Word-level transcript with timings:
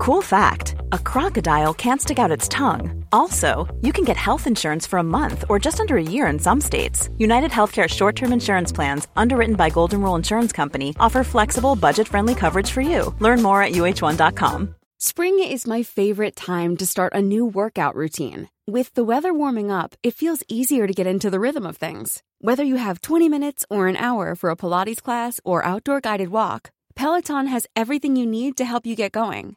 Cool 0.00 0.22
fact 0.22 0.76
a 0.92 0.98
crocodile 0.98 1.74
can't 1.74 2.00
stick 2.00 2.18
out 2.18 2.30
its 2.30 2.48
tongue. 2.48 3.04
Also, 3.12 3.68
you 3.82 3.92
can 3.92 4.02
get 4.02 4.16
health 4.16 4.46
insurance 4.46 4.86
for 4.86 4.98
a 4.98 5.10
month 5.18 5.44
or 5.50 5.58
just 5.58 5.78
under 5.78 5.98
a 5.98 6.02
year 6.02 6.26
in 6.28 6.38
some 6.38 6.58
states. 6.58 7.10
United 7.18 7.50
Healthcare 7.50 7.86
short 7.86 8.16
term 8.16 8.32
insurance 8.32 8.72
plans, 8.72 9.08
underwritten 9.14 9.56
by 9.56 9.68
Golden 9.68 10.00
Rule 10.00 10.14
Insurance 10.14 10.52
Company, 10.52 10.96
offer 10.98 11.22
flexible, 11.22 11.76
budget 11.76 12.08
friendly 12.08 12.34
coverage 12.34 12.70
for 12.70 12.80
you. 12.80 13.14
Learn 13.18 13.42
more 13.42 13.62
at 13.62 13.72
uh1.com. 13.72 14.74
Spring 14.98 15.38
is 15.38 15.66
my 15.66 15.82
favorite 15.82 16.34
time 16.34 16.78
to 16.78 16.86
start 16.86 17.12
a 17.12 17.20
new 17.20 17.44
workout 17.44 17.94
routine. 17.94 18.48
With 18.66 18.94
the 18.94 19.04
weather 19.04 19.34
warming 19.34 19.70
up, 19.70 19.96
it 20.02 20.14
feels 20.14 20.42
easier 20.48 20.86
to 20.86 20.94
get 20.94 21.06
into 21.06 21.28
the 21.28 21.40
rhythm 21.40 21.66
of 21.66 21.76
things. 21.76 22.22
Whether 22.38 22.64
you 22.64 22.76
have 22.76 23.02
20 23.02 23.28
minutes 23.28 23.66
or 23.68 23.86
an 23.86 23.96
hour 23.96 24.34
for 24.34 24.48
a 24.48 24.56
Pilates 24.56 25.02
class 25.02 25.40
or 25.44 25.62
outdoor 25.62 26.00
guided 26.00 26.30
walk, 26.30 26.70
Peloton 26.94 27.48
has 27.48 27.66
everything 27.76 28.16
you 28.16 28.24
need 28.24 28.56
to 28.56 28.64
help 28.64 28.86
you 28.86 28.96
get 28.96 29.12
going. 29.12 29.56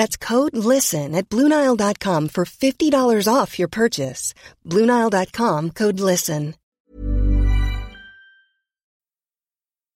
That's 0.00 0.16
code 0.16 0.56
LISTEN 0.56 1.14
at 1.14 1.28
Bluenile.com 1.28 2.28
for 2.28 2.44
$50 2.46 3.28
off 3.28 3.58
your 3.58 3.68
purchase. 3.68 4.32
Bluenile.com 4.66 5.72
code 5.72 6.00
LISTEN. 6.00 6.54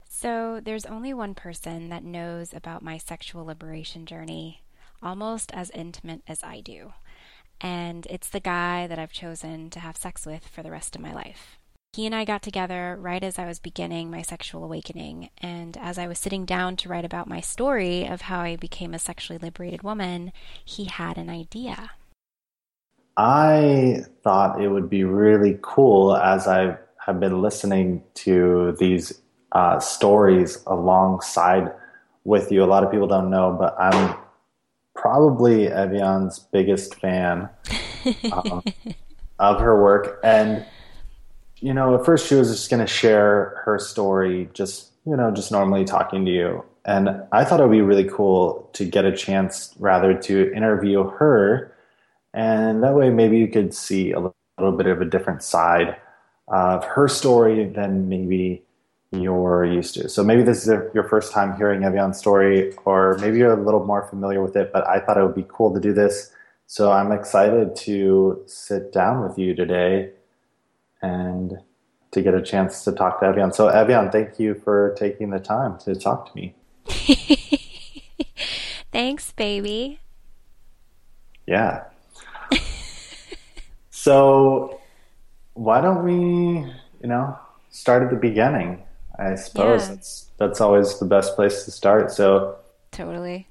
So, 0.06 0.60
there's 0.62 0.84
only 0.84 1.14
one 1.14 1.34
person 1.34 1.88
that 1.88 2.04
knows 2.04 2.52
about 2.52 2.82
my 2.82 2.98
sexual 2.98 3.46
liberation 3.46 4.04
journey 4.04 4.62
almost 5.02 5.50
as 5.54 5.70
intimate 5.70 6.20
as 6.28 6.42
I 6.42 6.60
do. 6.60 6.92
And 7.62 8.06
it's 8.10 8.28
the 8.28 8.40
guy 8.40 8.86
that 8.86 8.98
I've 8.98 9.12
chosen 9.12 9.70
to 9.70 9.80
have 9.80 9.96
sex 9.96 10.26
with 10.26 10.46
for 10.46 10.62
the 10.62 10.70
rest 10.70 10.94
of 10.94 11.00
my 11.00 11.14
life. 11.14 11.58
He 11.94 12.06
and 12.06 12.14
I 12.14 12.24
got 12.24 12.42
together 12.42 12.98
right 13.00 13.22
as 13.22 13.38
I 13.38 13.46
was 13.46 13.60
beginning 13.60 14.10
my 14.10 14.22
sexual 14.22 14.64
awakening, 14.64 15.30
and 15.38 15.76
as 15.76 15.96
I 15.96 16.08
was 16.08 16.18
sitting 16.18 16.44
down 16.44 16.74
to 16.78 16.88
write 16.88 17.04
about 17.04 17.28
my 17.28 17.40
story 17.40 18.04
of 18.04 18.22
how 18.22 18.40
I 18.40 18.56
became 18.56 18.94
a 18.94 18.98
sexually 18.98 19.38
liberated 19.38 19.84
woman, 19.84 20.32
he 20.64 20.86
had 20.86 21.18
an 21.18 21.30
idea. 21.30 21.92
I 23.16 24.02
thought 24.24 24.60
it 24.60 24.70
would 24.70 24.90
be 24.90 25.04
really 25.04 25.56
cool 25.62 26.16
as 26.16 26.48
I 26.48 26.78
have 27.06 27.20
been 27.20 27.40
listening 27.40 28.02
to 28.14 28.74
these 28.80 29.20
uh, 29.52 29.78
stories 29.78 30.64
alongside 30.66 31.70
with 32.24 32.50
you. 32.50 32.64
A 32.64 32.66
lot 32.66 32.82
of 32.82 32.90
people 32.90 33.06
don't 33.06 33.30
know, 33.30 33.56
but 33.56 33.76
I'm 33.78 34.16
probably 34.96 35.68
Evian's 35.68 36.40
biggest 36.40 36.96
fan 36.96 37.48
um, 38.32 38.64
of 39.38 39.60
her 39.60 39.80
work. 39.80 40.18
And 40.24 40.66
you 41.64 41.72
know, 41.72 41.94
at 41.98 42.04
first 42.04 42.26
she 42.28 42.34
was 42.34 42.50
just 42.50 42.68
going 42.68 42.84
to 42.84 42.86
share 42.86 43.62
her 43.64 43.78
story, 43.78 44.50
just, 44.52 44.90
you 45.06 45.16
know, 45.16 45.30
just 45.30 45.50
normally 45.50 45.86
talking 45.86 46.26
to 46.26 46.30
you. 46.30 46.62
And 46.84 47.22
I 47.32 47.42
thought 47.42 47.58
it 47.58 47.62
would 47.62 47.72
be 47.72 47.80
really 47.80 48.04
cool 48.04 48.68
to 48.74 48.84
get 48.84 49.06
a 49.06 49.16
chance 49.16 49.74
rather 49.78 50.12
to 50.12 50.52
interview 50.52 51.04
her. 51.04 51.74
And 52.34 52.82
that 52.82 52.92
way 52.92 53.08
maybe 53.08 53.38
you 53.38 53.48
could 53.48 53.72
see 53.72 54.12
a 54.12 54.20
little 54.20 54.76
bit 54.76 54.86
of 54.86 55.00
a 55.00 55.06
different 55.06 55.42
side 55.42 55.96
of 56.48 56.84
her 56.84 57.08
story 57.08 57.66
than 57.70 58.10
maybe 58.10 58.62
you're 59.10 59.64
used 59.64 59.94
to. 59.94 60.10
So 60.10 60.22
maybe 60.22 60.42
this 60.42 60.66
is 60.66 60.74
your 60.92 61.04
first 61.04 61.32
time 61.32 61.56
hearing 61.56 61.82
Evian's 61.82 62.18
story, 62.18 62.74
or 62.84 63.16
maybe 63.22 63.38
you're 63.38 63.58
a 63.58 63.64
little 63.64 63.86
more 63.86 64.06
familiar 64.06 64.42
with 64.42 64.54
it, 64.54 64.70
but 64.70 64.86
I 64.86 65.00
thought 65.00 65.16
it 65.16 65.22
would 65.22 65.34
be 65.34 65.46
cool 65.48 65.72
to 65.72 65.80
do 65.80 65.94
this. 65.94 66.30
So 66.66 66.92
I'm 66.92 67.10
excited 67.10 67.74
to 67.76 68.42
sit 68.44 68.92
down 68.92 69.26
with 69.26 69.38
you 69.38 69.54
today 69.54 70.10
and 71.04 71.58
to 72.12 72.22
get 72.22 72.34
a 72.34 72.42
chance 72.42 72.84
to 72.84 72.92
talk 72.92 73.20
to 73.20 73.26
Evian. 73.26 73.52
So, 73.52 73.68
Evian, 73.68 74.10
thank 74.10 74.38
you 74.38 74.54
for 74.54 74.94
taking 74.96 75.30
the 75.30 75.40
time 75.40 75.78
to 75.80 75.94
talk 75.94 76.32
to 76.32 76.36
me. 76.36 76.54
Thanks, 78.92 79.32
baby. 79.32 80.00
Yeah. 81.46 81.84
so, 83.90 84.80
why 85.54 85.80
don't 85.80 86.04
we, 86.04 86.12
you 87.02 87.08
know, 87.08 87.36
start 87.70 88.04
at 88.04 88.10
the 88.10 88.16
beginning? 88.16 88.82
I 89.18 89.34
suppose 89.34 89.82
yeah. 89.82 89.94
that's 89.94 90.26
that's 90.38 90.60
always 90.60 90.98
the 90.98 91.04
best 91.04 91.36
place 91.36 91.64
to 91.64 91.70
start. 91.70 92.10
So, 92.10 92.56
totally. 92.92 93.48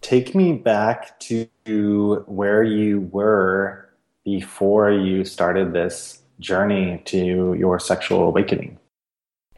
Take 0.00 0.34
me 0.34 0.52
back 0.54 1.18
to 1.20 2.24
where 2.26 2.62
you 2.62 3.08
were 3.12 3.88
before 4.24 4.90
you 4.90 5.24
started 5.24 5.72
this 5.72 6.22
journey 6.40 7.02
to 7.06 7.54
your 7.54 7.78
sexual 7.78 8.22
awakening? 8.24 8.78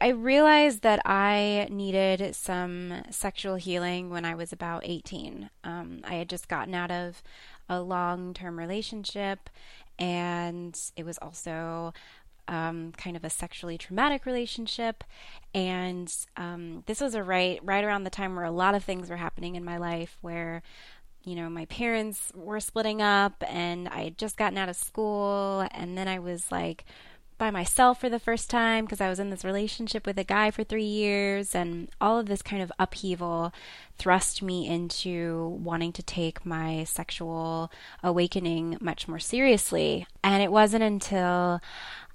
I 0.01 0.09
realized 0.09 0.81
that 0.83 1.01
I 1.05 1.67
needed 1.69 2.33
some 2.33 3.03
sexual 3.09 3.55
healing 3.55 4.09
when 4.09 4.23
I 4.23 4.33
was 4.33 4.53
about 4.53 4.83
18. 4.85 5.49
Um, 5.63 6.01
I 6.05 6.15
had 6.15 6.29
just 6.29 6.47
gotten 6.47 6.73
out 6.73 6.89
of 6.89 7.21
a 7.67 7.81
long 7.81 8.33
term 8.33 8.57
relationship, 8.57 9.49
and 9.97 10.79
it 10.95 11.05
was 11.05 11.17
also 11.21 11.93
um, 12.47 12.93
kind 12.97 13.15
of 13.17 13.25
a 13.25 13.29
sexually 13.29 13.77
traumatic 13.77 14.25
relationship. 14.25 15.03
And 15.53 16.13
um, 16.37 16.83
this 16.87 17.01
was 17.01 17.13
a 17.13 17.23
right 17.23 17.59
right 17.61 17.83
around 17.83 18.05
the 18.05 18.09
time 18.09 18.35
where 18.35 18.45
a 18.45 18.51
lot 18.51 18.75
of 18.75 18.83
things 18.85 19.09
were 19.09 19.17
happening 19.17 19.55
in 19.55 19.65
my 19.65 19.77
life, 19.77 20.17
where 20.21 20.63
you 21.29 21.35
know, 21.35 21.49
my 21.49 21.65
parents 21.65 22.31
were 22.33 22.59
splitting 22.59 23.01
up 23.01 23.43
and 23.47 23.87
I 23.89 24.05
had 24.05 24.17
just 24.17 24.35
gotten 24.35 24.57
out 24.57 24.69
of 24.69 24.75
school 24.75 25.67
and 25.71 25.97
then 25.97 26.07
I 26.07 26.17
was 26.17 26.51
like 26.51 26.85
by 27.37 27.51
myself 27.51 28.01
for 28.01 28.09
the 28.09 28.19
first 28.19 28.49
time 28.49 28.83
because 28.83 28.99
I 28.99 29.09
was 29.09 29.19
in 29.19 29.29
this 29.29 29.45
relationship 29.45 30.05
with 30.05 30.17
a 30.17 30.23
guy 30.23 30.51
for 30.51 30.63
3 30.63 30.83
years 30.83 31.53
and 31.53 31.87
all 32.01 32.19
of 32.19 32.25
this 32.25 32.41
kind 32.41 32.61
of 32.61 32.71
upheaval 32.79 33.53
thrust 33.97 34.41
me 34.41 34.67
into 34.67 35.59
wanting 35.63 35.93
to 35.93 36.03
take 36.03 36.45
my 36.45 36.83
sexual 36.83 37.71
awakening 38.03 38.77
much 38.81 39.07
more 39.07 39.19
seriously. 39.19 40.07
And 40.23 40.41
it 40.41 40.51
wasn't 40.51 40.83
until 40.83 41.61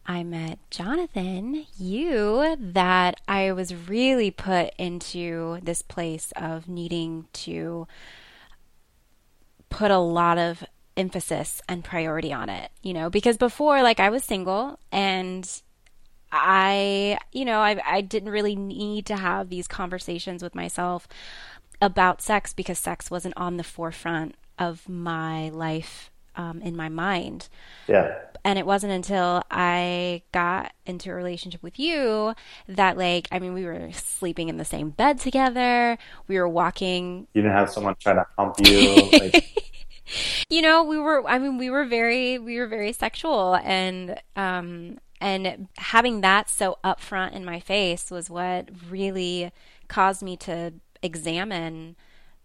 I 0.07 0.25
met 0.25 0.59
Jonathan, 0.71 1.67
you, 1.79 2.57
that 2.59 3.21
I 3.27 3.53
was 3.53 3.75
really 3.75 4.31
put 4.31 4.75
into 4.77 5.61
this 5.63 5.81
place 5.81 6.33
of 6.37 6.69
needing 6.69 7.27
to 7.45 7.87
put 9.75 9.91
a 9.91 9.99
lot 9.99 10.39
of 10.39 10.63
emphasis 10.97 11.61
and 11.69 11.83
priority 11.83 12.33
on 12.33 12.49
it, 12.49 12.71
you 12.81 12.95
know, 12.95 13.11
because 13.11 13.37
before, 13.37 13.83
like, 13.83 13.99
I 13.99 14.09
was 14.09 14.23
single 14.23 14.79
and 14.93 15.51
I, 16.31 17.19
you 17.33 17.45
know, 17.45 17.59
I, 17.59 17.81
I 17.85 18.01
didn't 18.01 18.29
really 18.31 18.55
need 18.55 19.05
to 19.07 19.17
have 19.17 19.49
these 19.49 19.67
conversations 19.67 20.45
with 20.45 20.55
myself 20.55 21.09
about 21.83 22.23
sex 22.23 22.53
because 22.53 22.79
sex 22.79 23.11
wasn't 23.11 23.37
on 23.37 23.57
the 23.57 23.65
forefront 23.65 24.37
of 24.61 24.89
my 24.89 25.49
life 25.49 26.13
um, 26.37 26.63
in 26.63 26.77
my 26.77 26.89
mind. 26.89 27.49
Yeah. 27.89 28.15
And 28.45 28.59
it 28.59 28.67
wasn't 28.67 28.93
until 28.93 29.43
I 29.51 30.23
got 30.33 30.73
into 30.85 31.11
a 31.11 31.15
relationship 31.15 31.63
with 31.63 31.79
you 31.79 32.35
that, 32.69 32.99
like, 32.99 33.27
I 33.33 33.39
mean, 33.39 33.55
we 33.55 33.65
were 33.65 33.91
sleeping 33.93 34.51
in 34.51 34.59
the 34.59 34.67
same 34.67 34.91
bed 34.91 35.19
together. 35.19 35.97
We 36.29 36.39
were 36.39 36.49
walking. 36.49 37.27
You 37.33 37.43
didn't 37.43 37.57
have 37.57 37.71
someone 37.71 37.97
trying 37.99 38.17
to 38.17 38.27
hump 38.37 38.57
you. 38.63 39.09
Like... 39.13 39.83
you 40.51 40.61
know, 40.61 40.85
we 40.85 40.99
were. 40.99 41.27
I 41.27 41.39
mean, 41.39 41.57
we 41.57 41.71
were 41.71 41.85
very, 41.85 42.39
we 42.39 42.59
were 42.59 42.67
very 42.67 42.93
sexual, 42.93 43.57
and 43.57 44.21
um, 44.37 44.99
and 45.21 45.69
having 45.79 46.21
that 46.21 46.51
so 46.51 46.79
upfront 46.85 47.33
in 47.33 47.47
my 47.47 47.61
face 47.61 48.11
was 48.11 48.29
what 48.29 48.69
really 48.91 49.51
caused 49.89 50.23
me 50.23 50.37
to 50.37 50.75
examine 51.03 51.97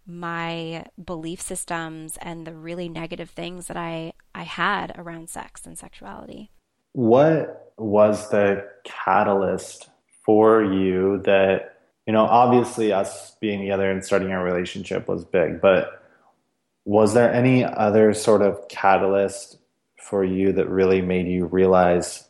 my 0.06 0.86
belief 1.04 1.42
systems 1.42 2.18
and 2.22 2.48
the 2.48 2.54
really 2.54 2.90
negative 2.90 3.30
things 3.30 3.68
that 3.68 3.78
I 3.78 4.13
I 4.39 4.44
had 4.44 4.94
around 4.97 5.30
sex 5.30 5.65
and 5.65 5.77
sexuality. 5.77 6.50
What 6.94 7.74
was 7.77 8.30
the 8.30 8.65
catalyst 8.86 9.89
for 10.25 10.63
you 10.63 11.21
that 11.25 11.77
you 12.07 12.13
know 12.13 12.24
obviously 12.24 12.94
us 12.94 13.36
being 13.41 13.59
together 13.59 13.91
and 13.91 14.03
starting 14.03 14.31
our 14.31 14.44
relationship 14.44 15.07
was 15.07 15.25
big 15.25 15.62
but 15.62 16.03
was 16.86 17.13
there 17.13 17.31
any 17.33 17.63
other 17.63 18.13
sort 18.13 18.41
of 18.41 18.68
catalyst 18.68 19.57
for 19.97 20.24
you 20.24 20.51
that 20.53 20.69
really 20.69 21.01
made 21.01 21.27
you 21.27 21.45
realize 21.45 22.27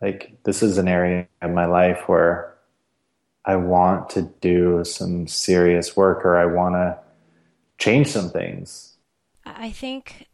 like 0.00 0.38
this 0.44 0.62
is 0.62 0.78
an 0.78 0.88
area 0.88 1.26
in 1.42 1.54
my 1.54 1.66
life 1.66 2.08
where 2.08 2.56
I 3.44 3.56
want 3.56 4.10
to 4.10 4.22
do 4.40 4.82
some 4.84 5.26
serious 5.26 5.96
work 5.96 6.24
or 6.24 6.36
I 6.36 6.46
want 6.46 6.74
to 6.74 6.98
change 7.78 8.08
some 8.08 8.30
things? 8.30 8.96
I 9.44 9.70
think 9.70 10.28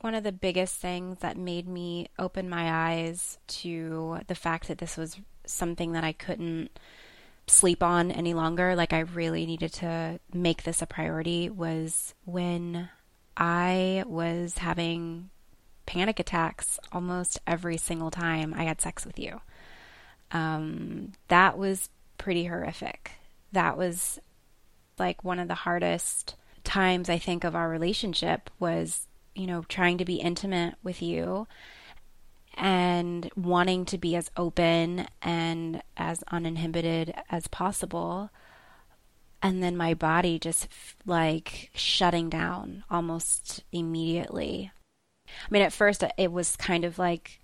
one 0.00 0.14
of 0.14 0.24
the 0.24 0.32
biggest 0.32 0.76
things 0.76 1.18
that 1.20 1.36
made 1.36 1.68
me 1.68 2.08
open 2.18 2.48
my 2.48 2.92
eyes 2.92 3.38
to 3.48 4.18
the 4.26 4.34
fact 4.34 4.68
that 4.68 4.78
this 4.78 4.96
was 4.96 5.18
something 5.44 5.92
that 5.92 6.04
I 6.04 6.12
couldn't 6.12 6.70
sleep 7.46 7.82
on 7.82 8.10
any 8.10 8.34
longer. 8.34 8.74
Like 8.74 8.92
I 8.92 9.00
really 9.00 9.46
needed 9.46 9.72
to 9.74 10.20
make 10.32 10.62
this 10.62 10.82
a 10.82 10.86
priority 10.86 11.48
was 11.50 12.14
when 12.24 12.88
I 13.36 14.04
was 14.06 14.58
having 14.58 15.30
panic 15.86 16.18
attacks 16.20 16.78
almost 16.92 17.40
every 17.46 17.76
single 17.76 18.10
time 18.10 18.54
I 18.54 18.64
had 18.64 18.80
sex 18.80 19.04
with 19.04 19.18
you. 19.18 19.40
Um, 20.30 21.12
that 21.28 21.58
was 21.58 21.90
pretty 22.18 22.44
horrific. 22.44 23.12
That 23.52 23.76
was 23.76 24.18
like 24.98 25.24
one 25.24 25.38
of 25.38 25.48
the 25.48 25.54
hardest 25.54 26.36
times 26.64 27.10
I 27.10 27.18
think 27.18 27.44
of 27.44 27.56
our 27.56 27.68
relationship 27.68 28.48
was, 28.58 29.08
you 29.34 29.46
know, 29.46 29.64
trying 29.68 29.98
to 29.98 30.04
be 30.04 30.16
intimate 30.16 30.74
with 30.82 31.02
you 31.02 31.46
and 32.54 33.30
wanting 33.34 33.84
to 33.86 33.98
be 33.98 34.14
as 34.16 34.30
open 34.36 35.06
and 35.22 35.82
as 35.96 36.22
uninhibited 36.30 37.14
as 37.30 37.46
possible. 37.46 38.30
And 39.42 39.62
then 39.62 39.76
my 39.76 39.94
body 39.94 40.38
just 40.38 40.68
like 41.06 41.70
shutting 41.74 42.28
down 42.28 42.84
almost 42.90 43.64
immediately. 43.72 44.70
I 45.26 45.50
mean, 45.50 45.62
at 45.62 45.72
first 45.72 46.04
it 46.16 46.30
was 46.30 46.56
kind 46.56 46.84
of 46.84 46.98
like, 46.98 47.40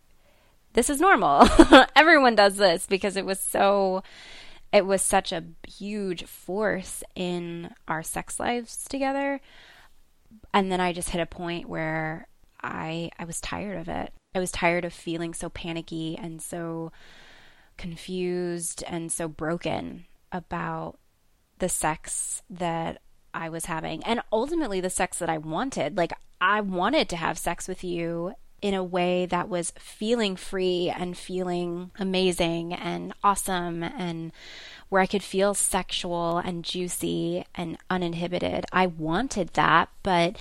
this 0.74 0.90
is 0.90 1.00
normal. 1.00 1.48
Everyone 1.96 2.36
does 2.36 2.56
this 2.56 2.86
because 2.86 3.16
it 3.16 3.24
was 3.24 3.40
so, 3.40 4.02
it 4.72 4.84
was 4.84 5.00
such 5.00 5.32
a 5.32 5.44
huge 5.66 6.24
force 6.24 7.02
in 7.14 7.70
our 7.88 8.02
sex 8.02 8.38
lives 8.38 8.84
together. 8.84 9.40
And 10.52 10.72
then 10.72 10.80
I 10.80 10.92
just 10.92 11.10
hit 11.10 11.20
a 11.20 11.26
point 11.26 11.68
where 11.68 12.28
I 12.62 13.10
I 13.18 13.24
was 13.24 13.40
tired 13.40 13.78
of 13.78 13.88
it. 13.88 14.12
I 14.34 14.40
was 14.40 14.52
tired 14.52 14.84
of 14.84 14.92
feeling 14.92 15.34
so 15.34 15.48
panicky 15.48 16.18
and 16.20 16.42
so 16.42 16.92
confused 17.76 18.82
and 18.86 19.10
so 19.10 19.28
broken 19.28 20.06
about 20.32 20.98
the 21.58 21.68
sex 21.68 22.42
that 22.50 23.00
I 23.32 23.48
was 23.48 23.66
having 23.66 24.02
and 24.04 24.20
ultimately 24.32 24.80
the 24.80 24.90
sex 24.90 25.18
that 25.18 25.30
I 25.30 25.38
wanted. 25.38 25.96
Like 25.96 26.12
I 26.40 26.60
wanted 26.60 27.08
to 27.10 27.16
have 27.16 27.38
sex 27.38 27.68
with 27.68 27.84
you 27.84 28.34
in 28.60 28.74
a 28.74 28.82
way 28.82 29.26
that 29.26 29.48
was 29.48 29.72
feeling 29.78 30.34
free 30.34 30.92
and 30.94 31.16
feeling 31.16 31.90
amazing 31.98 32.72
and 32.72 33.12
awesome 33.22 33.82
and 33.82 34.32
where 34.88 35.02
I 35.02 35.06
could 35.06 35.22
feel 35.22 35.54
sexual 35.54 36.38
and 36.38 36.64
juicy 36.64 37.44
and 37.54 37.76
uninhibited. 37.90 38.64
I 38.72 38.86
wanted 38.86 39.48
that, 39.54 39.90
but 40.02 40.36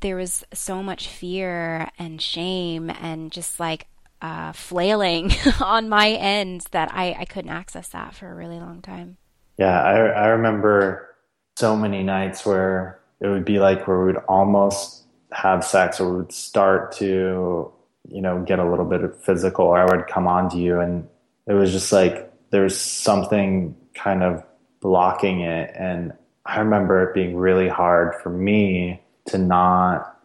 there 0.00 0.16
was 0.16 0.44
so 0.52 0.82
much 0.82 1.08
fear 1.08 1.88
and 1.98 2.20
shame 2.20 2.90
and 2.90 3.30
just 3.32 3.58
like 3.58 3.86
uh, 4.20 4.52
flailing 4.52 5.32
on 5.60 5.88
my 5.88 6.10
end 6.10 6.64
that 6.72 6.92
I, 6.92 7.16
I 7.20 7.24
couldn't 7.24 7.50
access 7.50 7.88
that 7.88 8.14
for 8.14 8.30
a 8.30 8.34
really 8.34 8.58
long 8.58 8.82
time. 8.82 9.16
Yeah, 9.56 9.80
I, 9.80 9.96
I 10.06 10.26
remember 10.28 11.16
so 11.56 11.76
many 11.76 12.02
nights 12.02 12.46
where 12.46 13.00
it 13.20 13.26
would 13.26 13.44
be 13.44 13.58
like 13.58 13.86
where 13.88 13.98
we 13.98 14.06
would 14.06 14.22
almost 14.28 15.04
have 15.32 15.64
sex 15.64 16.00
or 16.00 16.10
we 16.10 16.16
would 16.18 16.32
start 16.32 16.92
to, 16.92 17.72
you 18.08 18.22
know, 18.22 18.42
get 18.42 18.58
a 18.58 18.68
little 18.68 18.84
bit 18.84 19.02
of 19.02 19.20
physical 19.22 19.66
or 19.66 19.78
I 19.78 19.84
would 19.84 20.06
come 20.06 20.26
on 20.26 20.48
to 20.50 20.56
you 20.56 20.80
and 20.80 21.08
it 21.46 21.54
was 21.54 21.72
just 21.72 21.92
like 21.92 22.27
there's 22.50 22.78
something 22.78 23.76
kind 23.94 24.22
of 24.22 24.42
blocking 24.80 25.40
it. 25.40 25.72
And 25.76 26.12
I 26.46 26.60
remember 26.60 27.02
it 27.02 27.14
being 27.14 27.36
really 27.36 27.68
hard 27.68 28.14
for 28.22 28.30
me 28.30 29.02
to 29.26 29.38
not 29.38 30.18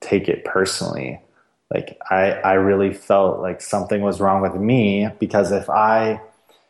take 0.00 0.28
it 0.28 0.44
personally. 0.44 1.20
Like 1.72 1.98
I, 2.10 2.32
I 2.32 2.52
really 2.54 2.92
felt 2.92 3.40
like 3.40 3.60
something 3.60 4.02
was 4.02 4.20
wrong 4.20 4.42
with 4.42 4.54
me 4.54 5.08
because 5.18 5.52
if 5.52 5.70
I 5.70 6.20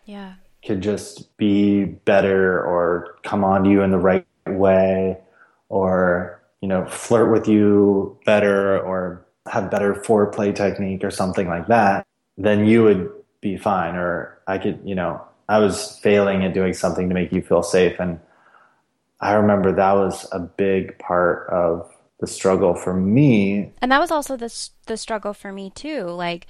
yeah. 0.05 0.35
could 0.65 0.83
just 0.83 1.37
be 1.37 1.85
better 1.85 2.63
or 2.63 3.17
come 3.23 3.43
on 3.43 3.65
to 3.65 3.71
you 3.71 3.83
in 3.83 3.91
the 3.91 3.99
right 3.99 4.27
way 4.47 5.19
or, 5.69 6.43
you 6.61 6.69
know, 6.69 6.85
flirt 6.87 7.33
with 7.33 7.49
you 7.49 8.19
better 8.27 8.79
or 8.79 9.27
have 9.47 9.71
better 9.71 9.95
foreplay 9.95 10.55
technique 10.55 11.03
or 11.03 11.11
something 11.11 11.49
like 11.49 11.67
that, 11.69 12.07
then 12.37 12.67
you 12.67 12.83
would 12.83 13.11
be 13.41 13.57
fine. 13.57 13.97
Or 13.97 14.39
I 14.47 14.59
could, 14.59 14.81
you 14.85 14.95
know, 14.95 15.23
I 15.49 15.59
was 15.59 15.99
failing 15.99 16.45
at 16.45 16.55
doing 16.55 16.75
something 16.75 17.09
to 17.09 17.15
make 17.15 17.33
you 17.33 17.43
feel 17.43 17.63
safe. 17.63 17.99
And 17.99 18.21
I 19.21 19.33
remember 19.33 19.73
that 19.73 19.93
was 19.93 20.27
a 20.33 20.41
big 20.41 20.99
part 20.99 21.49
of 21.51 21.91
the 22.21 22.27
struggle 22.27 22.75
for 22.75 22.95
me. 22.95 23.73
And 23.83 23.91
that 23.91 24.01
was 24.01 24.11
also 24.11 24.37
the 24.37 24.53
the 24.87 24.97
struggle 24.97 25.35
for 25.35 25.53
me 25.53 25.71
too, 25.71 26.05
like 26.05 26.47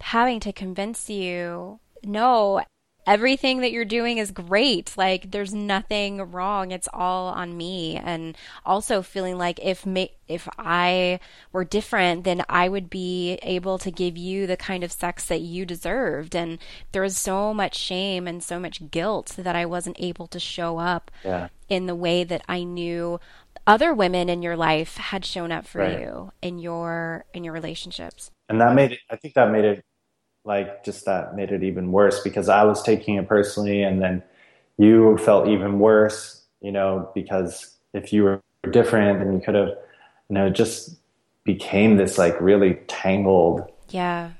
having 0.00 0.40
to 0.40 0.52
convince 0.52 1.08
you 1.08 1.78
no 2.04 2.62
everything 3.06 3.60
that 3.60 3.72
you're 3.72 3.84
doing 3.84 4.18
is 4.18 4.30
great. 4.30 4.96
Like 4.96 5.30
there's 5.30 5.54
nothing 5.54 6.30
wrong. 6.30 6.70
It's 6.70 6.88
all 6.92 7.28
on 7.28 7.56
me. 7.56 7.96
And 7.96 8.36
also 8.64 9.02
feeling 9.02 9.38
like 9.38 9.58
if 9.62 9.84
me, 9.84 10.12
if 10.28 10.48
I 10.58 11.20
were 11.52 11.64
different, 11.64 12.24
then 12.24 12.44
I 12.48 12.68
would 12.68 12.88
be 12.88 13.38
able 13.42 13.78
to 13.78 13.90
give 13.90 14.16
you 14.16 14.46
the 14.46 14.56
kind 14.56 14.84
of 14.84 14.92
sex 14.92 15.26
that 15.26 15.40
you 15.40 15.66
deserved. 15.66 16.34
And 16.34 16.58
there 16.92 17.02
was 17.02 17.16
so 17.16 17.52
much 17.52 17.76
shame 17.76 18.26
and 18.26 18.42
so 18.42 18.58
much 18.58 18.90
guilt 18.90 19.34
that 19.38 19.56
I 19.56 19.66
wasn't 19.66 19.96
able 19.98 20.26
to 20.28 20.38
show 20.38 20.78
up 20.78 21.10
yeah. 21.24 21.48
in 21.68 21.86
the 21.86 21.94
way 21.94 22.24
that 22.24 22.42
I 22.48 22.62
knew 22.62 23.20
other 23.66 23.94
women 23.94 24.28
in 24.28 24.42
your 24.42 24.56
life 24.56 24.96
had 24.96 25.24
shown 25.24 25.52
up 25.52 25.66
for 25.66 25.80
right. 25.80 26.00
you 26.00 26.32
in 26.40 26.58
your 26.58 27.24
in 27.32 27.44
your 27.44 27.52
relationships. 27.52 28.30
And 28.48 28.60
that 28.60 28.74
made 28.74 28.92
it 28.92 29.00
I 29.10 29.16
think 29.16 29.34
that 29.34 29.50
made 29.50 29.64
it 29.64 29.84
like 30.44 30.84
just 30.84 31.04
that 31.04 31.36
made 31.36 31.52
it 31.52 31.62
even 31.62 31.92
worse 31.92 32.20
because 32.22 32.48
I 32.48 32.64
was 32.64 32.82
taking 32.82 33.16
it 33.16 33.28
personally 33.28 33.82
and 33.82 34.02
then 34.02 34.22
you 34.78 35.16
felt 35.18 35.48
even 35.48 35.78
worse, 35.78 36.42
you 36.60 36.72
know, 36.72 37.10
because 37.14 37.76
if 37.94 38.12
you 38.12 38.24
were 38.24 38.40
different 38.70 39.20
then 39.20 39.32
you 39.32 39.40
could 39.40 39.54
have 39.54 39.68
you 40.28 40.34
know, 40.34 40.50
just 40.50 40.96
became 41.44 41.96
this 41.96 42.18
like 42.18 42.40
really 42.40 42.74
tangled 42.86 43.62
Yeah. 43.90 44.30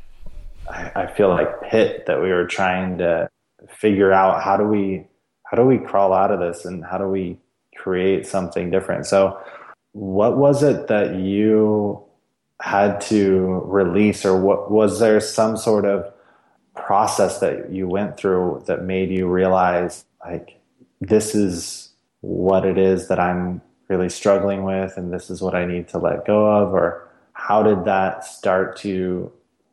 I, 0.71 0.91
I 0.95 1.07
feel 1.15 1.29
like 1.29 1.63
pit 1.63 2.07
that 2.07 2.23
we 2.23 2.31
were 2.31 2.47
trying 2.47 2.99
to 2.99 3.29
figure 3.69 4.13
out 4.13 4.43
how 4.43 4.57
do 4.57 4.65
we 4.65 5.07
how 5.45 5.57
do 5.57 5.65
we 5.65 5.79
crawl 5.79 6.13
out 6.13 6.31
of 6.31 6.41
this 6.41 6.65
and 6.65 6.85
how 6.85 6.99
do 6.99 7.07
we 7.07 7.39
create 7.77 8.27
something 8.27 8.71
different 8.71 9.07
so 9.07 9.39
what 9.93 10.37
was 10.37 10.63
it 10.63 10.89
that 10.89 11.17
you 11.17 12.03
had 12.63 13.01
to 13.01 13.61
release 13.65 14.25
or 14.25 14.41
what 14.41 14.71
was 14.71 15.01
there 15.01 15.19
some 15.19 15.57
sort 15.57 15.85
of 15.85 16.09
process 16.77 17.41
that 17.41 17.73
you 17.73 17.89
went 17.89 18.17
through 18.17 18.63
that 18.67 18.85
made 18.85 19.11
you 19.11 19.27
realize 19.27 20.05
like 20.25 20.61
this 21.01 21.35
is 21.35 21.91
what 22.21 22.65
it 22.65 22.79
is 22.79 23.09
that 23.09 23.19
I'm 23.19 23.61
really 23.89 24.09
struggling 24.09 24.63
with 24.63 24.97
and 24.97 25.13
this 25.13 25.29
is 25.29 25.43
what 25.43 25.57
I 25.57 25.67
need 25.67 25.89
to 25.89 25.99
let 25.99 26.25
go 26.25 26.47
of? 26.47 26.73
Or 26.73 27.09
how 27.33 27.65
did 27.65 27.85
that 27.85 28.25
start 28.25 28.77
to 28.77 29.33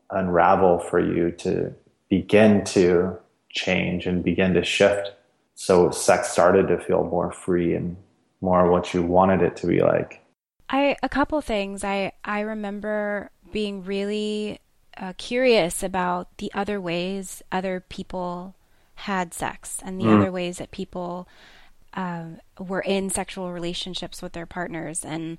unravel 0.09 0.79
for 0.79 0.99
you 0.99 1.29
to 1.31 1.71
begin 2.09 2.63
to 2.65 3.15
change 3.51 4.07
and 4.07 4.23
begin 4.23 4.55
to 4.55 4.63
shift? 4.63 5.13
So 5.53 5.91
sex 5.91 6.29
started 6.29 6.67
to 6.69 6.79
feel 6.79 7.03
more 7.03 7.31
free 7.31 7.75
and 7.75 7.97
more 8.41 8.71
what 8.71 8.95
you 8.95 9.03
wanted 9.03 9.43
it 9.43 9.55
to 9.57 9.67
be 9.67 9.81
like 9.81 10.23
I 10.69 10.95
a 11.01 11.09
couple 11.09 11.41
things. 11.41 11.83
I 11.83 12.13
I 12.23 12.41
remember 12.41 13.31
being 13.51 13.83
really 13.83 14.59
uh, 14.97 15.13
curious 15.17 15.81
about 15.81 16.37
the 16.37 16.51
other 16.53 16.79
ways 16.79 17.41
other 17.51 17.83
people 17.89 18.55
had 18.95 19.33
sex 19.33 19.79
and 19.83 19.99
the 19.99 20.05
mm. 20.05 20.19
other 20.19 20.31
ways 20.31 20.57
that 20.57 20.71
people 20.71 21.27
uh, 21.93 22.25
were 22.59 22.81
in 22.81 23.09
sexual 23.09 23.51
relationships 23.51 24.21
with 24.21 24.33
their 24.33 24.45
partners. 24.45 25.05
And 25.05 25.37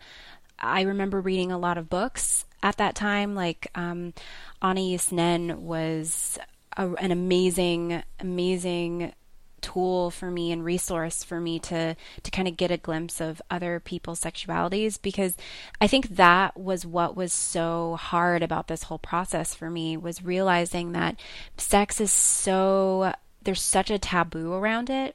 I 0.59 0.83
remember 0.83 1.21
reading 1.21 1.53
a 1.53 1.59
lot 1.59 1.79
of 1.79 1.91
books 1.91 2.47
at 2.63 2.79
that 2.79 2.95
time. 2.95 3.35
Like 3.35 3.69
um, 3.75 4.15
Anais 4.63 5.01
Nin 5.11 5.65
was 5.65 6.39
a, 6.77 6.91
an 6.95 7.11
amazing, 7.11 8.03
amazing 8.19 9.13
tool 9.61 10.11
for 10.11 10.31
me 10.31 10.53
and 10.53 10.65
resource 10.65 11.23
for 11.23 11.41
me 11.41 11.59
to 11.59 11.97
to 12.23 12.31
kind 12.31 12.49
of 12.49 12.57
get 12.57 12.71
a 12.71 12.77
glimpse 12.77 13.21
of 13.21 13.41
other 13.51 13.81
people's 13.81 14.21
sexualities 14.21 15.01
because 15.01 15.37
I 15.81 15.87
think 15.87 16.17
that 16.17 16.59
was 16.59 16.87
what 16.87 17.17
was 17.17 17.33
so 17.33 17.97
hard 17.97 18.43
about 18.43 18.69
this 18.69 18.85
whole 18.85 18.99
process 18.99 19.55
for 19.55 19.71
me 19.71 19.97
was 19.97 20.25
realizing 20.25 20.93
that 20.93 21.17
sex 21.57 22.01
is 22.01 22.13
so 22.13 23.13
there's 23.43 23.63
such 23.63 23.91
a 23.91 23.99
taboo 23.99 24.53
around 24.53 24.91
it. 24.91 25.15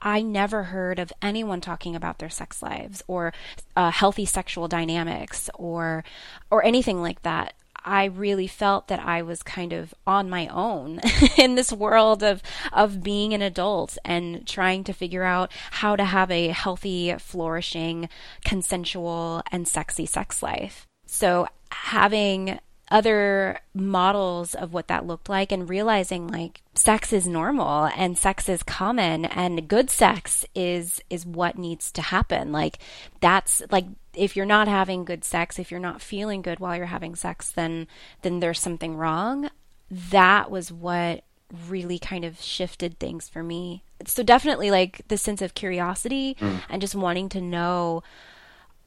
I 0.00 0.22
never 0.22 0.64
heard 0.64 0.98
of 0.98 1.12
anyone 1.20 1.60
talking 1.60 1.96
about 1.96 2.18
their 2.18 2.30
sex 2.30 2.62
lives 2.62 3.02
or 3.08 3.32
uh, 3.74 3.90
healthy 3.90 4.24
sexual 4.24 4.68
dynamics 4.68 5.50
or 5.54 6.04
or 6.50 6.64
anything 6.64 7.02
like 7.02 7.22
that. 7.22 7.54
I 7.86 8.06
really 8.06 8.48
felt 8.48 8.88
that 8.88 9.00
I 9.00 9.22
was 9.22 9.44
kind 9.44 9.72
of 9.72 9.94
on 10.06 10.28
my 10.28 10.48
own 10.48 11.00
in 11.38 11.54
this 11.54 11.72
world 11.72 12.22
of 12.22 12.42
of 12.72 13.02
being 13.02 13.32
an 13.32 13.42
adult 13.42 13.96
and 14.04 14.46
trying 14.46 14.82
to 14.84 14.92
figure 14.92 15.22
out 15.22 15.52
how 15.70 15.94
to 15.94 16.04
have 16.04 16.30
a 16.30 16.48
healthy, 16.48 17.14
flourishing, 17.18 18.08
consensual 18.44 19.42
and 19.52 19.68
sexy 19.68 20.04
sex 20.04 20.42
life. 20.42 20.86
So 21.06 21.46
having 21.70 22.58
other 22.90 23.58
models 23.74 24.54
of 24.54 24.72
what 24.72 24.88
that 24.88 25.06
looked 25.06 25.28
like 25.28 25.50
and 25.50 25.68
realizing 25.68 26.28
like 26.28 26.62
sex 26.74 27.12
is 27.12 27.26
normal 27.26 27.86
and 27.96 28.16
sex 28.16 28.48
is 28.48 28.62
common 28.62 29.24
and 29.24 29.66
good 29.66 29.90
sex 29.90 30.44
is 30.54 31.00
is 31.10 31.26
what 31.26 31.58
needs 31.58 31.90
to 31.90 32.00
happen 32.00 32.52
like 32.52 32.78
that's 33.20 33.60
like 33.72 33.86
if 34.16 34.36
you're 34.36 34.46
not 34.46 34.68
having 34.68 35.04
good 35.04 35.24
sex 35.24 35.58
if 35.58 35.70
you're 35.70 35.80
not 35.80 36.00
feeling 36.00 36.42
good 36.42 36.60
while 36.60 36.76
you're 36.76 36.86
having 36.86 37.14
sex 37.14 37.50
then 37.50 37.86
then 38.22 38.40
there's 38.40 38.60
something 38.60 38.96
wrong 38.96 39.50
that 39.90 40.50
was 40.50 40.72
what 40.72 41.22
really 41.68 41.98
kind 41.98 42.24
of 42.24 42.40
shifted 42.40 42.98
things 42.98 43.28
for 43.28 43.42
me 43.42 43.84
so 44.04 44.22
definitely 44.22 44.70
like 44.70 45.02
the 45.08 45.16
sense 45.16 45.40
of 45.40 45.54
curiosity 45.54 46.36
mm. 46.40 46.60
and 46.68 46.80
just 46.82 46.94
wanting 46.94 47.28
to 47.28 47.40
know 47.40 48.02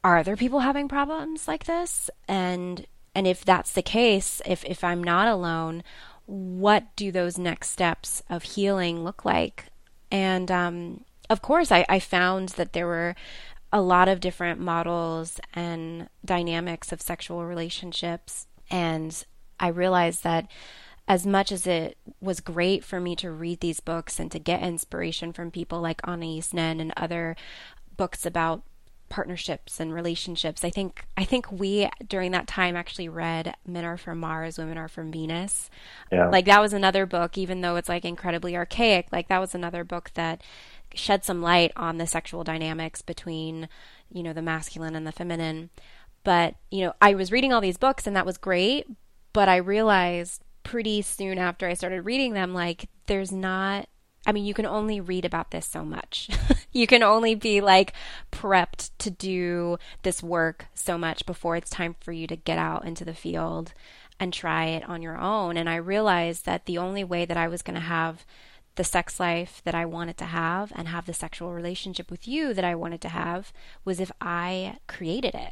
are 0.04 0.18
other 0.18 0.36
people 0.36 0.60
having 0.60 0.88
problems 0.88 1.48
like 1.48 1.66
this 1.66 2.10
and 2.28 2.86
and 3.16 3.28
if 3.28 3.44
that's 3.44 3.72
the 3.72 3.82
case, 3.82 4.42
if, 4.46 4.64
if 4.66 4.84
I'm 4.84 5.04
not 5.04 5.28
alone, 5.28 5.84
what 6.26 6.96
do 6.96 7.12
those 7.12 7.38
next 7.38 7.72
steps 7.72 8.24
of 8.30 8.44
healing 8.44 9.04
look 9.04 9.26
like? 9.26 9.66
And 10.12 10.50
um, 10.52 11.06
of 11.30 11.42
course, 11.42 11.72
I, 11.72 11.86
I 11.90 12.00
found 12.00 12.50
that 12.50 12.74
there 12.74 12.88
were 12.88 13.16
a 13.72 13.82
lot 13.82 14.08
of 14.08 14.20
different 14.20 14.60
models 14.60 15.40
and 15.54 16.10
dynamics 16.26 16.92
of 16.92 17.02
sexual 17.02 17.46
relationships. 17.46 18.48
And 18.72 19.24
I 19.60 19.68
realized 19.68 20.24
that 20.24 20.48
as 21.08 21.26
much 21.26 21.52
as 21.52 21.66
it 21.66 21.98
was 22.22 22.40
great 22.40 22.84
for 22.84 23.00
me 23.00 23.16
to 23.16 23.32
read 23.32 23.60
these 23.60 23.80
books 23.80 24.20
and 24.20 24.32
to 24.32 24.40
get 24.40 24.62
inspiration 24.62 25.34
from 25.34 25.52
people 25.52 25.82
like 25.82 26.08
Anais 26.08 26.44
Nin 26.54 26.80
and 26.80 26.94
other 26.96 27.36
books 27.98 28.26
about 28.26 28.64
partnerships 29.10 29.80
and 29.80 29.92
relationships. 29.92 30.64
I 30.64 30.70
think 30.70 31.06
I 31.18 31.26
think 31.26 31.52
we 31.52 31.90
during 32.08 32.32
that 32.32 32.48
time 32.48 32.76
actually 32.76 33.10
read 33.10 33.56
Men 33.66 33.84
Are 33.84 33.98
From 33.98 34.20
Mars, 34.20 34.58
Women 34.58 34.78
Are 34.78 34.88
From 34.88 35.12
Venus. 35.12 35.70
Yeah. 36.12 36.30
Like 36.30 36.46
that 36.46 36.62
was 36.62 36.74
another 36.74 37.06
book, 37.06 37.38
even 37.38 37.62
though 37.62 37.76
it's 37.76 37.90
like 37.90 38.06
incredibly 38.06 38.56
archaic, 38.56 39.08
like 39.12 39.28
that 39.28 39.40
was 39.40 39.56
another 39.56 39.84
book 39.84 40.12
that 40.14 40.44
shed 40.94 41.24
some 41.24 41.42
light 41.42 41.72
on 41.76 41.98
the 41.98 42.08
sexual 42.08 42.44
dynamics 42.44 43.02
between, 43.02 43.70
you 44.12 44.24
know, 44.24 44.34
the 44.34 44.42
masculine 44.42 44.96
and 44.96 45.06
the 45.06 45.12
feminine. 45.12 45.70
But, 46.24 46.56
you 46.70 46.86
know, 46.86 46.94
I 47.02 47.14
was 47.14 47.32
reading 47.32 47.54
all 47.54 47.62
these 47.62 47.78
books 47.78 48.08
and 48.08 48.16
that 48.16 48.26
was 48.26 48.38
great, 48.38 48.88
but 49.34 49.48
I 49.48 49.58
realized 49.58 50.44
pretty 50.64 51.02
soon 51.02 51.38
after 51.38 51.68
I 51.68 51.74
started 51.74 52.06
reading 52.06 52.34
them, 52.34 52.54
like 52.54 52.90
there's 53.08 53.32
not 53.32 53.88
I 54.28 54.32
mean, 54.32 54.46
you 54.46 54.54
can 54.54 54.66
only 54.66 55.00
read 55.00 55.26
about 55.26 55.52
this 55.52 55.66
so 55.66 55.84
much. 55.84 56.30
you 56.74 56.88
can 56.88 57.04
only 57.04 57.36
be 57.36 57.62
like 57.62 57.94
prepped 58.32 58.92
to 59.00 59.10
do 59.10 59.78
this 60.04 60.22
work 60.22 60.68
so 60.74 60.98
much 60.98 61.26
before 61.26 61.56
it's 61.56 61.70
time 61.70 61.96
for 62.02 62.12
you 62.12 62.28
to 62.28 62.36
get 62.36 62.60
out 62.60 62.86
into 62.86 63.06
the 63.06 63.14
field 63.14 63.74
and 64.20 64.34
try 64.34 64.66
it 64.66 64.88
on 64.88 65.02
your 65.02 65.18
own. 65.18 65.56
And 65.56 65.70
I 65.70 65.78
realized 65.78 66.46
that 66.46 66.66
the 66.66 66.78
only 66.78 67.04
way 67.04 67.26
that 67.26 67.38
I 67.38 67.48
was 67.48 67.62
going 67.62 67.76
to 67.76 67.80
have 67.80 68.26
the 68.80 68.84
sex 68.86 69.20
life 69.20 69.62
that 69.66 69.76
I 69.76 69.86
wanted 69.86 70.18
to 70.20 70.24
have 70.24 70.72
and 70.74 70.88
have 70.88 71.06
the 71.06 71.14
sexual 71.14 71.52
relationship 71.52 72.10
with 72.10 72.30
you 72.30 72.54
that 72.54 72.64
I 72.64 72.76
wanted 72.76 73.02
to 73.02 73.10
have 73.10 73.52
was 73.84 74.00
if 74.00 74.10
I 74.22 74.78
created 74.88 75.36
it. 75.36 75.52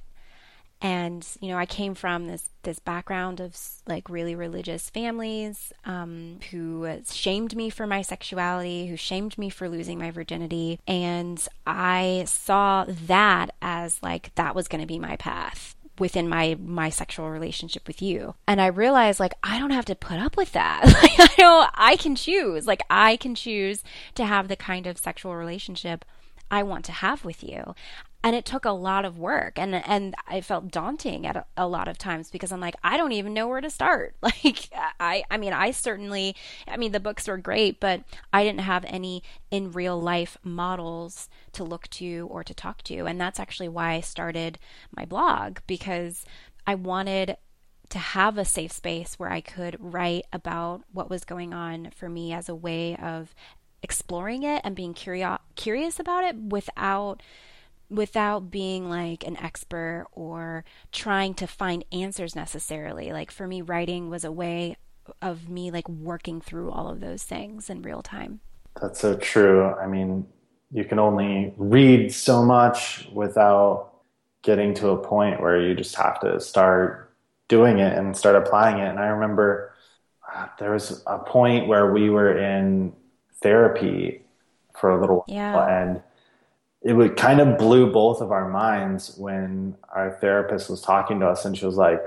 And 0.79 1.27
you 1.41 1.49
know 1.49 1.57
i 1.57 1.65
came 1.65 1.95
from 1.95 2.27
this 2.27 2.49
this 2.61 2.77
background 2.79 3.39
of 3.39 3.57
like 3.87 4.09
really 4.09 4.35
religious 4.35 4.91
families 4.91 5.73
um, 5.85 6.39
who 6.51 6.87
shamed 7.09 7.55
me 7.55 7.71
for 7.71 7.87
my 7.87 8.03
sexuality 8.03 8.85
who 8.85 8.95
shamed 8.95 9.37
me 9.39 9.49
for 9.49 9.67
losing 9.67 9.99
my 9.99 10.11
virginity. 10.11 10.79
And 10.87 11.45
i 11.65 12.23
saw 12.27 12.85
that 12.87 13.55
as 13.61 14.01
like 14.01 14.33
that 14.35 14.55
was 14.55 14.67
going 14.67 14.81
to 14.81 14.87
be 14.87 14.99
my 14.99 15.17
path 15.17 15.75
within 15.99 16.27
my 16.29 16.57
my 16.61 16.89
sexual 16.89 17.29
relationship 17.29 17.87
with 17.87 18.01
you. 18.01 18.35
And 18.47 18.61
i 18.61 18.67
realized 18.67 19.19
like 19.19 19.33
i 19.43 19.59
don't 19.59 19.71
have 19.71 19.85
to 19.85 19.95
put 19.95 20.19
up 20.19 20.37
with 20.37 20.51
that. 20.53 20.83
Like 21.01 21.19
i 21.19 21.33
don't 21.37 21.69
i 21.75 21.95
can 21.95 22.15
choose. 22.15 22.65
Like 22.67 22.81
i 22.89 23.17
can 23.17 23.35
choose 23.35 23.83
to 24.15 24.25
have 24.25 24.47
the 24.47 24.55
kind 24.55 24.87
of 24.87 24.97
sexual 24.97 25.35
relationship 25.35 26.05
I 26.49 26.63
want 26.63 26.85
to 26.85 26.91
have 26.93 27.25
with 27.25 27.43
you 27.43 27.75
and 28.23 28.35
it 28.35 28.45
took 28.45 28.65
a 28.65 28.71
lot 28.71 29.05
of 29.05 29.19
work 29.19 29.57
and 29.57 29.75
and 29.75 30.15
I 30.27 30.41
felt 30.41 30.71
daunting 30.71 31.25
at 31.25 31.37
a, 31.37 31.45
a, 31.55 31.67
lot 31.67 31.87
of 31.87 31.97
times 31.97 32.29
because 32.31 32.51
I'm 32.51 32.59
like 32.59 32.75
I 32.83 32.97
don't 32.97 33.11
even 33.11 33.33
know 33.33 33.47
where 33.47 33.61
to 33.61 33.69
start. 33.69 34.15
Like 34.21 34.69
I 34.99 35.23
I 35.31 35.37
mean 35.37 35.53
I 35.53 35.71
certainly 35.71 36.35
I 36.67 36.77
mean 36.77 36.91
the 36.91 36.99
books 36.99 37.27
were 37.27 37.37
great 37.37 37.79
but 37.79 38.03
I 38.33 38.43
didn't 38.43 38.61
have 38.61 38.83
any 38.87 39.23
in 39.51 39.71
real 39.71 39.99
life 39.99 40.37
models 40.43 41.29
to 41.53 41.63
look 41.63 41.87
to 41.91 42.27
or 42.29 42.43
to 42.43 42.53
talk 42.53 42.83
to. 42.83 43.05
And 43.05 43.19
that's 43.19 43.39
actually 43.39 43.69
why 43.69 43.93
I 43.93 44.01
started 44.01 44.59
my 44.95 45.05
blog 45.05 45.59
because 45.65 46.25
I 46.65 46.75
wanted 46.75 47.37
to 47.89 47.99
have 47.99 48.37
a 48.37 48.45
safe 48.45 48.71
space 48.73 49.17
where 49.17 49.31
I 49.31 49.41
could 49.41 49.77
write 49.79 50.25
about 50.33 50.81
what 50.91 51.09
was 51.09 51.23
going 51.23 51.53
on 51.53 51.91
for 51.95 52.09
me 52.09 52.33
as 52.33 52.49
a 52.49 52.55
way 52.55 52.97
of 52.97 53.33
exploring 53.81 54.43
it 54.43 54.61
and 54.63 54.75
being 54.75 54.93
curious 54.93 55.39
curious 55.55 55.99
about 55.99 56.23
it 56.23 56.35
without 56.35 57.21
without 57.89 58.51
being 58.51 58.89
like 58.89 59.25
an 59.25 59.37
expert 59.37 60.07
or 60.11 60.63
trying 60.91 61.33
to 61.35 61.47
find 61.47 61.85
answers 61.91 62.35
necessarily. 62.35 63.11
Like 63.11 63.31
for 63.31 63.47
me, 63.47 63.61
writing 63.61 64.09
was 64.09 64.23
a 64.23 64.31
way 64.31 64.77
of 65.21 65.47
me 65.47 65.71
like 65.71 65.87
working 65.87 66.41
through 66.41 66.71
all 66.71 66.89
of 66.89 66.99
those 66.99 67.23
things 67.23 67.69
in 67.69 67.81
real 67.81 68.01
time. 68.01 68.41
That's 68.81 68.99
so 68.99 69.15
true. 69.15 69.65
I 69.65 69.87
mean, 69.87 70.27
you 70.71 70.83
can 70.83 70.99
only 70.99 71.53
read 71.57 72.13
so 72.13 72.43
much 72.43 73.07
without 73.13 73.93
getting 74.41 74.73
to 74.75 74.89
a 74.89 74.97
point 74.97 75.41
where 75.41 75.59
you 75.59 75.73
just 75.73 75.95
have 75.95 76.19
to 76.19 76.39
start 76.39 77.13
doing 77.47 77.79
it 77.79 77.97
and 77.97 78.15
start 78.15 78.35
applying 78.35 78.79
it. 78.79 78.89
And 78.89 78.99
I 78.99 79.07
remember 79.07 79.73
uh, 80.33 80.47
there 80.59 80.71
was 80.71 81.03
a 81.07 81.19
point 81.19 81.67
where 81.67 81.91
we 81.91 82.09
were 82.09 82.37
in 82.37 82.93
therapy 83.41 84.21
for 84.77 84.91
a 84.91 84.99
little 84.99 85.23
yeah. 85.27 85.55
while 85.55 85.67
and 85.67 86.01
it 86.87 86.93
would 86.93 87.17
kind 87.17 87.39
of 87.39 87.57
blew 87.57 87.91
both 87.91 88.21
of 88.21 88.31
our 88.31 88.49
minds 88.49 89.15
when 89.17 89.75
our 89.93 90.17
therapist 90.21 90.69
was 90.69 90.81
talking 90.81 91.19
to 91.19 91.27
us 91.27 91.45
and 91.45 91.57
she 91.57 91.65
was 91.65 91.75
like 91.75 92.01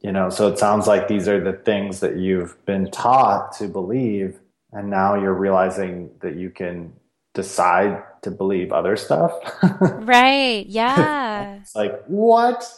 you 0.00 0.12
know 0.12 0.30
so 0.30 0.48
it 0.48 0.58
sounds 0.58 0.86
like 0.86 1.08
these 1.08 1.28
are 1.28 1.42
the 1.42 1.52
things 1.52 2.00
that 2.00 2.16
you've 2.16 2.64
been 2.64 2.90
taught 2.90 3.52
to 3.58 3.68
believe 3.68 4.38
and 4.72 4.90
now 4.90 5.14
you're 5.14 5.34
realizing 5.34 6.10
that 6.20 6.36
you 6.36 6.50
can 6.50 6.92
decide 7.36 8.02
to 8.22 8.30
believe 8.30 8.72
other 8.72 8.96
stuff? 8.96 9.32
Right 9.80 10.66
yeah. 10.68 11.58
It's 11.60 11.76
like 11.76 12.04
what? 12.06 12.68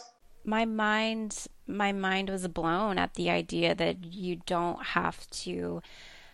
My 0.43 0.65
mind 0.65 1.47
my 1.67 1.91
mind 1.91 2.29
was 2.29 2.47
blown 2.47 2.97
at 2.97 3.13
the 3.13 3.29
idea 3.29 3.75
that 3.75 4.03
you 4.03 4.41
don't 4.45 4.83
have 4.87 5.29
to 5.29 5.81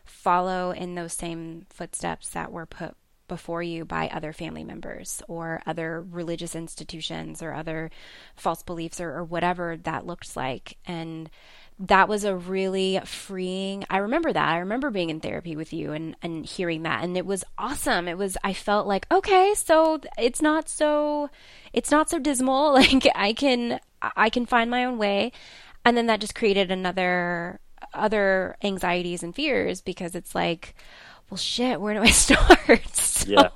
follow 0.05 0.71
in 0.71 0.95
those 0.95 1.13
same 1.13 1.65
footsteps 1.69 2.29
that 2.29 2.51
were 2.51 2.65
put 2.65 2.95
before 3.27 3.63
you 3.63 3.85
by 3.85 4.07
other 4.07 4.33
family 4.33 4.63
members 4.63 5.21
or 5.27 5.61
other 5.65 6.01
religious 6.01 6.55
institutions 6.55 7.41
or 7.41 7.53
other 7.53 7.89
false 8.35 8.63
beliefs 8.63 8.99
or, 8.99 9.11
or 9.11 9.23
whatever 9.23 9.77
that 9.77 10.05
looks 10.05 10.35
like. 10.35 10.77
And 10.85 11.29
that 11.77 12.07
was 12.07 12.23
a 12.23 12.35
really 12.35 13.01
freeing 13.03 13.83
I 13.89 13.97
remember 13.97 14.31
that. 14.31 14.49
I 14.49 14.59
remember 14.59 14.91
being 14.91 15.09
in 15.09 15.19
therapy 15.19 15.55
with 15.55 15.73
you 15.73 15.91
and, 15.91 16.15
and 16.21 16.45
hearing 16.45 16.83
that 16.83 17.03
and 17.03 17.17
it 17.17 17.25
was 17.25 17.43
awesome. 17.57 18.07
It 18.07 18.17
was 18.17 18.37
I 18.43 18.53
felt 18.53 18.87
like, 18.87 19.05
okay, 19.11 19.53
so 19.55 19.99
it's 20.17 20.41
not 20.41 20.69
so 20.69 21.29
it's 21.73 21.91
not 21.91 22.09
so 22.09 22.19
dismal. 22.19 22.73
Like 22.85 23.07
I 23.15 23.33
can 23.33 23.79
I 24.01 24.29
can 24.29 24.45
find 24.45 24.69
my 24.69 24.85
own 24.85 24.97
way. 24.97 25.31
And 25.83 25.97
then 25.97 26.07
that 26.07 26.21
just 26.21 26.35
created 26.35 26.71
another 26.71 27.59
other 27.93 28.57
anxieties 28.63 29.23
and 29.23 29.35
fears 29.35 29.81
because 29.81 30.15
it's 30.15 30.35
like 30.35 30.75
well, 31.29 31.37
shit, 31.37 31.79
where 31.79 31.93
do 31.93 32.01
I 32.01 32.09
start? 32.11 32.95
so, 32.95 33.29
yeah. 33.29 33.49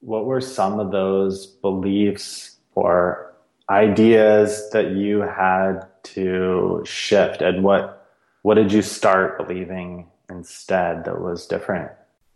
What 0.00 0.26
were 0.26 0.40
some 0.40 0.78
of 0.78 0.90
those 0.90 1.46
beliefs 1.46 2.58
or 2.74 3.34
ideas 3.68 4.70
that 4.70 4.92
you 4.92 5.20
had 5.20 5.80
to 6.14 6.82
shift, 6.84 7.42
and 7.42 7.64
what 7.64 8.06
what 8.42 8.54
did 8.54 8.72
you 8.72 8.82
start 8.82 9.38
believing 9.38 10.06
instead 10.30 11.04
that 11.04 11.20
was 11.20 11.46
different? 11.46 11.90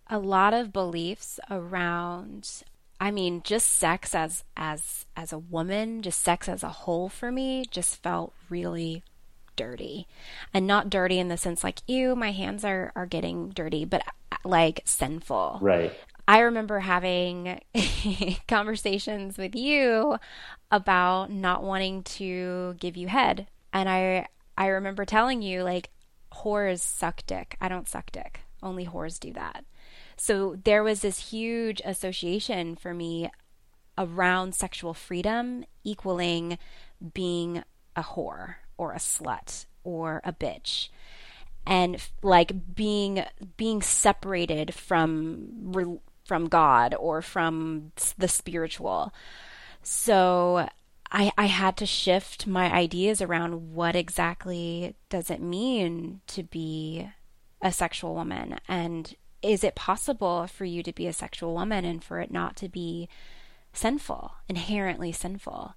A 0.09 0.19
lot 0.19 0.55
of 0.55 0.73
beliefs 0.73 1.39
around 1.51 2.65
I 3.01 3.11
mean, 3.11 3.43
just 3.43 3.67
sex 3.67 4.15
as 4.15 4.45
as 4.57 5.07
as 5.17 5.33
a 5.33 5.39
woman, 5.39 6.03
just 6.03 6.21
sex 6.21 6.49
as 6.49 6.63
a 6.63 6.69
whole 6.69 7.09
for 7.09 7.33
me 7.33 7.65
just 7.71 8.03
felt 8.03 8.35
really 8.51 9.03
dirty. 9.61 10.07
And 10.55 10.67
not 10.67 10.89
dirty 10.89 11.19
in 11.19 11.29
the 11.29 11.37
sense 11.37 11.63
like, 11.63 11.81
ew, 11.87 12.17
my 12.17 12.33
hands 12.33 12.65
are, 12.65 12.93
are 12.97 13.05
getting 13.05 13.51
dirty, 13.51 13.85
but 13.85 14.03
like 14.43 14.81
sinful. 14.87 15.59
Right. 15.61 15.93
I 16.27 16.41
remember 16.41 16.81
having 16.81 17.61
conversations 18.49 19.37
with 19.37 19.55
you 19.55 20.17
about 20.71 21.31
not 21.31 21.63
wanting 21.63 22.05
to 22.05 22.75
give 22.81 22.97
you 22.97 23.09
head. 23.09 23.49
And 23.73 23.89
I 23.89 24.29
I 24.57 24.67
remember 24.69 25.05
telling 25.05 25.43
you 25.43 25.63
like 25.63 25.91
whores 26.33 26.81
suck 26.81 27.23
dick. 27.27 27.57
I 27.61 27.69
don't 27.69 27.89
suck 27.89 28.13
dick. 28.13 28.41
Only 28.63 28.87
whores 28.87 29.21
do 29.21 29.33
that. 29.35 29.65
So 30.17 30.57
there 30.65 30.83
was 30.83 31.03
this 31.03 31.31
huge 31.31 31.83
association 31.85 32.77
for 32.77 32.95
me 32.95 33.31
around 33.99 34.55
sexual 34.55 34.95
freedom 34.95 35.65
equaling 35.85 36.59
being 37.13 37.63
a 37.97 38.03
whore 38.03 38.57
or 38.81 38.93
a 38.95 38.99
slut 38.99 39.67
or 39.85 40.23
a 40.25 40.33
bitch 40.33 40.89
and 41.67 42.03
like 42.23 42.75
being 42.75 43.23
being 43.59 43.83
separated 43.83 44.73
from 44.73 45.71
from 46.25 46.49
God 46.49 46.95
or 46.99 47.21
from 47.21 47.93
the 48.17 48.27
spiritual. 48.27 49.13
So 49.83 50.67
I 51.13 51.31
I 51.37 51.47
had 51.47 51.77
to 51.77 51.87
shift 51.87 52.47
my 52.47 52.73
ideas 52.73 53.21
around 53.21 53.75
what 53.75 53.95
exactly 53.95 54.95
does 55.11 55.29
it 55.29 55.43
mean 55.43 56.23
to 56.29 56.43
be 56.43 57.11
a 57.61 57.71
sexual 57.71 58.15
woman 58.15 58.59
and 58.67 59.15
is 59.43 59.63
it 59.63 59.75
possible 59.75 60.47
for 60.47 60.65
you 60.65 60.83
to 60.83 60.93
be 60.93 61.07
a 61.07 61.13
sexual 61.13 61.53
woman 61.53 61.85
and 61.85 62.03
for 62.03 62.21
it 62.21 62.31
not 62.31 62.57
to 62.57 62.69
be 62.69 63.09
sinful, 63.75 64.33
inherently 64.49 65.13
sinful? 65.13 65.75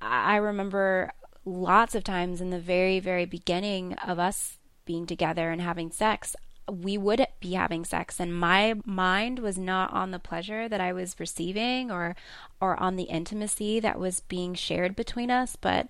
I 0.00 0.36
remember 0.36 1.12
lots 1.48 1.94
of 1.94 2.04
times 2.04 2.40
in 2.40 2.50
the 2.50 2.60
very, 2.60 3.00
very 3.00 3.24
beginning 3.24 3.94
of 3.94 4.18
us 4.18 4.58
being 4.84 5.06
together 5.06 5.50
and 5.50 5.60
having 5.60 5.90
sex, 5.90 6.36
we 6.70 6.98
would 6.98 7.26
be 7.40 7.52
having 7.52 7.84
sex 7.84 8.20
and 8.20 8.34
my 8.34 8.74
mind 8.84 9.38
was 9.38 9.56
not 9.56 9.92
on 9.92 10.10
the 10.10 10.18
pleasure 10.18 10.68
that 10.68 10.80
I 10.80 10.92
was 10.92 11.18
receiving 11.18 11.90
or 11.90 12.14
or 12.60 12.78
on 12.78 12.96
the 12.96 13.04
intimacy 13.04 13.80
that 13.80 13.98
was 13.98 14.20
being 14.20 14.54
shared 14.54 14.94
between 14.94 15.30
us, 15.30 15.56
but 15.56 15.88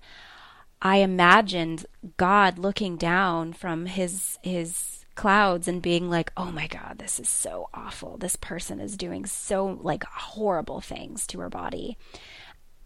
I 0.81 0.97
imagined 0.97 1.85
God 2.15 2.57
looking 2.57 2.95
down 2.95 3.53
from 3.53 3.87
his 3.87 4.39
his 4.41 5.05
clouds 5.15 5.67
and 5.67 5.81
being 5.81 6.09
like, 6.09 6.31
"Oh 6.37 6.51
my 6.51 6.67
god, 6.67 6.97
this 6.97 7.19
is 7.19 7.27
so 7.27 7.69
awful. 7.73 8.17
This 8.17 8.37
person 8.37 8.79
is 8.79 8.95
doing 8.95 9.25
so 9.25 9.77
like 9.81 10.05
horrible 10.05 10.79
things 10.79 11.27
to 11.27 11.39
her 11.41 11.49
body." 11.49 11.97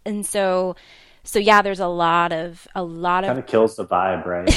And 0.03 0.25
so 0.25 0.75
so 1.23 1.39
yeah, 1.39 1.61
there's 1.61 1.79
a 1.79 1.87
lot 1.87 2.33
of 2.33 2.67
a 2.75 2.83
lot 2.83 3.23
of 3.23 3.29
kind 3.29 3.39
of 3.39 3.47
kills 3.47 3.75
the 3.75 3.85
vibe, 3.85 4.25
right? 4.25 4.45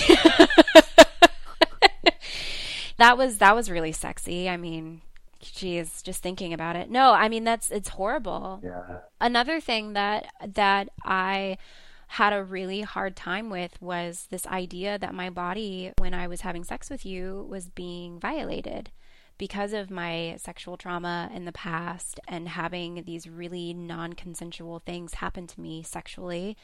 that 2.98 3.16
was 3.16 3.38
that 3.38 3.54
was 3.54 3.70
really 3.70 3.92
sexy. 3.92 4.48
I 4.48 4.56
mean, 4.56 5.02
geez, 5.40 6.02
just 6.02 6.22
thinking 6.22 6.52
about 6.52 6.76
it. 6.76 6.90
No, 6.90 7.12
I 7.12 7.28
mean 7.28 7.44
that's 7.44 7.70
it's 7.70 7.90
horrible. 7.90 8.60
Yeah. 8.64 8.98
Another 9.20 9.60
thing 9.60 9.92
that 9.92 10.26
that 10.54 10.88
I 11.04 11.58
had 12.08 12.32
a 12.32 12.44
really 12.44 12.82
hard 12.82 13.16
time 13.16 13.50
with 13.50 13.80
was 13.80 14.26
this 14.30 14.46
idea 14.46 14.98
that 14.98 15.14
my 15.14 15.30
body, 15.30 15.92
when 15.98 16.14
I 16.14 16.28
was 16.28 16.42
having 16.42 16.64
sex 16.64 16.88
with 16.88 17.04
you, 17.04 17.46
was 17.48 17.68
being 17.68 18.20
violated 18.20 18.90
because 19.38 19.72
of 19.72 19.90
my 19.90 20.36
sexual 20.38 20.76
trauma 20.76 21.30
in 21.34 21.44
the 21.44 21.52
past 21.52 22.20
and 22.26 22.48
having 22.48 23.02
these 23.04 23.28
really 23.28 23.74
non 23.74 24.14
consensual 24.14 24.78
things 24.78 25.14
happen 25.14 25.46
to 25.46 25.60
me 25.60 25.82
sexually, 25.82 26.56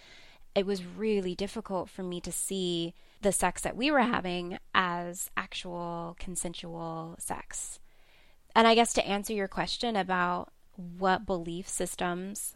it 0.54 0.66
was 0.66 0.84
really 0.84 1.34
difficult 1.34 1.88
for 1.88 2.02
me 2.02 2.20
to 2.20 2.32
see 2.32 2.94
the 3.20 3.32
sex 3.32 3.62
that 3.62 3.76
we 3.76 3.90
were 3.90 4.00
having 4.00 4.58
as 4.74 5.30
actual 5.36 6.16
consensual 6.18 7.16
sex. 7.18 7.78
And 8.54 8.66
I 8.66 8.74
guess 8.74 8.92
to 8.94 9.06
answer 9.06 9.32
your 9.32 9.48
question 9.48 9.96
about 9.96 10.52
what 10.76 11.26
belief 11.26 11.68
systems 11.68 12.54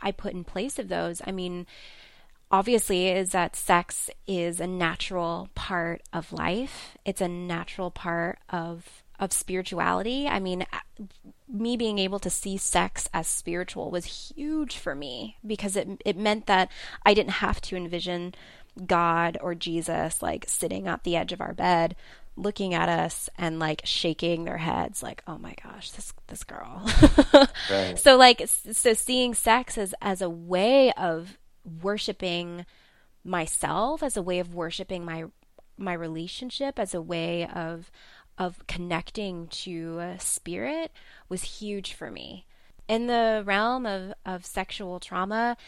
I 0.00 0.12
put 0.12 0.32
in 0.32 0.44
place 0.44 0.78
of 0.78 0.88
those, 0.88 1.20
I 1.24 1.32
mean, 1.32 1.66
obviously 2.50 3.08
is 3.08 3.30
that 3.30 3.54
sex 3.54 4.10
is 4.26 4.60
a 4.60 4.66
natural 4.66 5.50
part 5.54 6.02
of 6.12 6.32
life. 6.32 6.96
It's 7.04 7.20
a 7.20 7.28
natural 7.28 7.90
part 7.90 8.38
of 8.48 9.04
of 9.20 9.32
spirituality. 9.32 10.26
I 10.26 10.40
mean, 10.40 10.62
uh, 10.72 11.04
me 11.48 11.76
being 11.76 11.98
able 11.98 12.18
to 12.20 12.30
see 12.30 12.56
sex 12.56 13.08
as 13.12 13.26
spiritual 13.28 13.90
was 13.90 14.32
huge 14.34 14.78
for 14.78 14.94
me 14.94 15.36
because 15.46 15.76
it 15.76 15.88
it 16.04 16.16
meant 16.16 16.46
that 16.46 16.70
I 17.04 17.14
didn't 17.14 17.34
have 17.34 17.60
to 17.62 17.76
envision 17.76 18.34
God 18.86 19.36
or 19.40 19.54
Jesus 19.54 20.22
like 20.22 20.46
sitting 20.48 20.88
at 20.88 21.04
the 21.04 21.16
edge 21.16 21.32
of 21.32 21.40
our 21.40 21.52
bed 21.52 21.94
looking 22.36 22.72
at 22.72 22.88
us 22.88 23.28
and 23.36 23.58
like 23.58 23.82
shaking 23.84 24.44
their 24.44 24.56
heads 24.56 25.02
like 25.02 25.22
oh 25.26 25.36
my 25.36 25.54
gosh 25.62 25.90
this 25.90 26.14
this 26.28 26.44
girl 26.44 26.88
right. 27.70 27.98
so 27.98 28.16
like 28.16 28.48
so 28.48 28.94
seeing 28.94 29.34
sex 29.34 29.76
as 29.76 29.94
as 30.00 30.22
a 30.22 30.30
way 30.30 30.92
of 30.92 31.36
worshiping 31.82 32.64
myself 33.24 34.02
as 34.02 34.16
a 34.16 34.22
way 34.22 34.38
of 34.38 34.54
worshiping 34.54 35.04
my 35.04 35.24
my 35.76 35.92
relationship 35.92 36.78
as 36.78 36.94
a 36.94 37.02
way 37.02 37.46
of 37.46 37.90
of 38.40 38.66
connecting 38.66 39.46
to 39.48 39.98
a 39.98 40.18
spirit 40.18 40.90
was 41.28 41.42
huge 41.42 41.92
for 41.92 42.10
me. 42.10 42.46
In 42.88 43.06
the 43.06 43.42
realm 43.44 43.84
of, 43.84 44.14
of 44.24 44.46
sexual 44.46 44.98
trauma, 44.98 45.58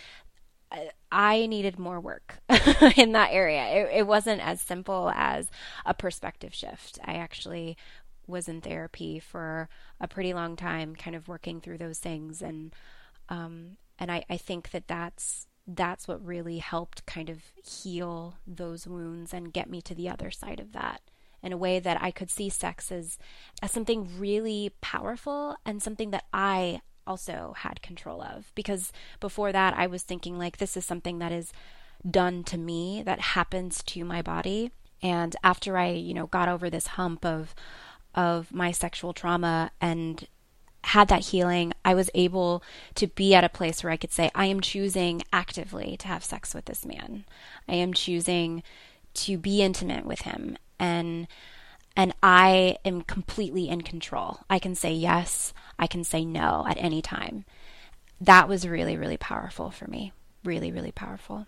I 1.13 1.47
needed 1.47 1.79
more 1.79 2.01
work 2.01 2.39
in 2.97 3.13
that 3.13 3.29
area. 3.31 3.67
It, 3.67 3.99
it, 3.99 4.07
wasn't 4.07 4.41
as 4.41 4.63
simple 4.63 5.13
as 5.15 5.51
a 5.85 5.93
perspective 5.93 6.55
shift. 6.55 6.99
I 7.05 7.17
actually 7.17 7.77
was 8.27 8.49
in 8.49 8.63
therapy 8.63 9.19
for 9.19 9.69
a 10.01 10.09
pretty 10.09 10.33
long 10.33 10.57
time, 10.57 10.97
kind 10.97 11.15
of 11.15 11.29
working 11.29 11.61
through 11.61 11.77
those 11.77 11.99
things, 11.99 12.41
and 12.41 12.75
um, 13.29 13.77
and 13.99 14.11
I, 14.11 14.25
I 14.31 14.39
think 14.39 14.71
that 14.71 14.89
that's 14.89 15.47
that's 15.67 16.09
what 16.09 16.25
really 16.25 16.59
helped 16.59 17.05
kind 17.05 17.29
of 17.29 17.43
heal 17.65 18.37
those 18.47 18.87
wounds 18.87 19.35
and 19.35 19.53
get 19.53 19.69
me 19.69 19.83
to 19.83 19.95
the 19.95 20.09
other 20.09 20.31
side 20.31 20.59
of 20.59 20.73
that 20.73 21.03
in 21.43 21.53
a 21.53 21.57
way 21.57 21.81
that 21.81 22.01
I 22.01 22.11
could 22.11 22.31
see 22.31 22.49
sex 22.49 22.93
as, 22.93 23.19
as 23.63 23.73
something 23.73 24.09
really 24.19 24.73
powerful 24.81 25.57
and 25.67 25.83
something 25.83 26.11
that 26.11 26.25
I 26.33 26.81
also 27.07 27.55
had 27.59 27.83
control 27.83 28.23
of. 28.23 28.53
Because 28.55 28.93
before 29.21 29.53
that, 29.53 29.75
I 29.77 29.87
was 29.87 30.03
thinking, 30.03 30.39
like, 30.39 30.59
this 30.59 30.77
is 30.77 30.85
something 30.85 31.19
that 31.19 31.33
is 31.33 31.53
done 32.09 32.45
to 32.45 32.59
me, 32.59 33.03
that 33.05 33.21
happens 33.21 33.83
to 33.85 34.05
my 34.05 34.23
body. 34.23 34.71
And 35.03 35.35
after 35.43 35.77
I, 35.77 35.91
you 35.91 36.15
know, 36.15 36.27
got 36.27 36.49
over 36.49 36.71
this 36.71 36.89
hump 36.89 37.25
of, 37.25 37.55
of 38.15 38.53
my 38.53 38.71
sexual 38.71 39.13
trauma 39.13 39.73
and 39.81 40.27
had 40.85 41.09
that 41.09 41.27
healing, 41.27 41.73
I 41.85 41.95
was 41.95 42.11
able 42.15 42.63
to 42.97 43.07
be 43.07 43.35
at 43.35 43.45
a 43.45 43.49
place 43.49 43.83
where 43.83 43.93
I 43.93 43.97
could 43.97 44.13
say, 44.13 44.31
I 44.35 44.47
am 44.47 44.61
choosing 44.61 45.23
actively 45.33 45.97
to 45.99 46.09
have 46.09 46.25
sex 46.25 46.55
with 46.55 46.67
this 46.67 46.85
man. 46.85 47.25
I 47.69 47.75
am 47.75 47.95
choosing 47.95 48.63
to 49.15 49.39
be 49.39 49.63
intimate 49.63 50.07
with 50.07 50.23
him 50.23 50.57
and 50.83 51.29
and 51.97 52.15
I 52.23 52.79
am 52.85 53.03
completely 53.03 53.69
in 53.69 53.83
control. 53.83 54.41
I 54.51 54.59
can 54.59 54.75
say 54.75 54.93
yes, 54.93 55.53
I 55.79 55.87
can 55.87 56.05
say 56.05 56.25
no 56.25 56.65
at 56.69 56.79
any 56.79 57.01
time. 57.01 57.45
That 58.21 58.49
was 58.49 58.67
really 58.67 58.97
really 58.97 59.17
powerful 59.17 59.71
for 59.71 59.87
me. 59.87 60.13
Really 60.45 60.73
really 60.73 60.93
powerful. 60.93 61.47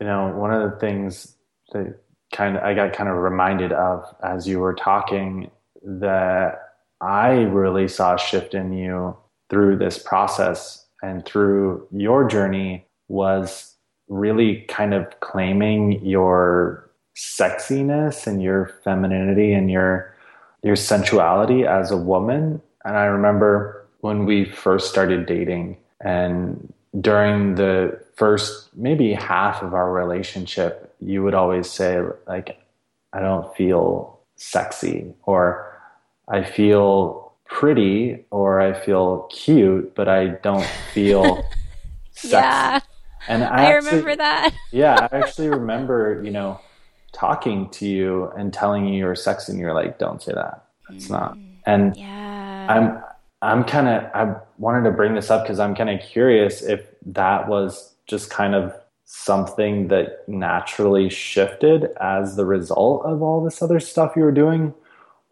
You 0.00 0.06
know, 0.06 0.34
one 0.34 0.52
of 0.52 0.68
the 0.68 0.76
things 0.78 1.36
that 1.72 2.00
kind 2.32 2.56
of 2.56 2.64
I 2.64 2.74
got 2.74 2.94
kind 2.94 3.08
of 3.08 3.16
reminded 3.16 3.72
of 3.72 4.04
as 4.24 4.48
you 4.48 4.58
were 4.58 4.74
talking 4.74 5.50
that 5.84 6.60
I 7.00 7.42
really 7.42 7.88
saw 7.88 8.14
a 8.14 8.18
shift 8.18 8.54
in 8.54 8.72
you 8.72 9.16
through 9.50 9.76
this 9.76 9.98
process 9.98 10.86
and 11.02 11.24
through 11.26 11.86
your 11.90 12.26
journey 12.26 12.86
was 13.08 13.74
really 14.08 14.64
kind 14.68 14.94
of 14.94 15.20
claiming 15.20 16.04
your 16.04 16.91
sexiness 17.16 18.26
and 18.26 18.42
your 18.42 18.72
femininity 18.84 19.52
and 19.52 19.70
your 19.70 20.14
your 20.62 20.76
sensuality 20.76 21.66
as 21.66 21.90
a 21.90 21.96
woman. 21.96 22.62
And 22.84 22.96
I 22.96 23.04
remember 23.04 23.84
when 24.00 24.24
we 24.26 24.44
first 24.44 24.88
started 24.88 25.26
dating 25.26 25.76
and 26.00 26.72
during 27.00 27.54
the 27.56 28.00
first 28.16 28.68
maybe 28.76 29.12
half 29.12 29.62
of 29.62 29.74
our 29.74 29.92
relationship, 29.92 30.94
you 31.00 31.22
would 31.22 31.34
always 31.34 31.70
say 31.70 32.00
like 32.26 32.58
I 33.12 33.20
don't 33.20 33.54
feel 33.56 34.20
sexy 34.36 35.12
or 35.24 35.68
I 36.28 36.44
feel 36.44 37.32
pretty 37.46 38.24
or 38.30 38.60
I 38.60 38.72
feel 38.72 39.28
cute, 39.32 39.94
but 39.94 40.08
I 40.08 40.28
don't 40.28 40.66
feel 40.94 41.44
sexy. 42.12 42.30
Yeah. 42.30 42.80
And 43.28 43.44
I, 43.44 43.46
I 43.46 43.64
actually, 43.64 43.90
remember 43.90 44.16
that. 44.16 44.54
yeah, 44.72 45.08
I 45.12 45.18
actually 45.18 45.48
remember, 45.48 46.20
you 46.24 46.30
know, 46.30 46.60
talking 47.12 47.68
to 47.70 47.86
you 47.86 48.30
and 48.36 48.52
telling 48.52 48.86
you 48.86 48.98
you're 48.98 49.14
sexy 49.14 49.52
and 49.52 49.60
you're 49.60 49.74
like 49.74 49.98
don't 49.98 50.22
say 50.22 50.32
that. 50.32 50.66
It's 50.90 51.08
not. 51.08 51.36
Mm, 51.36 51.52
and 51.66 51.96
yeah. 51.96 52.66
i'm 52.68 53.02
i'm 53.42 53.64
kind 53.64 53.88
of 53.88 54.04
i 54.14 54.34
wanted 54.58 54.88
to 54.88 54.94
bring 54.94 55.14
this 55.14 55.30
up 55.30 55.44
because 55.44 55.58
i'm 55.58 55.74
kind 55.74 55.90
of 55.90 56.00
curious 56.00 56.62
if 56.62 56.80
that 57.04 57.48
was 57.48 57.94
just 58.06 58.30
kind 58.30 58.54
of 58.54 58.74
something 59.04 59.88
that 59.88 60.26
naturally 60.26 61.08
shifted 61.08 61.88
as 62.00 62.36
the 62.36 62.44
result 62.44 63.04
of 63.04 63.22
all 63.22 63.44
this 63.44 63.60
other 63.60 63.78
stuff 63.78 64.14
you 64.16 64.22
were 64.22 64.32
doing 64.32 64.72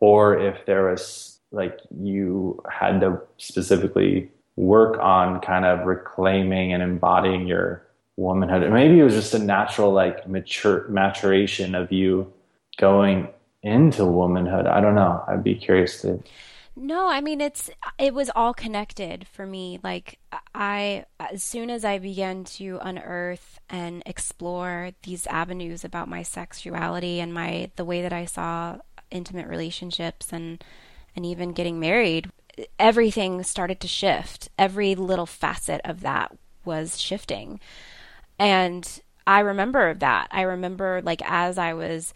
or 0.00 0.38
if 0.38 0.66
there 0.66 0.90
was 0.90 1.38
like 1.52 1.78
you 1.98 2.60
had 2.70 3.00
to 3.00 3.18
specifically 3.38 4.30
work 4.56 4.98
on 5.00 5.40
kind 5.40 5.64
of 5.64 5.86
reclaiming 5.86 6.72
and 6.72 6.82
embodying 6.82 7.46
your 7.46 7.86
womanhood. 8.20 8.70
Maybe 8.70 9.00
it 9.00 9.04
was 9.04 9.14
just 9.14 9.34
a 9.34 9.38
natural 9.38 9.92
like 9.92 10.28
mature 10.28 10.86
maturation 10.88 11.74
of 11.74 11.90
you 11.90 12.32
going 12.78 13.28
into 13.62 14.04
womanhood. 14.04 14.66
I 14.66 14.80
don't 14.80 14.94
know. 14.94 15.24
I'd 15.26 15.42
be 15.42 15.54
curious 15.54 16.02
to. 16.02 16.22
No, 16.76 17.08
I 17.08 17.20
mean 17.20 17.40
it's 17.40 17.70
it 17.98 18.14
was 18.14 18.30
all 18.34 18.54
connected 18.54 19.26
for 19.26 19.44
me. 19.44 19.80
Like 19.82 20.18
I 20.54 21.04
as 21.18 21.42
soon 21.42 21.68
as 21.68 21.84
I 21.84 21.98
began 21.98 22.44
to 22.44 22.78
unearth 22.80 23.58
and 23.68 24.02
explore 24.06 24.92
these 25.02 25.26
avenues 25.26 25.84
about 25.84 26.08
my 26.08 26.22
sexuality 26.22 27.20
and 27.20 27.34
my 27.34 27.70
the 27.76 27.84
way 27.84 28.02
that 28.02 28.12
I 28.12 28.24
saw 28.24 28.78
intimate 29.10 29.48
relationships 29.48 30.32
and 30.32 30.62
and 31.16 31.26
even 31.26 31.52
getting 31.52 31.80
married, 31.80 32.30
everything 32.78 33.42
started 33.42 33.80
to 33.80 33.88
shift. 33.88 34.48
Every 34.56 34.94
little 34.94 35.26
facet 35.26 35.80
of 35.84 36.00
that 36.02 36.36
was 36.64 37.00
shifting. 37.00 37.58
And 38.40 39.00
I 39.26 39.40
remember 39.40 39.94
that. 39.94 40.28
I 40.32 40.42
remember 40.42 41.02
like 41.04 41.20
as 41.24 41.58
I 41.58 41.74
was 41.74 42.14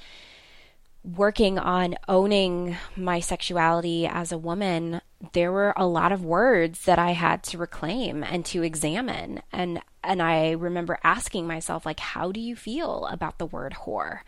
working 1.04 1.58
on 1.58 1.96
owning 2.08 2.78
my 2.96 3.20
sexuality 3.20 4.06
as 4.06 4.32
a 4.32 4.38
woman, 4.38 5.02
there 5.34 5.52
were 5.52 5.74
a 5.76 5.86
lot 5.86 6.12
of 6.12 6.24
words 6.24 6.86
that 6.86 6.98
I 6.98 7.10
had 7.10 7.42
to 7.44 7.58
reclaim 7.58 8.24
and 8.24 8.42
to 8.46 8.62
examine. 8.62 9.42
And 9.52 9.82
and 10.02 10.22
I 10.22 10.52
remember 10.52 10.98
asking 11.04 11.46
myself 11.46 11.84
like 11.84 12.00
how 12.00 12.32
do 12.32 12.40
you 12.40 12.56
feel 12.56 13.06
about 13.10 13.38
the 13.38 13.46
word 13.46 13.74
whore? 13.84 14.20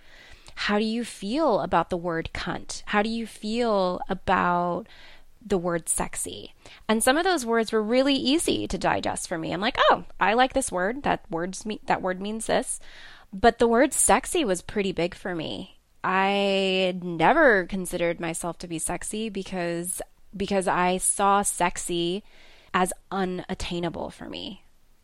How 0.54 0.78
do 0.78 0.84
you 0.84 1.02
feel 1.02 1.60
about 1.60 1.88
the 1.88 1.96
word 1.96 2.30
cunt? 2.34 2.82
How 2.86 3.02
do 3.02 3.08
you 3.08 3.26
feel 3.26 4.00
about 4.08 4.86
the 5.46 5.58
word 5.58 5.88
sexy? 5.88 6.54
And 6.88 7.02
some 7.02 7.16
of 7.16 7.24
those 7.24 7.46
words 7.46 7.72
were 7.72 7.82
really 7.82 8.14
easy 8.14 8.66
to 8.66 8.78
digest 8.78 9.28
for 9.28 9.38
me. 9.38 9.52
I'm 9.52 9.60
like, 9.60 9.78
"Oh, 9.90 10.04
I 10.18 10.34
like 10.34 10.52
this 10.52 10.72
word. 10.72 11.04
That 11.04 11.24
words 11.30 11.64
me- 11.64 11.80
that 11.86 12.02
word 12.02 12.20
means 12.20 12.46
this." 12.46 12.80
But 13.32 13.58
the 13.58 13.68
word 13.68 13.92
sexy 13.92 14.44
was 14.44 14.62
pretty 14.62 14.92
big 14.92 15.14
for 15.14 15.34
me 15.34 15.76
I 16.08 16.96
never 17.02 17.66
considered 17.66 18.20
myself 18.20 18.58
to 18.58 18.68
be 18.68 18.78
sexy 18.78 19.28
because 19.28 20.00
because 20.36 20.68
I 20.68 20.98
saw 20.98 21.42
sexy 21.42 22.22
as 22.72 22.92
unattainable 23.10 24.10
for 24.10 24.28
me. 24.28 24.62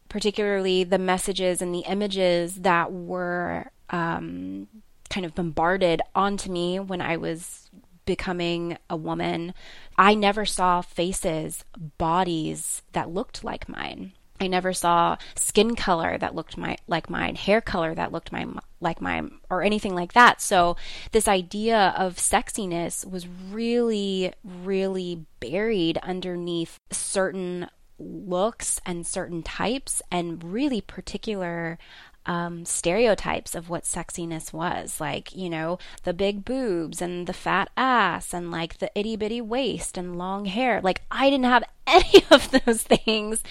Particularly 0.08 0.84
the 0.84 0.98
messages 0.98 1.60
and 1.60 1.74
the 1.74 1.80
images 1.88 2.54
that 2.56 2.92
were 2.92 3.72
um, 3.90 4.68
kind 5.10 5.26
of 5.26 5.34
bombarded 5.34 6.02
onto 6.14 6.52
me 6.52 6.78
when 6.78 7.00
I 7.00 7.16
was 7.16 7.68
becoming 8.04 8.78
a 8.90 8.96
woman. 8.96 9.54
I 9.96 10.14
never 10.14 10.44
saw 10.44 10.80
faces, 10.80 11.64
bodies 11.98 12.82
that 12.92 13.10
looked 13.10 13.44
like 13.44 13.68
mine. 13.68 14.12
I 14.40 14.48
never 14.48 14.72
saw 14.72 15.18
skin 15.36 15.76
color 15.76 16.18
that 16.18 16.34
looked 16.34 16.56
my, 16.58 16.76
like 16.88 17.08
mine, 17.08 17.36
hair 17.36 17.60
color 17.60 17.94
that 17.94 18.10
looked 18.10 18.32
my, 18.32 18.46
like 18.80 19.00
mine, 19.00 19.38
or 19.48 19.62
anything 19.62 19.94
like 19.94 20.14
that. 20.14 20.40
So, 20.40 20.76
this 21.12 21.28
idea 21.28 21.94
of 21.96 22.16
sexiness 22.16 23.08
was 23.08 23.28
really, 23.28 24.32
really 24.42 25.24
buried 25.38 25.98
underneath 25.98 26.80
certain 26.90 27.68
looks 28.00 28.80
and 28.84 29.06
certain 29.06 29.44
types 29.44 30.02
and 30.10 30.42
really 30.42 30.80
particular 30.80 31.78
um, 32.24 32.64
stereotypes 32.64 33.54
of 33.54 33.68
what 33.68 33.84
sexiness 33.84 34.52
was 34.52 35.00
like, 35.00 35.34
you 35.34 35.50
know, 35.50 35.78
the 36.04 36.12
big 36.12 36.44
boobs 36.44 37.02
and 37.02 37.26
the 37.26 37.32
fat 37.32 37.68
ass 37.76 38.32
and 38.32 38.50
like 38.50 38.78
the 38.78 38.90
itty 38.98 39.16
bitty 39.16 39.40
waist 39.40 39.98
and 39.98 40.16
long 40.16 40.44
hair. 40.44 40.80
Like, 40.80 41.02
I 41.10 41.30
didn't 41.30 41.46
have 41.46 41.64
any 41.86 42.24
of 42.30 42.50
those 42.50 42.82
things. 42.82 43.42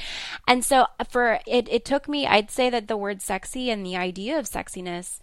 And 0.48 0.64
so, 0.64 0.88
for 1.10 1.40
it, 1.46 1.68
it 1.70 1.86
took 1.86 2.08
me, 2.08 2.26
I'd 2.26 2.52
say 2.52 2.70
that 2.70 2.88
the 2.88 2.98
word 2.98 3.22
sexy 3.22 3.70
and 3.70 3.86
the 3.86 3.98
idea 3.98 4.40
of 4.40 4.46
sexiness. 4.46 5.20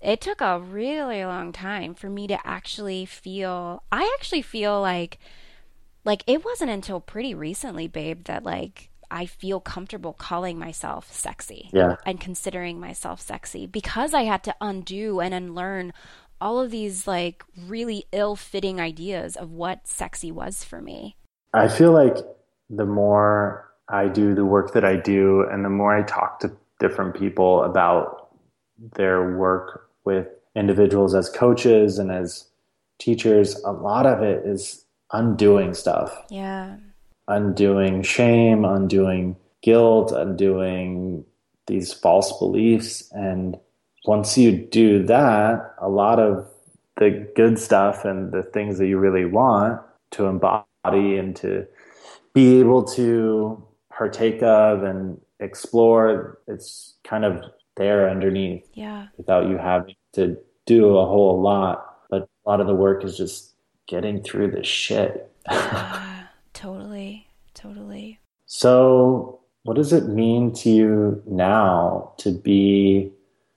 It 0.00 0.20
took 0.20 0.40
a 0.40 0.60
really 0.60 1.24
long 1.24 1.50
time 1.52 1.92
for 1.92 2.08
me 2.08 2.28
to 2.28 2.46
actually 2.46 3.04
feel. 3.04 3.82
I 3.90 4.10
actually 4.18 4.42
feel 4.42 4.80
like, 4.80 5.18
like 6.04 6.22
it 6.26 6.44
wasn't 6.44 6.70
until 6.70 7.00
pretty 7.00 7.34
recently, 7.34 7.88
babe, 7.88 8.24
that 8.24 8.44
like 8.44 8.87
I 9.10 9.26
feel 9.26 9.60
comfortable 9.60 10.12
calling 10.12 10.58
myself 10.58 11.12
sexy 11.12 11.70
yeah. 11.72 11.96
and 12.04 12.20
considering 12.20 12.80
myself 12.80 13.20
sexy 13.20 13.66
because 13.66 14.14
I 14.14 14.22
had 14.22 14.42
to 14.44 14.54
undo 14.60 15.20
and 15.20 15.34
unlearn 15.34 15.92
all 16.40 16.60
of 16.60 16.70
these 16.70 17.06
like 17.06 17.44
really 17.66 18.04
ill 18.12 18.36
fitting 18.36 18.80
ideas 18.80 19.36
of 19.36 19.50
what 19.50 19.86
sexy 19.86 20.30
was 20.30 20.62
for 20.64 20.80
me. 20.80 21.16
I 21.54 21.68
feel 21.68 21.92
like 21.92 22.16
the 22.70 22.86
more 22.86 23.68
I 23.88 24.08
do 24.08 24.34
the 24.34 24.44
work 24.44 24.72
that 24.74 24.84
I 24.84 24.96
do 24.96 25.46
and 25.50 25.64
the 25.64 25.70
more 25.70 25.96
I 25.96 26.02
talk 26.02 26.40
to 26.40 26.52
different 26.78 27.16
people 27.16 27.64
about 27.64 28.30
their 28.94 29.36
work 29.36 29.88
with 30.04 30.28
individuals 30.54 31.14
as 31.14 31.28
coaches 31.28 31.98
and 31.98 32.10
as 32.10 32.46
teachers, 32.98 33.56
a 33.64 33.72
lot 33.72 34.06
of 34.06 34.22
it 34.22 34.44
is 34.46 34.84
undoing 35.12 35.74
stuff. 35.74 36.16
Yeah 36.30 36.76
undoing 37.28 38.02
shame, 38.02 38.64
undoing 38.64 39.36
guilt, 39.62 40.12
undoing 40.12 41.24
these 41.66 41.92
false 41.92 42.36
beliefs. 42.38 43.08
And 43.12 43.56
once 44.06 44.36
you 44.36 44.52
do 44.52 45.04
that, 45.04 45.74
a 45.80 45.88
lot 45.88 46.18
of 46.18 46.46
the 46.96 47.30
good 47.36 47.58
stuff 47.58 48.04
and 48.04 48.32
the 48.32 48.42
things 48.42 48.78
that 48.78 48.88
you 48.88 48.98
really 48.98 49.24
want 49.24 49.80
to 50.12 50.26
embody 50.26 50.64
and 51.16 51.36
to 51.36 51.66
be 52.32 52.58
able 52.58 52.82
to 52.82 53.62
partake 53.90 54.42
of 54.42 54.82
and 54.82 55.20
explore, 55.40 56.38
it's 56.48 56.94
kind 57.04 57.24
of 57.24 57.44
there 57.76 58.10
underneath. 58.10 58.66
Yeah. 58.74 59.08
Without 59.16 59.48
you 59.48 59.58
having 59.58 59.94
to 60.14 60.36
do 60.66 60.96
a 60.96 61.06
whole 61.06 61.40
lot. 61.40 61.84
But 62.10 62.22
a 62.22 62.48
lot 62.48 62.60
of 62.60 62.66
the 62.66 62.74
work 62.74 63.04
is 63.04 63.16
just 63.16 63.54
getting 63.86 64.22
through 64.22 64.50
the 64.50 64.64
shit. 64.64 65.30
Totally. 66.58 67.28
Totally. 67.54 68.18
So, 68.46 69.40
what 69.62 69.76
does 69.76 69.92
it 69.92 70.08
mean 70.08 70.52
to 70.54 70.70
you 70.70 71.22
now 71.24 72.14
to 72.18 72.32
be 72.32 73.12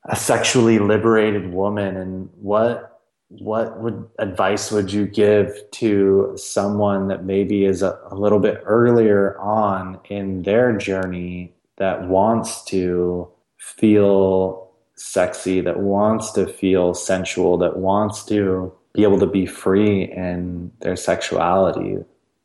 a 0.08 0.16
sexually 0.16 0.78
liberated 0.78 1.52
woman 1.52 1.98
and 1.98 2.30
what 2.36 3.00
what 3.30 3.80
would 3.80 4.08
advice 4.20 4.72
would 4.72 4.92
you 4.94 5.08
give 5.08 5.52
to 5.72 6.34
someone 6.36 7.08
that 7.08 7.24
maybe 7.24 7.66
is 7.66 7.82
a, 7.82 7.98
a 8.12 8.16
little 8.16 8.40
bit 8.40 8.62
earlier 8.66 9.40
on 9.40 10.00
in 10.10 10.44
their 10.44 10.78
journey 10.78 11.54
that 11.78 12.08
wants 12.08 12.64
to 12.66 13.28
feel 13.58 14.70
sexy, 14.96 15.62
that 15.62 15.80
wants 15.80 16.32
to 16.34 16.46
feel 16.46 16.94
sensual, 16.94 17.58
that 17.58 17.78
wants 17.78 18.26
to 18.26 18.72
be 18.94 19.02
able 19.04 19.20
to 19.20 19.26
be 19.26 19.48
free 19.48 20.04
in 20.04 20.72
their 20.82 20.96
sexuality? 20.96 21.98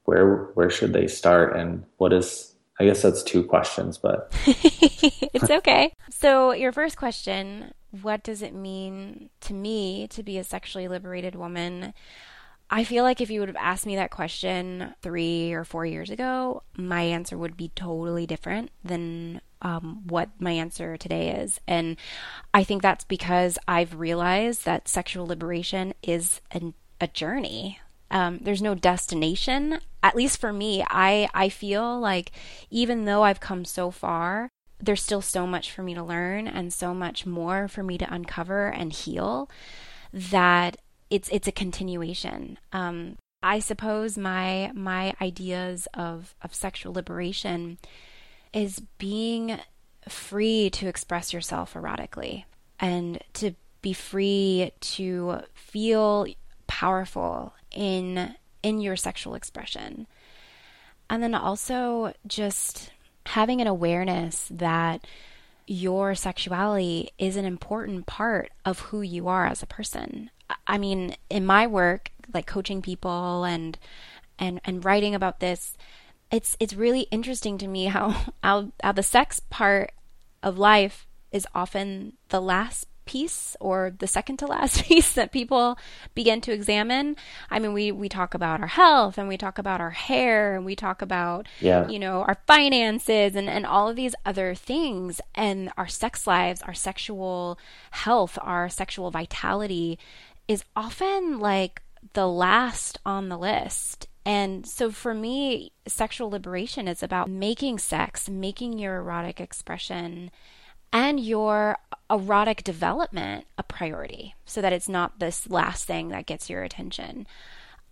Where 0.07 0.51
where 0.55 0.71
should 0.71 0.93
they 0.93 1.07
start 1.07 1.57
and 1.57 1.85
what 1.99 2.13
is 2.13 2.57
I 2.79 2.85
guess 2.85 3.03
that's 3.03 3.23
two 3.23 3.43
questions, 3.43 3.97
but 3.97 4.33
it's 4.47 5.51
okay. 5.51 5.95
So, 6.11 6.53
your 6.53 6.73
first 6.73 6.99
question, 6.99 7.73
what 8.03 8.23
does 8.23 8.43
it 8.43 8.55
mean 8.55 9.31
to 9.43 9.55
me 9.55 10.09
to 10.09 10.23
be 10.23 10.37
a 10.37 10.45
sexually 10.45 10.87
liberated 10.87 11.35
woman? 11.35 11.95
I 12.69 12.85
feel 12.85 13.05
like 13.05 13.21
if 13.21 13.31
you 13.31 13.41
would 13.41 13.49
have 13.49 13.57
asked 13.57 13.87
me 13.87 13.97
that 13.97 14.11
question 14.11 14.95
three 15.01 15.53
or 15.53 15.65
four 15.65 15.87
years 15.87 16.11
ago, 16.11 16.65
my 16.77 17.01
answer 17.03 17.39
would 17.39 17.57
be 17.57 17.71
totally 17.75 18.27
different 18.27 18.71
than 18.85 19.41
um, 19.63 20.03
what 20.09 20.31
my 20.39 20.51
answer 20.51 20.97
today 20.97 21.31
is. 21.41 21.61
And 21.67 21.97
I 22.53 22.65
think 22.65 22.83
that's 22.83 23.05
because 23.05 23.59
I've 23.69 23.99
realized 23.99 24.65
that 24.65 24.89
sexual 24.89 25.27
liberation 25.27 25.95
is 26.03 26.41
an, 26.51 26.75
a 27.01 27.07
journey. 27.07 27.79
Um, 28.11 28.39
there's 28.41 28.63
no 28.63 28.75
destination. 28.75 29.81
At 30.03 30.17
least 30.17 30.41
for 30.41 30.53
me, 30.53 30.85
I 30.89 31.29
I 31.35 31.49
feel 31.49 31.99
like 31.99 32.33
even 32.71 33.05
though 33.05 33.23
I've 33.23 33.41
come 33.41 33.65
so 33.65 33.91
far, 33.91 34.49
there's 34.79 35.03
still 35.03 35.23
so 35.23 35.47
much 35.47 35.73
for 35.73 35.83
me 35.83 35.95
to 35.95 36.03
learn 36.03 36.47
and 36.47 36.73
so 36.73 36.95
much 36.95 37.27
more 37.27 37.69
for 37.69 37.83
me 37.83 37.99
to 37.99 38.13
uncover 38.13 38.69
and 38.69 38.93
heal 38.93 39.51
that 40.13 40.77
it's 41.11 41.29
it's 41.31 41.49
a 41.49 41.53
continuation. 41.53 42.59
Um, 42.73 43.17
I 43.43 43.59
suppose 43.59 44.17
my 44.19 44.71
my 44.75 45.15
ideas 45.21 45.89
of 45.95 46.35
of 46.43 46.55
sexual 46.55 46.93
liberation 46.93 47.79
is 48.53 48.81
being 48.99 49.59
free 50.09 50.71
to 50.71 50.87
express 50.87 51.33
yourself 51.33 51.75
erotically 51.75 52.45
and 52.79 53.23
to 53.35 53.53
be 53.83 53.93
free 53.93 54.73
to 54.81 55.41
feel 55.55 56.27
powerful 56.67 57.53
in 57.77 58.35
in 58.63 58.81
your 58.81 58.97
sexual 58.97 59.35
expression. 59.35 60.07
And 61.09 61.23
then 61.23 61.35
also 61.35 62.15
just 62.27 62.91
having 63.27 63.61
an 63.61 63.69
awareness 63.69 64.49
that 64.51 65.07
your 65.67 66.15
sexuality 66.15 67.11
is 67.19 67.37
an 67.37 67.45
important 67.45 68.07
part 68.07 68.51
of 68.65 68.81
who 68.81 69.03
you 69.03 69.29
are 69.29 69.47
as 69.47 69.63
a 69.63 69.67
person. 69.67 70.31
I 70.67 70.79
mean, 70.79 71.17
in 71.29 71.45
my 71.45 71.67
work, 71.67 72.11
like 72.33 72.47
coaching 72.47 72.83
people 72.83 73.45
and 73.45 73.79
and 74.39 74.61
and 74.65 74.85
writing 74.85 75.15
about 75.15 75.41
this, 75.41 75.77
it's 76.31 76.57
it's 76.61 76.75
really 76.75 77.03
interesting 77.13 77.59
to 77.59 77.69
me 77.69 77.87
how 77.87 78.11
how, 78.43 78.73
how 78.83 78.93
the 78.93 79.03
sex 79.03 79.41
part 79.41 79.93
of 80.43 80.59
life 80.59 81.07
is 81.33 81.47
often 81.55 82.15
the 82.29 82.41
last 82.41 82.87
piece 83.07 83.57
or 83.61 83.93
the 83.99 84.07
second 84.07 84.39
to 84.39 84.47
last 84.47 84.85
piece 84.85 85.15
that 85.15 85.33
people 85.33 85.79
begin 86.15 86.41
to 86.43 86.53
examine. 86.53 87.17
I 87.51 87.59
mean, 87.59 87.73
we, 87.73 87.93
we 87.93 88.09
talk 88.09 88.35
about 88.35 88.61
our 88.61 88.67
health 88.67 89.17
and 89.19 89.29
we 89.29 89.37
talk 89.37 89.59
about 89.59 89.81
our 89.81 89.91
hair 89.91 90.55
and 90.55 90.65
we 90.65 90.77
talk 90.77 91.01
about, 91.01 91.47
yeah. 91.61 91.89
you 91.89 91.99
know, 91.99 92.23
our 92.23 92.39
finances 92.47 93.35
and, 93.35 93.49
and 93.49 93.65
all 93.65 93.89
of 93.89 93.97
these 93.97 94.15
other 94.25 94.55
things 94.55 95.21
and 95.35 95.71
our 95.77 95.89
sex 95.89 96.27
lives, 96.27 96.63
our 96.63 96.75
sexual 96.75 97.59
health, 97.93 98.39
our 98.43 98.69
sexual 98.69 99.11
vitality 99.11 99.99
is 100.49 100.65
often 100.75 101.39
like 101.39 101.83
the 102.13 102.27
last 102.27 102.99
on 103.05 103.29
the 103.29 103.39
list. 103.39 104.07
And 104.25 104.67
so 104.67 104.91
for 104.91 105.15
me, 105.15 105.73
sexual 105.87 106.31
liberation 106.31 106.89
is 106.89 107.03
about 107.03 107.31
making 107.31 107.79
sex, 107.79 108.29
making 108.29 108.79
your 108.79 108.97
erotic 108.97 109.41
expression 109.41 110.31
and 110.97 111.21
your 111.21 111.77
erotic 112.11 112.65
development 112.65 113.45
a 113.59 113.63
priority 113.63 114.35
so 114.47 114.63
that 114.63 114.73
it's 114.73 114.89
not 114.89 115.19
this 115.19 115.47
last 115.51 115.85
thing 115.85 116.09
that 116.09 116.25
gets 116.25 116.49
your 116.49 116.63
attention. 116.63 117.27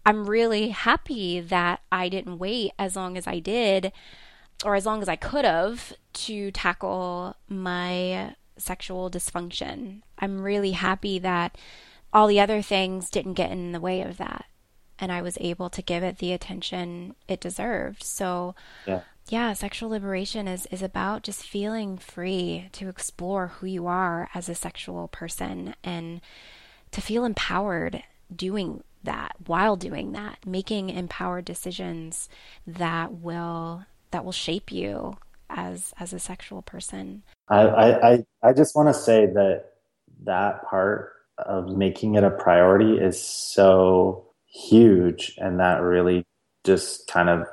I'm 0.07 0.25
really 0.25 0.71
happy 0.71 1.39
that 1.39 1.83
I 1.93 2.09
didn't 2.09 2.39
wait 2.39 2.73
as 2.79 2.97
long 2.97 3.19
as 3.19 3.27
I 3.27 3.41
did 3.41 3.93
or 4.65 4.75
as 4.75 4.87
long 4.87 5.03
as 5.03 5.09
I 5.09 5.17
could 5.17 5.45
have 5.45 5.93
to 6.15 6.51
tackle 6.53 7.37
my 7.47 8.37
sexual 8.57 9.11
dysfunction. 9.11 10.01
I'm 10.19 10.41
really 10.41 10.73
happy 10.73 11.19
that 11.19 11.59
all 12.11 12.27
the 12.27 12.41
other 12.41 12.63
things 12.63 13.11
didn't 13.11 13.35
get 13.35 13.51
in 13.51 13.73
the 13.73 13.81
way 13.81 14.01
of 14.01 14.17
that 14.17 14.47
and 14.99 15.13
I 15.13 15.21
was 15.21 15.37
able 15.43 15.69
to 15.69 15.83
give 15.83 16.03
it 16.03 16.19
the 16.19 16.33
attention 16.33 17.17
it 17.29 17.41
deserved. 17.41 18.03
So 18.03 18.55
yeah 18.87 19.03
yeah, 19.29 19.53
sexual 19.55 19.89
liberation 19.89 20.47
is 20.47 20.67
is 20.71 20.83
about 20.83 21.23
just 21.23 21.43
feeling 21.43 21.97
free 21.97 22.69
to 22.73 22.89
explore 22.89 23.49
who 23.49 23.67
you 23.67 23.87
are 23.87 24.29
as 24.35 24.49
a 24.49 24.55
sexual 24.55 25.09
person 25.09 25.75
and 25.83 26.21
to 26.91 27.01
feel 27.01 27.25
empowered 27.25 28.03
doing 28.35 28.85
that 29.03 29.37
while 29.47 29.77
doing 29.77 30.13
that, 30.13 30.39
making 30.47 30.91
empowered 30.91 31.45
decisions 31.45 32.29
that 32.67 33.13
will 33.13 33.85
that 34.11 34.25
will 34.25 34.33
shape 34.33 34.71
you 34.71 35.17
as 35.49 35.95
as 35.99 36.13
a 36.13 36.19
sexual 36.19 36.63
person. 36.63 37.23
I 37.49 37.63
I 37.63 38.25
I 38.43 38.53
just 38.53 38.77
want 38.77 38.89
to 38.89 38.95
say 38.95 39.27
that 39.27 39.65
that 40.25 40.65
part 40.67 41.13
of 41.39 41.77
making 41.77 42.15
it 42.15 42.25
a 42.25 42.31
priority 42.31 42.99
is 42.99 43.23
so 43.23 44.27
huge 44.47 45.35
and 45.39 45.61
that 45.61 45.81
really 45.81 46.25
just 46.63 47.09
kind 47.09 47.29
of 47.29 47.47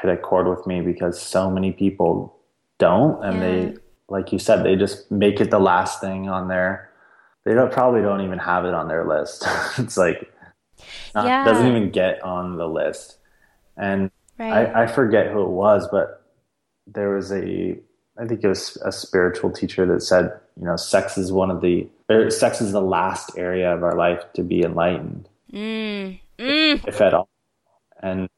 hit 0.00 0.10
a 0.10 0.16
chord 0.16 0.46
with 0.46 0.66
me 0.66 0.80
because 0.80 1.20
so 1.20 1.50
many 1.50 1.72
people 1.72 2.36
don't 2.78 3.24
and 3.24 3.36
yeah. 3.36 3.40
they 3.40 3.76
like 4.08 4.32
you 4.32 4.38
said 4.38 4.64
they 4.64 4.76
just 4.76 5.10
make 5.10 5.40
it 5.40 5.50
the 5.50 5.58
last 5.58 6.00
thing 6.00 6.28
on 6.28 6.48
their 6.48 6.90
they 7.44 7.54
don't 7.54 7.72
probably 7.72 8.02
don't 8.02 8.20
even 8.20 8.38
have 8.38 8.64
it 8.64 8.74
on 8.74 8.88
their 8.88 9.06
list 9.06 9.46
it's 9.78 9.96
like 9.96 10.30
not, 11.14 11.26
yeah. 11.26 11.44
doesn't 11.44 11.66
even 11.66 11.90
get 11.90 12.22
on 12.22 12.56
the 12.56 12.68
list 12.68 13.18
and 13.76 14.10
right. 14.38 14.68
I, 14.68 14.84
I 14.84 14.86
forget 14.86 15.32
who 15.32 15.42
it 15.42 15.50
was 15.50 15.88
but 15.90 16.22
there 16.86 17.10
was 17.10 17.32
a 17.32 17.78
i 18.18 18.26
think 18.26 18.44
it 18.44 18.48
was 18.48 18.76
a 18.84 18.92
spiritual 18.92 19.50
teacher 19.50 19.86
that 19.86 20.02
said 20.02 20.38
you 20.58 20.66
know 20.66 20.76
sex 20.76 21.16
is 21.16 21.32
one 21.32 21.50
of 21.50 21.60
the 21.60 21.88
sex 22.30 22.60
is 22.60 22.72
the 22.72 22.80
last 22.80 23.36
area 23.36 23.72
of 23.72 23.82
our 23.82 23.96
life 23.96 24.22
to 24.34 24.42
be 24.42 24.62
enlightened 24.62 25.28
mm. 25.52 26.18
Mm. 26.38 26.88
if 26.88 27.00
at 27.00 27.14
all 27.14 27.28
and 28.02 28.28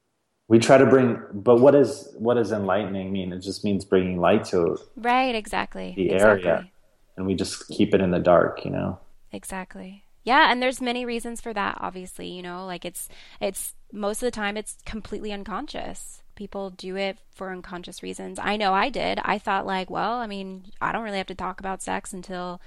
we 0.48 0.58
try 0.58 0.78
to 0.78 0.87
bring 0.87 1.20
but 1.32 1.61
what 1.61 1.74
is 1.74 2.08
what 2.18 2.34
does 2.34 2.52
enlightening 2.52 3.12
mean? 3.12 3.32
It 3.32 3.40
just 3.40 3.64
means 3.64 3.84
bringing 3.84 4.18
light 4.18 4.44
to 4.46 4.78
right 4.96 5.34
exactly 5.34 5.94
the 5.94 6.11
exactly. 6.11 6.48
area 6.48 6.70
and 7.16 7.26
we 7.26 7.34
just 7.34 7.68
keep 7.68 7.94
it 7.94 8.00
in 8.00 8.11
the 8.11 8.18
dark 8.18 8.64
you 8.64 8.70
know? 8.70 8.98
Exactly. 9.30 10.04
Yeah 10.24 10.50
and 10.50 10.61
there's 10.61 10.80
many 10.80 11.04
reasons 11.04 11.40
for 11.40 11.52
that 11.52 11.78
obviously 11.80 12.28
you 12.28 12.42
know? 12.42 12.66
Like 12.66 12.84
it's 12.84 13.08
it's 13.40 13.74
most 13.92 14.22
of 14.22 14.26
the 14.26 14.32
time 14.32 14.56
it's 14.56 14.78
completely 14.84 15.32
unconscious. 15.32 16.22
People 16.34 16.70
do 16.70 16.96
it 16.96 17.18
for 17.34 17.50
unconscious 17.50 18.02
reasons. 18.02 18.38
I 18.38 18.56
know 18.56 18.72
i 18.72 18.88
did. 18.88 19.20
I 19.22 19.38
thought 19.38 19.66
like 19.66 19.90
well 19.90 20.14
i 20.14 20.26
mean 20.26 20.64
i 20.80 20.92
don't 20.92 21.04
really 21.04 21.18
have 21.18 21.26
to 21.28 21.34
talk 21.34 21.61
about 21.61 21.82
sex 21.82 22.12
until 22.14 22.61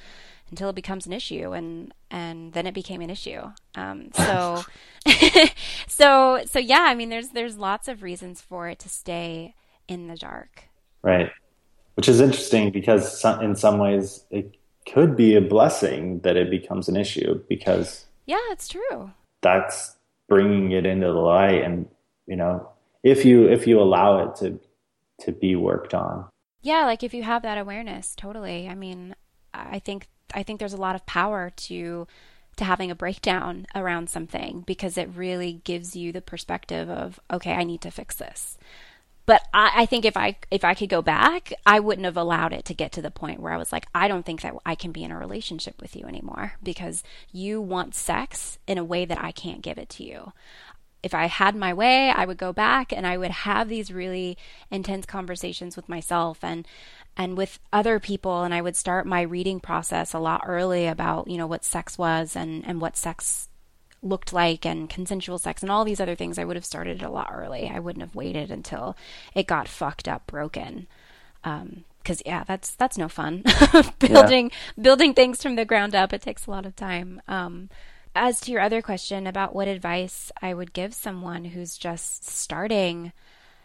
until 0.52 0.70
it 0.70 0.76
becomes 0.76 1.08
an 1.08 1.14
issue 1.14 1.54
and 1.54 1.94
and 2.12 2.54
then 2.54 2.68
it 2.68 2.74
became 2.74 3.02
an 3.02 3.10
issue. 3.10 3.42
Um, 3.76 4.12
so 4.16 4.64
so 5.88 6.44
so 6.46 6.60
yeah 6.60 6.82
i 6.82 6.94
mean 6.94 7.10
there's 7.10 7.30
there's 7.30 7.58
lots 7.58 7.88
of 7.88 8.04
reasons 8.04 8.40
for 8.42 8.70
it 8.70 8.78
to 8.80 8.90
stay 8.90 9.56
in 9.88 10.08
the 10.08 10.16
dark. 10.16 10.66
Right. 11.02 11.32
Which 11.96 12.08
is 12.08 12.22
interesting 12.22 12.72
because 12.72 13.26
in 13.42 13.56
some 13.56 13.80
ways 13.80 14.26
it 14.30 14.56
could 14.92 15.16
be 15.16 15.36
a 15.36 15.42
blessing 15.42 16.20
that 16.20 16.38
it 16.38 16.50
becomes 16.50 16.88
an 16.88 16.96
issue 16.96 17.42
because 17.50 18.06
yeah 18.26 18.40
it's 18.52 18.68
true. 18.68 19.12
that's 19.42 19.96
bringing 20.28 20.72
it 20.72 20.86
into 20.86 21.08
the 21.08 21.14
light 21.14 21.64
and 21.64 21.88
you 22.28 22.36
know 22.36 22.70
if 23.04 23.26
you 23.26 23.48
if 23.48 23.68
you 23.68 23.80
allow 23.80 24.24
it 24.24 24.36
to 24.36 24.60
to 25.20 25.32
be 25.32 25.56
worked 25.56 25.94
on. 25.94 26.26
Yeah 26.62 26.86
like 26.86 27.04
if 27.04 27.14
you 27.14 27.24
have 27.24 27.42
that 27.44 27.58
awareness 27.58 28.16
totally. 28.16 28.68
I 28.68 28.76
mean 28.76 29.16
i 29.54 29.80
think 29.80 30.08
I 30.34 30.44
think 30.44 30.60
there's 30.60 30.74
a 30.74 30.78
lot 30.78 30.96
of 30.96 31.06
power 31.06 31.52
to 31.56 32.08
to 32.58 32.64
having 32.66 32.92
a 32.92 32.96
breakdown 32.96 33.66
around 33.74 34.10
something 34.10 34.62
because 34.68 34.98
it 34.98 35.10
really 35.16 35.62
gives 35.64 35.96
you 35.96 36.12
the 36.12 36.22
perspective 36.22 36.90
of 36.90 37.20
okay, 37.32 37.54
I 37.54 37.64
need 37.64 37.82
to 37.82 37.92
fix 37.92 38.16
this. 38.16 38.58
But 39.26 39.44
I, 39.54 39.72
I 39.76 39.86
think 39.86 40.06
if 40.06 40.18
I 40.18 40.38
if 40.50 40.66
I 40.66 40.74
could 40.74 40.90
go 40.90 41.02
back, 41.02 41.54
I 41.66 41.80
wouldn't 41.80 42.06
have 42.06 42.18
allowed 42.18 42.54
it 42.54 42.66
to 42.66 42.74
get 42.74 42.92
to 42.94 43.02
the 43.02 43.12
point 43.12 43.40
where 43.40 43.54
I 43.54 43.58
was 43.58 43.72
like, 43.72 43.88
I 43.94 44.08
don't 44.08 44.26
think 44.26 44.42
that 44.42 44.56
I 44.66 44.76
can 44.76 44.92
be 44.92 45.04
in 45.04 45.12
a 45.12 45.18
relationship 45.18 45.82
with 45.82 45.96
you 45.96 46.06
anymore 46.06 46.54
because 46.62 47.04
you 47.32 47.62
want 47.62 47.96
sex 47.96 48.58
in 48.68 48.78
a 48.78 48.84
way 48.84 49.06
that 49.06 49.24
I 49.24 49.32
can't 49.32 49.62
give 49.62 49.78
it 49.78 49.90
to 49.90 50.04
you 50.04 50.34
if 51.04 51.14
I 51.14 51.26
had 51.26 51.56
my 51.56 51.74
way, 51.74 52.10
I 52.10 52.26
would 52.26 52.38
go 52.38 52.54
back 52.54 52.92
and 52.94 53.08
I 53.08 53.18
would 53.18 53.32
have 53.32 53.70
these 53.70 53.92
really 53.92 54.38
intense 54.70 55.06
conversations 55.06 55.76
with 55.76 55.90
myself 55.90 56.44
and 56.44 56.68
and 57.18 57.36
with 57.36 57.60
other 57.74 58.00
people 58.00 58.44
and 58.44 58.54
I 58.54 58.62
would 58.62 58.78
start 58.78 59.06
my 59.06 59.22
reading 59.22 59.60
process 59.60 60.14
a 60.14 60.20
lot 60.20 60.44
early 60.46 60.88
about, 60.88 61.28
you 61.28 61.38
know, 61.38 61.48
what 61.48 61.66
sex 61.66 61.98
was 61.98 62.36
and, 62.38 62.66
and 62.66 62.80
what 62.80 62.96
sex 62.96 63.50
looked 64.02 64.32
like 64.32 64.66
and 64.66 64.90
consensual 64.90 65.38
sex 65.38 65.62
and 65.62 65.72
all 65.72 65.84
these 65.84 66.00
other 66.00 66.16
things. 66.16 66.40
I 66.40 66.46
would 66.46 66.56
have 66.56 66.66
started 66.66 67.02
a 67.02 67.10
lot 67.10 67.30
early. 67.34 67.70
I 67.70 67.80
wouldn't 67.80 68.02
have 68.02 68.16
waited 68.16 68.50
until 68.50 68.96
it 69.36 69.46
got 69.46 69.68
fucked 69.68 70.08
up, 70.08 70.26
broken. 70.28 70.88
Um, 71.44 71.84
because 72.02 72.24
yeah, 72.26 72.44
that's 72.46 72.74
that's 72.76 72.98
no 72.98 73.08
fun. 73.08 73.44
building 74.00 74.50
yeah. 74.50 74.82
building 74.82 75.14
things 75.14 75.42
from 75.42 75.56
the 75.56 75.66
ground 75.66 75.94
up, 75.94 76.14
it 76.14 76.22
takes 76.22 76.48
a 76.48 76.52
lot 76.52 76.66
of 76.66 76.76
time. 76.76 77.22
Um, 77.28 77.70
as 78.16 78.40
to 78.42 78.52
your 78.52 78.62
other 78.62 78.82
question 78.82 79.28
about 79.28 79.56
what 79.56 79.68
advice 79.68 80.32
I 80.42 80.54
would 80.54 80.74
give 80.74 80.94
someone 80.94 81.46
who's 81.46 81.78
just 81.78 82.26
starting, 82.26 83.14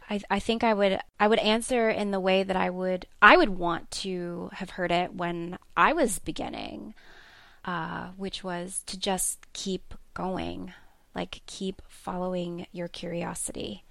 I, 0.08 0.20
I 0.30 0.38
think 0.38 0.62
I 0.62 0.72
would 0.72 1.00
I 1.18 1.28
would 1.28 1.38
answer 1.40 1.88
in 1.88 2.10
the 2.10 2.20
way 2.20 2.42
that 2.42 2.56
I 2.56 2.70
would 2.70 3.06
I 3.20 3.36
would 3.36 3.50
want 3.50 3.90
to 4.02 4.50
have 4.54 4.70
heard 4.70 4.92
it 4.92 5.14
when 5.14 5.58
I 5.76 5.92
was 5.92 6.18
beginning, 6.18 6.94
uh, 7.64 8.08
which 8.16 8.44
was 8.44 8.82
to 8.86 8.98
just 8.98 9.52
keep 9.52 9.94
going, 10.14 10.72
like 11.14 11.42
keep 11.46 11.82
following 11.88 12.66
your 12.72 12.88
curiosity. 12.88 13.84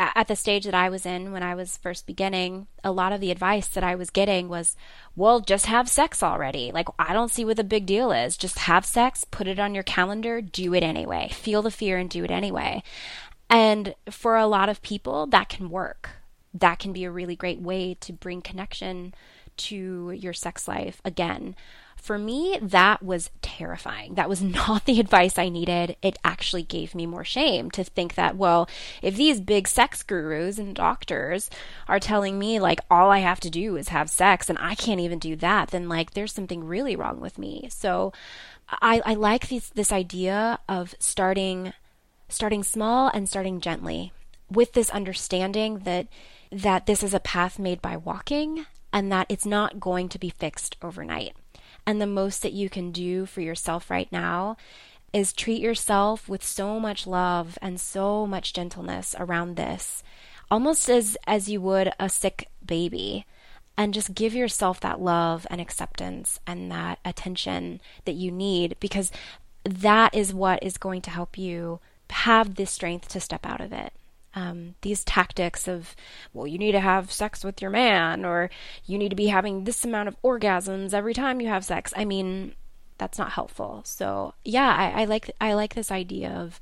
At, 0.00 0.28
the 0.28 0.36
stage 0.36 0.64
that 0.64 0.74
I 0.74 0.88
was 0.88 1.04
in 1.04 1.32
when 1.32 1.42
I 1.42 1.56
was 1.56 1.76
first 1.76 2.06
beginning, 2.06 2.68
a 2.84 2.92
lot 2.92 3.12
of 3.12 3.20
the 3.20 3.32
advice 3.32 3.66
that 3.66 3.82
I 3.82 3.96
was 3.96 4.10
getting 4.10 4.48
was, 4.48 4.76
"Well, 5.16 5.40
just 5.40 5.66
have 5.66 5.88
sex 5.88 6.22
already. 6.22 6.70
Like 6.70 6.86
I 7.00 7.12
don't 7.12 7.32
see 7.32 7.44
what 7.44 7.56
the 7.56 7.64
big 7.64 7.84
deal 7.84 8.12
is. 8.12 8.36
Just 8.36 8.60
have 8.60 8.86
sex, 8.86 9.24
put 9.24 9.48
it 9.48 9.58
on 9.58 9.74
your 9.74 9.82
calendar, 9.82 10.40
do 10.40 10.72
it 10.72 10.84
anyway. 10.84 11.30
Feel 11.32 11.62
the 11.62 11.72
fear 11.72 11.98
and 11.98 12.08
do 12.08 12.22
it 12.22 12.30
anyway." 12.30 12.84
And 13.50 13.96
for 14.08 14.36
a 14.36 14.46
lot 14.46 14.68
of 14.68 14.82
people, 14.82 15.26
that 15.26 15.48
can 15.48 15.68
work. 15.68 16.10
That 16.54 16.78
can 16.78 16.92
be 16.92 17.02
a 17.02 17.10
really 17.10 17.34
great 17.34 17.60
way 17.60 17.94
to 18.00 18.12
bring 18.12 18.40
connection 18.40 19.14
to 19.56 20.12
your 20.12 20.32
sex 20.32 20.68
life 20.68 21.00
again. 21.04 21.56
For 22.00 22.18
me, 22.18 22.58
that 22.62 23.02
was 23.02 23.30
terrifying. 23.42 24.14
That 24.14 24.28
was 24.28 24.42
not 24.60 24.84
the 24.84 25.00
advice 25.00 25.38
I 25.38 25.48
needed. 25.48 25.96
It 26.02 26.18
actually 26.24 26.62
gave 26.62 26.94
me 26.94 27.06
more 27.06 27.24
shame 27.24 27.70
to 27.72 27.84
think 27.84 28.14
that, 28.14 28.36
well, 28.36 28.68
if 29.02 29.16
these 29.16 29.40
big 29.40 29.68
sex 29.68 30.02
gurus 30.02 30.58
and 30.58 30.74
doctors 30.74 31.50
are 31.86 32.00
telling 32.00 32.38
me, 32.38 32.60
like, 32.60 32.80
all 32.90 33.10
I 33.10 33.18
have 33.18 33.40
to 33.40 33.50
do 33.50 33.76
is 33.76 33.88
have 33.88 34.10
sex 34.10 34.48
and 34.48 34.58
I 34.60 34.74
can't 34.74 35.00
even 35.00 35.18
do 35.18 35.36
that, 35.36 35.68
then, 35.68 35.88
like, 35.88 36.12
there's 36.12 36.32
something 36.32 36.64
really 36.64 36.96
wrong 36.96 37.20
with 37.20 37.38
me. 37.38 37.68
So 37.70 38.12
I, 38.68 39.02
I 39.04 39.14
like 39.14 39.48
this, 39.48 39.70
this 39.70 39.92
idea 39.92 40.58
of 40.68 40.94
starting 40.98 41.72
starting 42.30 42.62
small 42.62 43.10
and 43.14 43.26
starting 43.26 43.58
gently 43.60 44.12
with 44.50 44.72
this 44.72 44.90
understanding 44.90 45.78
that 45.80 46.06
that 46.50 46.86
this 46.86 47.02
is 47.02 47.12
a 47.12 47.20
path 47.20 47.58
made 47.58 47.82
by 47.82 47.96
walking 47.96 48.66
and 48.92 49.12
that 49.12 49.26
it's 49.28 49.44
not 49.44 49.80
going 49.80 50.08
to 50.08 50.18
be 50.18 50.30
fixed 50.30 50.76
overnight. 50.82 51.36
And 51.88 52.02
the 52.02 52.06
most 52.06 52.42
that 52.42 52.52
you 52.52 52.68
can 52.68 52.92
do 52.92 53.24
for 53.24 53.40
yourself 53.40 53.88
right 53.88 54.12
now 54.12 54.58
is 55.14 55.32
treat 55.32 55.62
yourself 55.62 56.28
with 56.28 56.44
so 56.44 56.78
much 56.78 57.06
love 57.06 57.56
and 57.62 57.80
so 57.80 58.26
much 58.26 58.52
gentleness 58.52 59.14
around 59.18 59.56
this, 59.56 60.02
almost 60.50 60.90
as 60.90 61.16
as 61.26 61.48
you 61.48 61.62
would 61.62 61.90
a 61.98 62.10
sick 62.10 62.50
baby 62.62 63.24
and 63.78 63.94
just 63.94 64.14
give 64.14 64.34
yourself 64.34 64.80
that 64.80 65.00
love 65.00 65.46
and 65.48 65.62
acceptance 65.62 66.38
and 66.46 66.70
that 66.70 66.98
attention 67.06 67.80
that 68.04 68.16
you 68.16 68.30
need 68.30 68.76
because 68.80 69.10
that 69.64 70.14
is 70.14 70.34
what 70.34 70.62
is 70.62 70.76
going 70.76 71.00
to 71.00 71.10
help 71.10 71.38
you 71.38 71.80
have 72.10 72.56
the 72.56 72.66
strength 72.66 73.08
to 73.08 73.18
step 73.18 73.46
out 73.46 73.62
of 73.62 73.72
it. 73.72 73.94
Um, 74.34 74.74
these 74.82 75.04
tactics 75.04 75.66
of, 75.66 75.96
well, 76.32 76.46
you 76.46 76.58
need 76.58 76.72
to 76.72 76.80
have 76.80 77.10
sex 77.10 77.42
with 77.42 77.62
your 77.62 77.70
man, 77.70 78.24
or 78.24 78.50
you 78.84 78.98
need 78.98 79.08
to 79.08 79.16
be 79.16 79.28
having 79.28 79.64
this 79.64 79.84
amount 79.84 80.08
of 80.08 80.20
orgasms 80.22 80.92
every 80.92 81.14
time 81.14 81.40
you 81.40 81.48
have 81.48 81.64
sex. 81.64 81.92
I 81.96 82.04
mean, 82.04 82.54
that's 82.98 83.18
not 83.18 83.32
helpful. 83.32 83.82
So 83.84 84.34
yeah, 84.44 84.74
I, 84.76 85.02
I 85.02 85.04
like 85.06 85.30
I 85.40 85.54
like 85.54 85.74
this 85.74 85.90
idea 85.90 86.30
of 86.30 86.60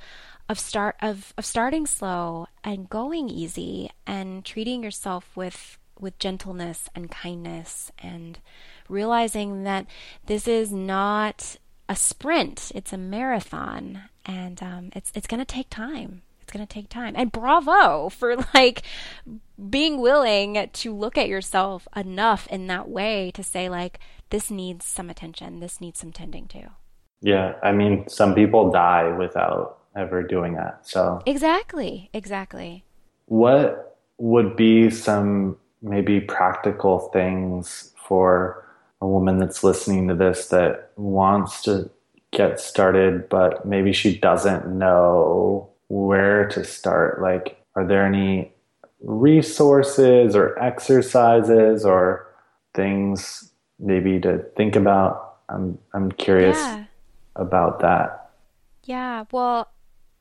of 0.48 0.58
start 0.58 0.96
of 1.02 1.34
of 1.36 1.44
starting 1.44 1.86
slow 1.86 2.46
and 2.62 2.88
going 2.88 3.28
easy 3.28 3.90
and 4.06 4.44
treating 4.44 4.82
yourself 4.82 5.36
with 5.36 5.78
with 5.98 6.18
gentleness 6.18 6.88
and 6.94 7.10
kindness 7.10 7.90
and 7.98 8.38
realizing 8.88 9.64
that 9.64 9.86
this 10.26 10.46
is 10.46 10.70
not 10.70 11.56
a 11.88 11.96
sprint; 11.96 12.70
it's 12.74 12.92
a 12.92 12.98
marathon, 12.98 14.02
and 14.24 14.62
um, 14.62 14.90
it's 14.94 15.10
it's 15.14 15.26
going 15.26 15.40
to 15.40 15.44
take 15.44 15.70
time. 15.70 16.22
It's 16.46 16.52
going 16.52 16.64
to 16.64 16.72
take 16.72 16.88
time. 16.88 17.14
And 17.16 17.32
bravo 17.32 18.08
for 18.08 18.36
like 18.54 18.82
being 19.68 20.00
willing 20.00 20.70
to 20.72 20.94
look 20.94 21.18
at 21.18 21.26
yourself 21.26 21.88
enough 21.96 22.46
in 22.46 22.68
that 22.68 22.88
way 22.88 23.32
to 23.32 23.42
say 23.42 23.68
like 23.68 23.98
this 24.30 24.48
needs 24.48 24.86
some 24.86 25.10
attention. 25.10 25.58
This 25.58 25.80
needs 25.80 25.98
some 25.98 26.12
tending 26.12 26.46
to. 26.48 26.70
Yeah, 27.20 27.54
I 27.64 27.72
mean, 27.72 28.08
some 28.08 28.32
people 28.36 28.70
die 28.70 29.08
without 29.16 29.80
ever 29.96 30.22
doing 30.22 30.54
that. 30.54 30.86
So 30.86 31.20
Exactly. 31.26 32.10
Exactly. 32.12 32.84
what 33.24 33.98
would 34.18 34.54
be 34.54 34.88
some 34.88 35.56
maybe 35.82 36.20
practical 36.20 37.10
things 37.12 37.92
for 38.06 38.64
a 39.00 39.06
woman 39.08 39.38
that's 39.38 39.64
listening 39.64 40.06
to 40.08 40.14
this 40.14 40.46
that 40.48 40.92
wants 40.96 41.62
to 41.62 41.90
get 42.30 42.60
started, 42.60 43.28
but 43.28 43.66
maybe 43.66 43.92
she 43.92 44.16
doesn't 44.16 44.66
know 44.68 45.70
where 45.88 46.48
to 46.48 46.64
start? 46.64 47.20
Like, 47.22 47.58
are 47.74 47.86
there 47.86 48.04
any 48.06 48.52
resources 49.00 50.34
or 50.36 50.58
exercises 50.62 51.84
or 51.84 52.28
things 52.74 53.52
maybe 53.78 54.20
to 54.20 54.38
think 54.56 54.76
about? 54.76 55.38
I'm 55.48 55.78
I'm 55.94 56.12
curious 56.12 56.78
Yeah. 56.78 56.86
about 57.36 57.80
that. 57.80 58.30
Yeah, 58.84 59.24
well, 59.32 59.70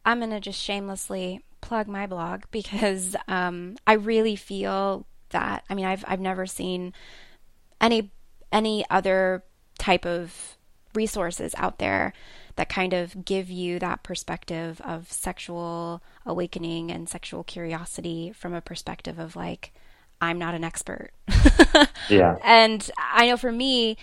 I'm 0.05 0.19
going 0.19 0.31
to 0.31 0.39
just 0.39 0.61
shamelessly 0.61 1.41
plug 1.61 1.87
my 1.87 2.07
blog 2.07 2.43
because 2.51 3.15
um, 3.27 3.75
I 3.87 3.93
really 3.93 4.35
feel 4.35 5.05
that. 5.29 5.63
I 5.69 5.73
mean, 5.75 5.85
I've 5.85 6.05
I've 6.07 6.19
never 6.19 6.45
seen 6.45 6.93
any 7.81 8.11
any 8.51 8.85
other 8.89 9.43
type 9.79 10.05
of 10.05 10.57
resources 10.95 11.55
out 11.57 11.79
there 11.79 12.13
that 12.55 12.69
kind 12.69 12.93
of 12.93 13.25
give 13.25 13.49
you 13.49 13.79
that 13.79 14.03
perspective 14.03 14.81
of 14.85 15.11
sexual 15.11 16.01
awakening 16.25 16.91
and 16.91 17.09
sexual 17.09 17.43
curiosity 17.43 18.31
from 18.31 18.53
a 18.53 18.61
perspective 18.61 19.19
of 19.19 19.35
like 19.35 19.73
I'm 20.21 20.39
not 20.39 20.55
an 20.55 20.63
expert. 20.63 21.11
Yeah. 22.09 22.37
And 22.43 22.89
I 22.97 23.27
know 23.27 23.37
for 23.37 23.51
me, 23.51 23.97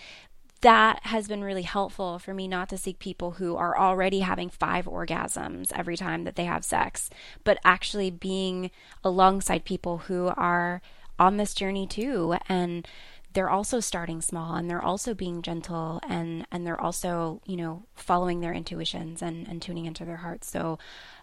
that 0.60 1.00
has 1.06 1.28
been 1.28 1.42
really 1.42 1.62
helpful 1.62 2.18
for 2.18 2.32
me 2.32 2.46
not 2.46 2.68
to 2.68 2.78
seek 2.78 2.98
people 2.98 3.32
who 3.32 3.56
are 3.56 3.76
already 3.78 4.20
having 4.20 4.48
five 4.48 4.86
orgasms 4.86 5.72
every 5.72 5.96
time 5.96 6.24
that 6.24 6.36
they 6.36 6.44
have 6.44 6.64
sex, 6.64 7.10
but 7.44 7.58
actually 7.64 8.10
being 8.10 8.70
alongside 9.02 9.64
people 9.64 9.98
who 9.98 10.32
are 10.36 10.80
on 11.18 11.36
this 11.36 11.54
journey 11.54 11.86
too. 11.86 12.36
And 12.48 12.86
they're 13.33 13.51
also 13.51 13.81
starting 13.81 14.21
small 14.21 14.55
and 14.55 14.68
they're 14.68 14.85
also 14.85 15.14
being 15.14 15.42
gentle 15.42 16.01
and, 16.09 16.47
and 16.51 16.66
they're 16.66 16.81
also, 16.81 17.40
you 17.47 17.57
know, 17.57 17.85
following 17.95 18.40
their 18.40 18.53
intuitions 18.53 19.23
and, 19.23 19.47
and 19.49 19.62
tuning 19.62 19.87
into 19.87 20.05
their 20.05 20.18
hearts. 20.18 20.51
So 20.51 20.79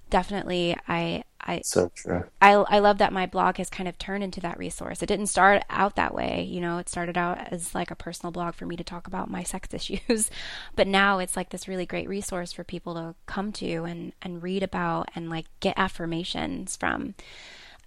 definitely 0.10 0.76
I, 0.88 1.24
I, 1.42 1.62
So 1.64 1.92
true. 1.94 2.24
I, 2.42 2.54
I 2.54 2.80
love 2.80 2.98
that 2.98 3.14
my 3.14 3.26
blog 3.26 3.58
has 3.58 3.70
kind 3.70 3.88
of 3.88 3.98
turned 3.98 4.24
into 4.24 4.42
that 4.42 4.58
resource. 4.58 5.02
It 5.02 5.06
didn't 5.08 5.28
start 5.28 5.64
out 5.70 5.96
that 5.96 6.14
way, 6.14 6.44
you 6.50 6.62
know, 6.62 6.78
it 6.80 6.90
started 6.90 7.18
out 7.18 7.38
as 7.52 7.76
like 7.76 7.92
a 7.92 7.96
personal 7.96 8.32
blog 8.32 8.56
for 8.56 8.66
me 8.66 8.76
to 8.76 8.84
talk 8.84 9.08
about 9.08 9.30
my 9.30 9.44
sex 9.50 9.74
issues. 9.74 10.32
But 10.76 10.88
now 10.88 11.20
it's 11.20 11.36
like 11.36 11.50
this 11.50 11.68
really 11.68 11.86
great 11.86 12.10
resource 12.10 12.52
for 12.52 12.64
people 12.64 12.96
to 12.96 13.16
come 13.26 13.52
to 13.54 13.84
and, 13.84 14.14
and 14.22 14.44
read 14.44 14.64
about 14.64 15.10
and 15.16 15.30
like 15.30 15.46
get 15.60 15.76
affirmations 15.78 16.76
from. 16.76 17.16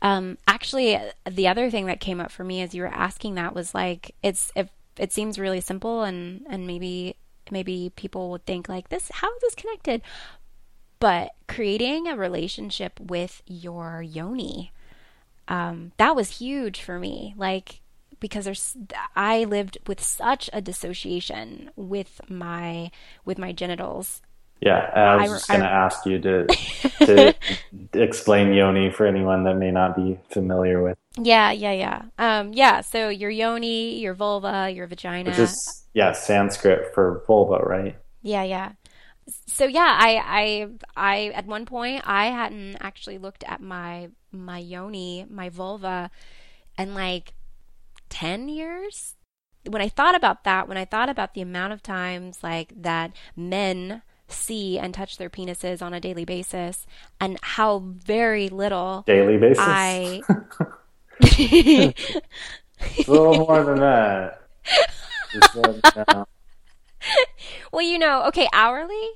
Um, 0.03 0.37
actually, 0.47 0.99
the 1.31 1.49
other 1.49 1.71
thing 1.71 1.87
that 1.87 2.01
came 2.01 2.21
up 2.21 2.31
for 2.31 2.45
me 2.45 2.61
as 2.61 2.75
you 2.75 2.83
were 2.83 2.88
asking 2.88 3.37
that 3.37 3.55
was 3.55 3.75
like, 3.75 4.15
it's, 4.23 4.53
it, 4.55 4.69
it 4.99 5.12
seems 5.12 5.38
really 5.38 5.61
simple 5.61 6.03
and, 6.03 6.45
and 6.51 6.67
maybe, 6.67 7.17
maybe 7.51 7.91
people 7.97 8.31
would 8.31 8.45
think 8.45 8.69
like 8.69 8.91
this, 8.91 9.11
how 9.15 9.35
is 9.35 9.41
this 9.41 9.55
connected? 9.55 10.03
but 11.03 11.33
creating 11.49 12.07
a 12.07 12.17
relationship 12.17 13.01
with 13.01 13.43
your 13.45 14.01
yoni 14.03 14.71
um, 15.49 15.91
that 15.97 16.15
was 16.15 16.38
huge 16.38 16.81
for 16.81 16.97
me 16.97 17.35
like 17.37 17.81
because 18.21 18.45
there's 18.45 18.77
i 19.17 19.43
lived 19.43 19.79
with 19.88 20.01
such 20.01 20.49
a 20.53 20.62
dissociation 20.62 21.73
with 21.75 22.21
my 22.29 22.88
with 23.25 23.37
my 23.37 23.51
genitals 23.51 24.23
Yeah, 24.62 24.90
I 24.94 25.16
was 25.16 25.33
I- 25.33 25.35
just 25.35 25.48
going 25.48 25.61
to 25.61 25.66
ask 25.66 26.07
you 26.07 26.18
to 26.20 26.46
to 27.07 27.35
explain 27.92 28.53
yoni 28.53 28.90
for 28.90 29.07
anyone 29.07 29.44
that 29.44 29.57
may 29.57 29.72
not 29.72 29.96
be 29.96 30.18
familiar 30.31 30.83
with, 30.83 30.96
yeah 31.20 31.51
yeah 31.51 31.72
yeah 31.72 32.03
um 32.18 32.55
yeah 32.55 32.81
so 32.81 33.09
your 33.09 33.29
yoni 33.29 33.98
your 33.98 34.14
vulva 34.14 34.70
your 34.70 34.87
vagina 34.87 35.29
which 35.29 35.38
is 35.38 35.85
yeah 35.94 36.12
Sanskrit 36.12 36.94
for 36.94 37.22
vulva, 37.27 37.59
right? 37.64 37.96
Yeah, 38.22 38.44
yeah. 38.44 38.72
So 39.46 39.66
yeah, 39.66 39.96
I 39.98 40.16
I 40.16 40.68
I 40.96 41.29
at 41.35 41.46
one 41.46 41.66
point 41.66 42.03
I 42.07 42.27
hadn't 42.27 42.77
actually 42.81 43.18
looked 43.18 43.44
at 43.44 43.61
my 43.61 44.11
my 44.31 44.59
yoni, 44.59 45.27
my 45.29 45.48
vulva 45.48 46.11
in 46.79 46.94
like 46.94 47.35
10 48.09 48.48
years. 48.48 49.14
When 49.68 49.83
I 49.83 49.88
thought 49.88 50.14
about 50.14 50.44
that, 50.44 50.68
when 50.68 50.77
I 50.77 50.85
thought 50.85 51.09
about 51.09 51.35
the 51.35 51.40
amount 51.40 51.72
of 51.72 51.83
times 51.83 52.38
like 52.42 52.72
that 52.83 53.12
men 53.37 54.03
see 54.33 54.79
and 54.79 54.92
touch 54.92 55.18
their 55.18 55.31
penises 55.31 55.83
on 55.83 55.95
a 55.95 56.01
daily 56.01 56.25
basis 56.25 56.87
and 57.21 57.38
how 57.42 57.79
very 57.81 58.49
little 58.49 59.05
Daily 59.07 59.38
basis. 59.38 59.59
I 59.61 60.23
little 63.07 63.35
more 63.35 63.64
than 63.64 63.81
that. 63.81 64.42
No. 66.09 66.27
Well, 67.73 67.83
you 67.83 67.99
know, 67.99 68.25
okay, 68.27 68.49
hourly? 68.53 69.09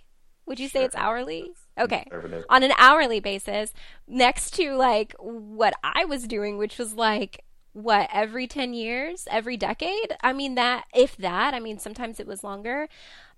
Would 0.46 0.60
you 0.60 0.68
say 0.68 0.84
it's 0.84 0.96
hourly? 0.96 1.52
Okay. 1.78 2.08
On 2.48 2.62
an 2.62 2.72
hourly 2.78 3.20
basis, 3.20 3.72
next 4.06 4.54
to 4.54 4.74
like 4.76 5.14
what 5.18 5.74
I 5.82 6.04
was 6.04 6.26
doing, 6.26 6.56
which 6.56 6.78
was 6.78 6.94
like, 6.94 7.44
what, 7.76 8.08
every 8.10 8.46
10 8.46 8.72
years, 8.72 9.28
every 9.30 9.58
decade? 9.58 10.16
I 10.22 10.32
mean, 10.32 10.54
that, 10.54 10.84
if 10.94 11.14
that, 11.18 11.52
I 11.52 11.60
mean, 11.60 11.78
sometimes 11.78 12.18
it 12.18 12.26
was 12.26 12.42
longer. 12.42 12.88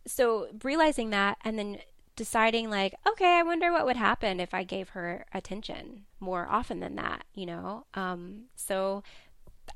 So 0.06 0.46
realizing 0.62 1.10
that 1.10 1.38
and 1.44 1.58
then 1.58 1.78
deciding, 2.14 2.70
like, 2.70 2.94
okay, 3.06 3.38
I 3.38 3.42
wonder 3.42 3.72
what 3.72 3.84
would 3.84 3.96
happen 3.96 4.38
if 4.38 4.54
I 4.54 4.62
gave 4.62 4.90
her 4.90 5.24
attention 5.34 6.04
more 6.20 6.46
often 6.48 6.78
than 6.78 6.94
that, 6.96 7.24
you 7.34 7.46
know? 7.46 7.84
Um, 7.94 8.44
so 8.54 9.02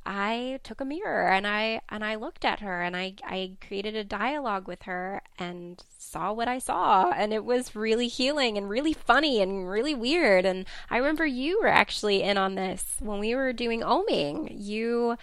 I 0.04 0.60
took 0.62 0.80
a 0.80 0.84
mirror 0.84 1.28
and 1.28 1.46
I 1.46 1.80
and 1.88 2.04
I 2.04 2.14
looked 2.16 2.44
at 2.44 2.60
her 2.60 2.82
and 2.82 2.96
I 2.96 3.14
I 3.24 3.52
created 3.66 3.96
a 3.96 4.04
dialogue 4.04 4.68
with 4.68 4.82
her 4.82 5.22
and 5.38 5.82
saw 5.98 6.32
what 6.32 6.48
I 6.48 6.58
saw. 6.58 7.10
And 7.10 7.32
it 7.32 7.44
was 7.44 7.76
really 7.76 8.08
healing 8.08 8.56
and 8.56 8.68
really 8.68 8.92
funny 8.92 9.40
and 9.40 9.68
really 9.68 9.94
weird. 9.94 10.44
And 10.44 10.66
I 10.90 10.98
remember 10.98 11.26
you 11.26 11.60
were 11.60 11.68
actually 11.68 12.22
in 12.22 12.38
on 12.38 12.54
this 12.54 12.96
when 13.00 13.18
we 13.18 13.34
were 13.34 13.52
doing 13.52 13.80
oming. 13.80 14.48
You 14.50 15.16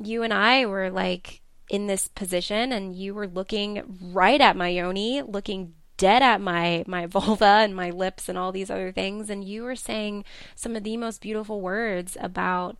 you 0.00 0.22
and 0.22 0.32
I 0.32 0.66
were 0.66 0.90
like 0.90 1.40
in 1.70 1.86
this 1.86 2.08
position 2.08 2.72
and 2.72 2.94
you 2.94 3.14
were 3.14 3.26
looking 3.26 3.98
right 4.12 4.40
at 4.40 4.56
my 4.56 4.68
yoni 4.68 5.22
looking 5.22 5.74
dead 5.96 6.22
at 6.22 6.40
my 6.40 6.84
my 6.86 7.06
vulva 7.14 7.44
and 7.44 7.74
my 7.74 7.90
lips 7.90 8.28
and 8.28 8.38
all 8.38 8.52
these 8.52 8.70
other 8.70 8.92
things. 8.92 9.30
And 9.30 9.44
you 9.44 9.62
were 9.62 9.76
saying 9.76 10.24
some 10.54 10.76
of 10.76 10.84
the 10.84 10.96
most 10.96 11.20
beautiful 11.20 11.60
words 11.60 12.16
about 12.20 12.76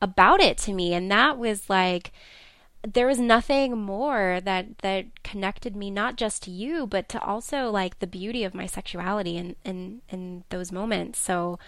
about 0.00 0.40
it 0.40 0.58
to 0.58 0.72
me. 0.72 0.94
And 0.94 1.10
that 1.10 1.38
was 1.38 1.68
like 1.68 2.12
there 2.86 3.08
was 3.08 3.18
nothing 3.18 3.76
more 3.76 4.40
that 4.44 4.78
that 4.78 5.06
connected 5.24 5.74
me 5.74 5.90
not 5.90 6.16
just 6.16 6.44
to 6.44 6.50
you 6.50 6.86
but 6.86 7.08
to 7.08 7.20
also 7.20 7.70
like 7.70 7.98
the 7.98 8.06
beauty 8.06 8.44
of 8.44 8.54
my 8.54 8.66
sexuality 8.66 9.36
in 9.36 9.56
in 9.64 10.00
in 10.08 10.44
those 10.50 10.72
moments. 10.72 11.18
So 11.18 11.58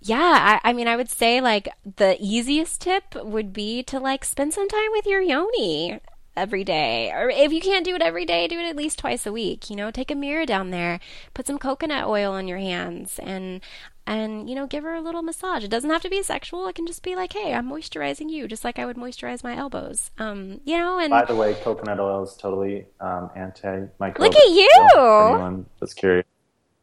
yeah 0.00 0.60
I, 0.62 0.70
I 0.70 0.72
mean 0.72 0.86
i 0.86 0.96
would 0.96 1.10
say 1.10 1.40
like 1.40 1.68
the 1.96 2.16
easiest 2.20 2.80
tip 2.80 3.16
would 3.16 3.52
be 3.52 3.82
to 3.84 3.98
like 3.98 4.24
spend 4.24 4.54
some 4.54 4.68
time 4.68 4.92
with 4.92 5.06
your 5.06 5.20
yoni 5.20 5.98
every 6.38 6.64
day. 6.64 7.10
Or 7.12 7.28
if 7.28 7.52
you 7.52 7.60
can't 7.60 7.84
do 7.84 7.94
it 7.94 8.02
every 8.02 8.24
day, 8.24 8.48
do 8.48 8.58
it 8.58 8.68
at 8.68 8.76
least 8.76 8.98
twice 8.98 9.26
a 9.26 9.32
week. 9.32 9.68
You 9.68 9.76
know, 9.76 9.90
take 9.90 10.10
a 10.10 10.14
mirror 10.14 10.46
down 10.46 10.70
there, 10.70 11.00
put 11.34 11.46
some 11.46 11.58
coconut 11.58 12.06
oil 12.06 12.32
on 12.32 12.48
your 12.48 12.58
hands 12.58 13.18
and 13.22 13.60
and 14.06 14.48
you 14.48 14.54
know, 14.54 14.66
give 14.66 14.84
her 14.84 14.94
a 14.94 15.02
little 15.02 15.20
massage. 15.20 15.62
It 15.62 15.70
doesn't 15.70 15.90
have 15.90 16.00
to 16.02 16.08
be 16.08 16.22
sexual. 16.22 16.66
It 16.66 16.74
can 16.74 16.86
just 16.86 17.02
be 17.02 17.14
like, 17.14 17.34
"Hey, 17.34 17.52
I'm 17.52 17.68
moisturizing 17.68 18.30
you 18.30 18.48
just 18.48 18.64
like 18.64 18.78
I 18.78 18.86
would 18.86 18.96
moisturize 18.96 19.44
my 19.44 19.54
elbows." 19.54 20.10
Um, 20.18 20.62
you 20.64 20.78
know, 20.78 20.98
and 20.98 21.10
By 21.10 21.26
the 21.26 21.36
way, 21.36 21.54
coconut 21.62 22.00
oil 22.00 22.22
is 22.22 22.34
totally 22.34 22.86
um, 23.00 23.30
antimicrobial. 23.36 24.18
Look 24.18 24.34
at 24.34 24.48
you! 24.48 24.70
For 24.94 25.28
anyone 25.34 25.66
that's 25.78 25.92
curious. 25.92 26.26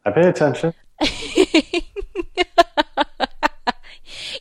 I 0.05 0.11
pay 0.11 0.27
attention. 0.27 0.73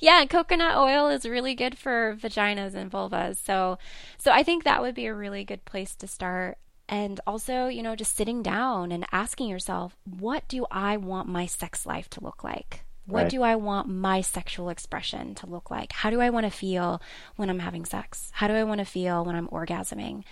yeah, 0.01 0.25
coconut 0.27 0.77
oil 0.77 1.09
is 1.09 1.25
really 1.25 1.55
good 1.55 1.77
for 1.79 2.17
vaginas 2.21 2.75
and 2.75 2.91
vulvas. 2.91 3.37
So, 3.37 3.79
so 4.19 4.31
I 4.33 4.43
think 4.43 4.65
that 4.65 4.83
would 4.83 4.95
be 4.95 5.07
a 5.07 5.15
really 5.15 5.45
good 5.45 5.65
place 5.65 5.95
to 5.97 6.07
start. 6.07 6.59
And 6.89 7.21
also, 7.27 7.69
you 7.69 7.83
know, 7.83 7.97
just 7.97 8.15
sitting 8.17 8.43
down 8.43 8.93
and 8.93 9.07
asking 9.11 9.49
yourself, 9.49 9.97
what 10.05 10.47
do 10.49 10.67
I 10.71 10.97
want 10.97 11.29
my 11.29 11.47
sex 11.47 11.87
life 11.87 12.11
to 12.11 12.23
look 12.23 12.45
like? 12.45 12.85
What 13.07 13.23
Right. 13.25 13.31
do 13.31 13.43
I 13.43 13.57
want 13.57 13.89
my 13.89 14.23
sexual 14.23 14.71
expression 14.71 15.35
to 15.37 15.47
look 15.47 15.71
like? 15.71 15.93
How 15.93 16.09
do 16.09 16.21
I 16.23 16.31
want 16.31 16.45
to 16.47 16.51
feel 16.51 17.03
when 17.37 17.51
I'm 17.51 17.59
having 17.59 17.85
sex? 17.85 18.31
How 18.35 18.49
do 18.49 18.55
I 18.55 18.65
want 18.65 18.79
to 18.79 18.87
feel 18.87 19.25
when 19.25 19.35
I'm 19.37 19.49
orgasming? 19.49 20.25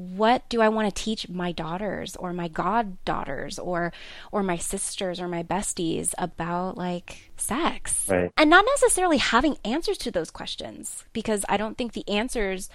What 0.00 0.48
do 0.48 0.62
I 0.62 0.70
want 0.70 0.88
to 0.88 1.04
teach 1.04 1.28
my 1.28 1.52
daughters 1.52 2.16
or 2.16 2.32
my 2.32 2.48
goddaughters 2.48 3.58
or 3.58 3.92
or 4.32 4.42
my 4.42 4.56
sisters 4.56 5.20
or 5.20 5.28
my 5.28 5.42
besties 5.42 6.14
about 6.16 6.78
like 6.78 7.30
sex? 7.36 8.06
Right. 8.08 8.30
And 8.34 8.48
not 8.48 8.64
necessarily 8.64 9.18
having 9.18 9.58
answers 9.62 9.98
to 9.98 10.10
those 10.10 10.30
questions 10.30 11.04
because 11.12 11.44
I 11.50 11.58
don't 11.58 11.76
think 11.76 11.92
the 11.92 12.08
answers 12.08 12.70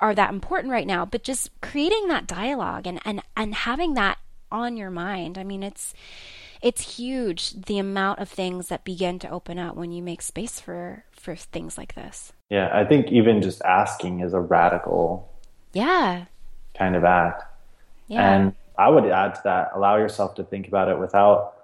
are 0.00 0.14
that 0.14 0.30
important 0.30 0.72
right 0.72 0.86
now, 0.86 1.04
but 1.04 1.22
just 1.22 1.50
creating 1.60 2.08
that 2.08 2.26
dialogue 2.26 2.86
and 2.86 3.00
and 3.04 3.20
and 3.36 3.54
having 3.54 3.92
that 3.94 4.16
on 4.50 4.78
your 4.78 4.90
mind. 4.90 5.36
I 5.36 5.44
mean, 5.44 5.62
it's 5.62 5.92
it's 6.62 6.96
huge 6.96 7.52
the 7.66 7.78
amount 7.78 8.20
of 8.20 8.30
things 8.30 8.68
that 8.68 8.82
begin 8.84 9.18
to 9.18 9.28
open 9.30 9.58
up 9.58 9.76
when 9.76 9.92
you 9.92 10.02
make 10.02 10.22
space 10.22 10.58
for 10.58 11.04
for 11.12 11.36
things 11.36 11.76
like 11.76 11.94
this. 11.94 12.32
Yeah, 12.48 12.70
I 12.72 12.84
think 12.84 13.12
even 13.12 13.42
just 13.42 13.60
asking 13.62 14.20
is 14.20 14.32
a 14.32 14.40
radical 14.40 15.28
Yeah. 15.74 16.26
Kind 16.82 16.96
of 16.96 17.04
act. 17.04 17.44
Yeah. 18.08 18.28
And 18.28 18.54
I 18.76 18.88
would 18.88 19.06
add 19.06 19.34
to 19.36 19.40
that, 19.44 19.70
allow 19.74 19.96
yourself 19.96 20.34
to 20.36 20.44
think 20.44 20.66
about 20.66 20.88
it 20.88 20.98
without 20.98 21.54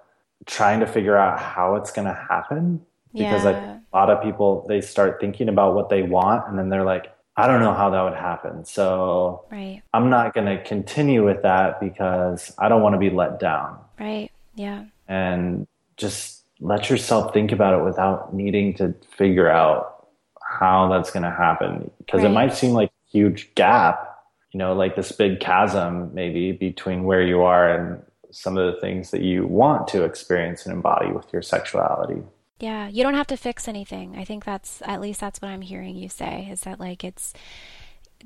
trying 0.46 0.80
to 0.80 0.86
figure 0.86 1.16
out 1.16 1.40
how 1.40 1.74
it's 1.74 1.90
going 1.90 2.06
to 2.06 2.14
happen. 2.14 2.80
Because 3.12 3.44
Yeah. 3.44 3.50
think 3.52 3.82
a 3.92 3.96
lot 3.96 4.10
of 4.10 4.22
people, 4.22 4.64
they 4.68 4.80
start 4.80 5.18
thinking 5.20 5.48
about 5.48 5.74
what 5.74 5.88
they 5.88 6.02
want 6.02 6.46
and 6.48 6.58
then 6.58 6.68
they're 6.68 6.84
like, 6.84 7.12
I 7.36 7.46
don't 7.46 7.60
know 7.60 7.74
how 7.74 7.90
that 7.90 8.02
would 8.02 8.18
happen. 8.18 8.64
So 8.64 9.44
right. 9.50 9.82
I'm 9.94 10.10
not 10.10 10.34
going 10.34 10.46
to 10.46 10.62
continue 10.62 11.24
with 11.24 11.42
that 11.42 11.80
because 11.80 12.52
I 12.58 12.68
don't 12.68 12.82
want 12.82 12.94
to 12.94 12.98
be 12.98 13.10
let 13.10 13.40
down. 13.40 13.78
Right. 13.98 14.30
Yeah. 14.54 14.84
And 15.08 15.66
just 15.96 16.44
let 16.60 16.90
yourself 16.90 17.32
think 17.32 17.50
about 17.52 17.80
it 17.80 17.84
without 17.84 18.34
needing 18.34 18.74
to 18.74 18.94
figure 19.16 19.48
out 19.48 20.06
how 20.42 20.88
that's 20.88 21.10
going 21.10 21.22
to 21.22 21.30
happen. 21.30 21.90
Because 21.98 22.24
it 22.24 22.30
might 22.30 22.54
seem 22.54 22.72
like 22.72 22.90
a 22.90 23.10
huge 23.10 23.54
gap, 23.54 24.07
you 24.52 24.58
know, 24.58 24.74
like 24.74 24.96
this 24.96 25.12
big 25.12 25.40
chasm 25.40 26.14
maybe 26.14 26.52
between 26.52 27.04
where 27.04 27.22
you 27.22 27.42
are 27.42 27.70
and 27.70 28.02
some 28.30 28.58
of 28.58 28.74
the 28.74 28.80
things 28.80 29.10
that 29.10 29.22
you 29.22 29.46
want 29.46 29.88
to 29.88 30.04
experience 30.04 30.66
and 30.66 30.74
embody 30.74 31.12
with 31.12 31.32
your 31.32 31.42
sexuality. 31.42 32.22
Yeah, 32.60 32.88
you 32.88 33.02
don't 33.02 33.14
have 33.14 33.28
to 33.28 33.36
fix 33.36 33.68
anything. 33.68 34.16
I 34.16 34.24
think 34.24 34.44
that's 34.44 34.82
at 34.84 35.00
least 35.00 35.20
that's 35.20 35.40
what 35.40 35.50
I'm 35.50 35.62
hearing 35.62 35.96
you 35.96 36.08
say 36.08 36.48
is 36.50 36.62
that 36.62 36.80
like 36.80 37.04
it's 37.04 37.32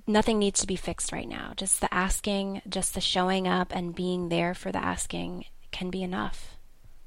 nothing 0.06 0.38
needs 0.38 0.60
to 0.60 0.66
be 0.66 0.76
fixed 0.76 1.12
right 1.12 1.28
now. 1.28 1.52
Just 1.56 1.80
the 1.80 1.92
asking, 1.92 2.62
just 2.68 2.94
the 2.94 3.00
showing 3.00 3.46
up 3.46 3.74
and 3.74 3.94
being 3.94 4.28
there 4.28 4.54
for 4.54 4.72
the 4.72 4.82
asking 4.82 5.44
can 5.70 5.90
be 5.90 6.02
enough 6.02 6.56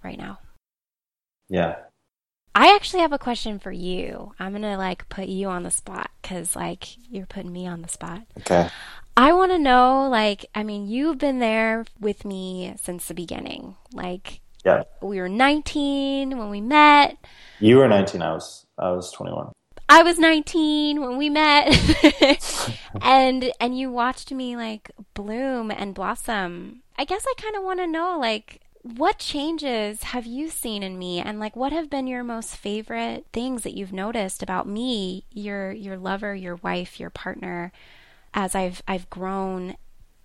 right 0.04 0.18
now. 0.18 0.40
Yeah. 1.50 1.76
I 2.58 2.74
actually 2.74 3.02
have 3.02 3.12
a 3.12 3.20
question 3.20 3.60
for 3.60 3.72
you. 3.72 4.32
I'm 4.40 4.54
going 4.54 4.62
to 4.62 4.78
like 4.78 5.10
put 5.10 5.28
you 5.28 5.50
on 5.50 5.64
the 5.64 5.72
spot 5.72 6.10
cuz 6.24 6.56
like 6.56 6.96
you're 7.12 7.26
putting 7.26 7.52
me 7.52 7.68
on 7.68 7.82
the 7.82 7.90
spot. 7.90 8.22
Okay. 8.40 8.70
I 9.18 9.34
want 9.34 9.52
to 9.52 9.60
know 9.60 10.08
like 10.10 10.46
I 10.56 10.64
mean, 10.64 10.88
you've 10.88 11.18
been 11.18 11.40
there 11.40 11.86
with 12.00 12.24
me 12.24 12.74
since 12.82 13.08
the 13.08 13.14
beginning. 13.14 13.76
Like 13.92 14.40
Yeah. 14.64 14.84
we 15.02 15.20
were 15.20 15.28
19 15.30 16.38
when 16.38 16.50
we 16.50 16.62
met. 16.62 17.18
You 17.60 17.78
were 17.78 17.88
19. 17.90 18.22
I 18.22 18.32
was, 18.34 18.66
I 18.80 18.92
was 18.92 19.12
21. 19.12 19.52
I 19.88 20.02
was 20.04 20.18
19 20.18 21.02
when 21.02 21.18
we 21.18 21.30
met. 21.30 21.70
and 23.02 23.52
and 23.60 23.78
you 23.78 23.92
watched 23.92 24.32
me 24.32 24.56
like 24.56 24.92
bloom 25.14 25.72
and 25.72 25.94
blossom. 25.94 26.82
I 26.98 27.04
guess 27.06 27.26
I 27.28 27.34
kind 27.42 27.56
of 27.58 27.64
want 27.64 27.80
to 27.82 27.88
know 27.88 28.18
like 28.20 28.62
what 28.94 29.18
changes 29.18 30.04
have 30.04 30.28
you 30.28 30.48
seen 30.48 30.84
in 30.84 31.00
me 31.00 31.20
and 31.20 31.40
like 31.40 31.56
what 31.56 31.72
have 31.72 31.90
been 31.90 32.06
your 32.06 32.24
most 32.24 32.56
favorite 32.56 33.26
things 33.34 33.64
that 33.64 33.74
you've 33.74 33.92
noticed 33.92 34.44
about 34.44 34.68
me, 34.68 35.26
your 35.32 35.72
your 35.72 35.98
lover, 35.98 36.36
your 36.36 36.58
wife, 36.58 37.00
your 37.00 37.10
partner 37.10 37.72
as 38.36 38.54
I've 38.54 38.84
I've 38.88 39.10
grown 39.10 39.76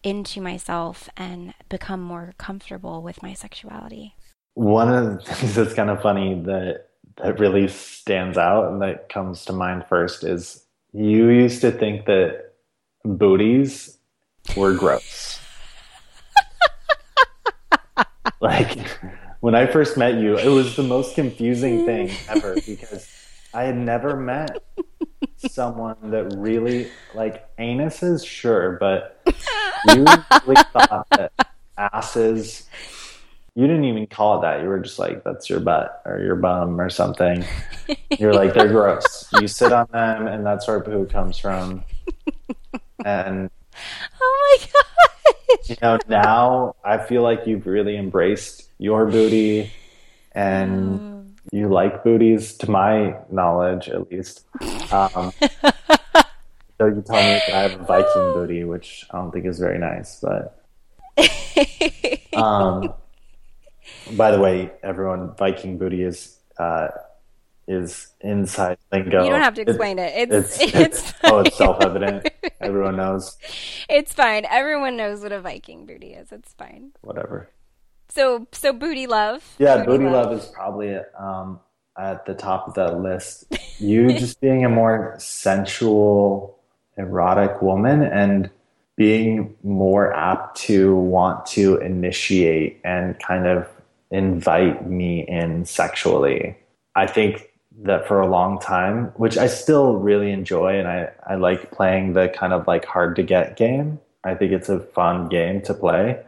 into 0.03 0.43
myself 0.43 1.09
and 1.17 1.55
become 1.71 2.03
more 2.03 2.35
comfortable 2.37 3.01
with 3.03 3.23
my 3.23 3.33
sexuality. 3.33 4.15
One 4.53 4.93
of 4.93 5.07
the 5.07 5.25
things 5.35 5.55
that's 5.55 5.73
kind 5.73 5.89
of 5.89 6.03
funny 6.03 6.43
that 6.43 6.89
that 7.17 7.39
really 7.41 7.67
stands 7.67 8.37
out 8.37 8.71
and 8.71 8.83
that 8.83 9.09
comes 9.09 9.47
to 9.47 9.55
mind 9.55 9.87
first 9.89 10.23
is 10.23 10.67
you 10.93 11.31
used 11.31 11.63
to 11.63 11.71
think 11.71 12.05
that 12.05 12.53
booties 13.07 13.97
were 14.55 14.75
gross. 14.75 15.40
like 18.41 18.79
when 19.41 19.55
I 19.55 19.67
first 19.67 19.97
met 19.97 20.15
you, 20.15 20.39
it 20.39 20.49
was 20.49 20.77
the 20.77 20.83
most 20.83 21.15
confusing 21.15 21.85
thing 21.85 22.11
ever 22.29 22.55
because 22.67 23.09
I 23.53 23.65
had 23.65 23.77
never 23.77 24.17
met 24.17 24.63
someone 25.37 25.97
that 26.11 26.35
really 26.37 26.89
like 27.15 27.55
anuses, 27.57 28.27
sure, 28.27 28.79
but 28.81 29.21
you 29.89 30.05
really 30.47 30.63
thought 30.73 31.07
that 31.11 31.33
asses 31.77 32.67
you 33.57 33.67
didn't 33.67 33.85
even 33.85 34.07
call 34.07 34.39
it 34.39 34.43
that. 34.43 34.63
You 34.63 34.69
were 34.69 34.79
just 34.79 34.99
like, 34.99 35.25
that's 35.25 35.51
your 35.51 35.59
butt 35.61 36.03
or 36.07 36.21
your 36.21 36.37
bum 36.37 36.81
or 36.81 36.89
something. 36.89 37.45
You're 38.19 38.33
like, 38.33 38.55
they're 38.55 38.69
gross. 38.69 39.29
You 39.41 39.49
sit 39.49 39.73
on 39.73 39.89
them 39.93 40.29
and 40.29 40.47
that's 40.47 40.69
where 40.69 40.81
poo 40.81 41.05
comes 41.07 41.37
from. 41.37 41.85
And, 43.05 43.51
Oh 44.21 44.59
my 44.61 44.67
gosh. 44.67 45.10
You 45.65 45.77
know, 45.83 45.99
now 46.09 46.77
I 46.85 46.99
feel 46.99 47.23
like 47.23 47.47
you've 47.47 47.67
really 47.67 47.97
embraced 47.97 48.69
your 48.79 49.07
booty 49.07 49.73
and 50.33 51.35
you 51.53 51.69
like 51.69 52.05
booties, 52.05 52.55
to 52.59 52.71
my 52.71 53.17
knowledge, 53.31 53.89
at 53.89 54.11
least. 54.11 54.45
Um, 54.93 55.33
so 56.79 56.87
you 56.87 57.03
tell 57.03 57.17
me 57.17 57.41
that 57.47 57.51
I 57.53 57.63
have 57.63 57.81
a 57.81 57.85
Viking 57.85 58.33
booty, 58.35 58.65
which 58.65 59.05
I 59.11 59.19
don't 59.19 59.31
think 59.33 59.47
is 59.47 59.59
very 59.59 59.79
nice, 59.79 60.21
but. 60.21 60.57
Um, 62.33 62.95
by 64.17 64.31
the 64.31 64.41
way, 64.41 64.71
everyone, 64.83 65.35
Viking 65.37 65.79
booty 65.79 66.03
is 66.03 66.39
uh, 66.59 66.89
is 67.71 68.09
inside 68.21 68.79
lingo. 68.93 69.23
You 69.25 69.31
don't 69.31 69.41
have 69.41 69.55
to 69.55 69.63
It- 69.63 69.69
explain 69.69 69.99
it. 69.99 70.13
It's 70.31 70.61
it's, 70.61 70.75
it's, 70.75 71.15
oh, 71.25 71.39
it's 71.41 71.57
self 71.57 71.81
evident. 71.83 72.29
Everyone 72.61 72.97
knows. 72.97 73.39
It's 73.89 74.13
fine. 74.13 74.45
Everyone 74.51 74.97
knows 74.97 75.23
what 75.23 75.33
a 75.33 75.41
Viking 75.41 75.87
booty 75.87 76.13
is. 76.15 76.33
It's 76.33 76.53
fine. 76.55 76.93
Whatever. 77.03 77.49
So 78.09 78.47
so 78.53 78.73
booty 78.73 79.07
love. 79.07 79.45
Yeah, 79.59 79.85
booty, 79.85 80.05
love. 80.05 80.33
is 80.33 80.47
probably 80.47 80.97
um, 81.19 81.61
at 81.97 82.27
the 82.27 82.35
top 82.35 82.67
of 82.69 82.75
that 82.75 83.01
list. 83.01 83.47
You 83.79 84.13
just 84.19 84.41
being 84.41 84.65
a 84.65 84.69
more 84.69 85.15
sensual, 85.19 86.59
erotic 86.97 87.63
woman 87.63 88.03
and 88.03 88.51
being 88.97 89.55
more 89.63 90.13
apt 90.13 90.59
to 90.63 90.97
want 90.97 91.47
to 91.47 91.77
initiate 91.79 92.81
and 92.85 93.19
kind 93.21 93.47
of 93.47 93.67
invite 94.11 94.87
me 94.91 95.25
in 95.27 95.65
sexually. 95.65 96.57
I 96.97 97.07
think 97.07 97.50
that 97.83 98.07
for 98.07 98.21
a 98.21 98.27
long 98.27 98.59
time, 98.59 99.07
which 99.17 99.39
I 99.39 99.47
still 99.47 99.97
really 99.97 100.31
enjoy, 100.33 100.79
and 100.79 100.89
I, 100.89 101.11
I 101.27 101.37
like 101.37 101.71
playing 101.71 102.13
the 102.13 102.29
kind 102.29 102.53
of 102.53 102.67
like 102.67 102.85
hard 102.85 103.17
to 103.17 103.23
get 103.23 103.57
game. 103.57 103.99
I 104.25 104.35
think 104.35 104.53
it's 104.53 104.69
a 104.69 104.81
fun 104.81 105.29
game 105.29 105.63
to 105.63 105.75
play. 105.75 106.23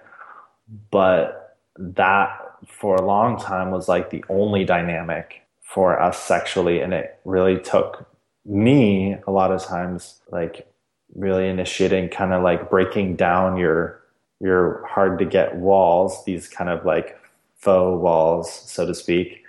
But 0.91 1.59
that 1.77 2.39
for 2.67 2.95
a 2.97 3.05
long 3.05 3.39
time 3.39 3.71
was 3.71 3.89
like 3.89 4.11
the 4.11 4.25
only 4.29 4.65
dynamic 4.65 5.43
for 5.63 6.01
us 6.01 6.23
sexually. 6.23 6.81
And 6.81 6.95
it 6.95 7.19
really 7.25 7.59
took 7.59 8.09
me 8.45 9.17
a 9.27 9.31
lot 9.31 9.51
of 9.51 9.63
times 9.63 10.21
like 10.31 10.67
really 11.15 11.49
initiating 11.49 12.09
kind 12.09 12.33
of 12.33 12.43
like 12.43 12.71
breaking 12.71 13.17
down 13.17 13.57
your 13.57 14.01
your 14.41 14.85
hard 14.87 15.19
to 15.21 15.25
get 15.25 15.55
walls, 15.57 16.25
these 16.25 16.49
kind 16.49 16.69
of 16.69 16.85
like 16.85 17.17
faux 17.57 18.03
walls, 18.03 18.53
so 18.53 18.85
to 18.85 18.95
speak, 18.95 19.42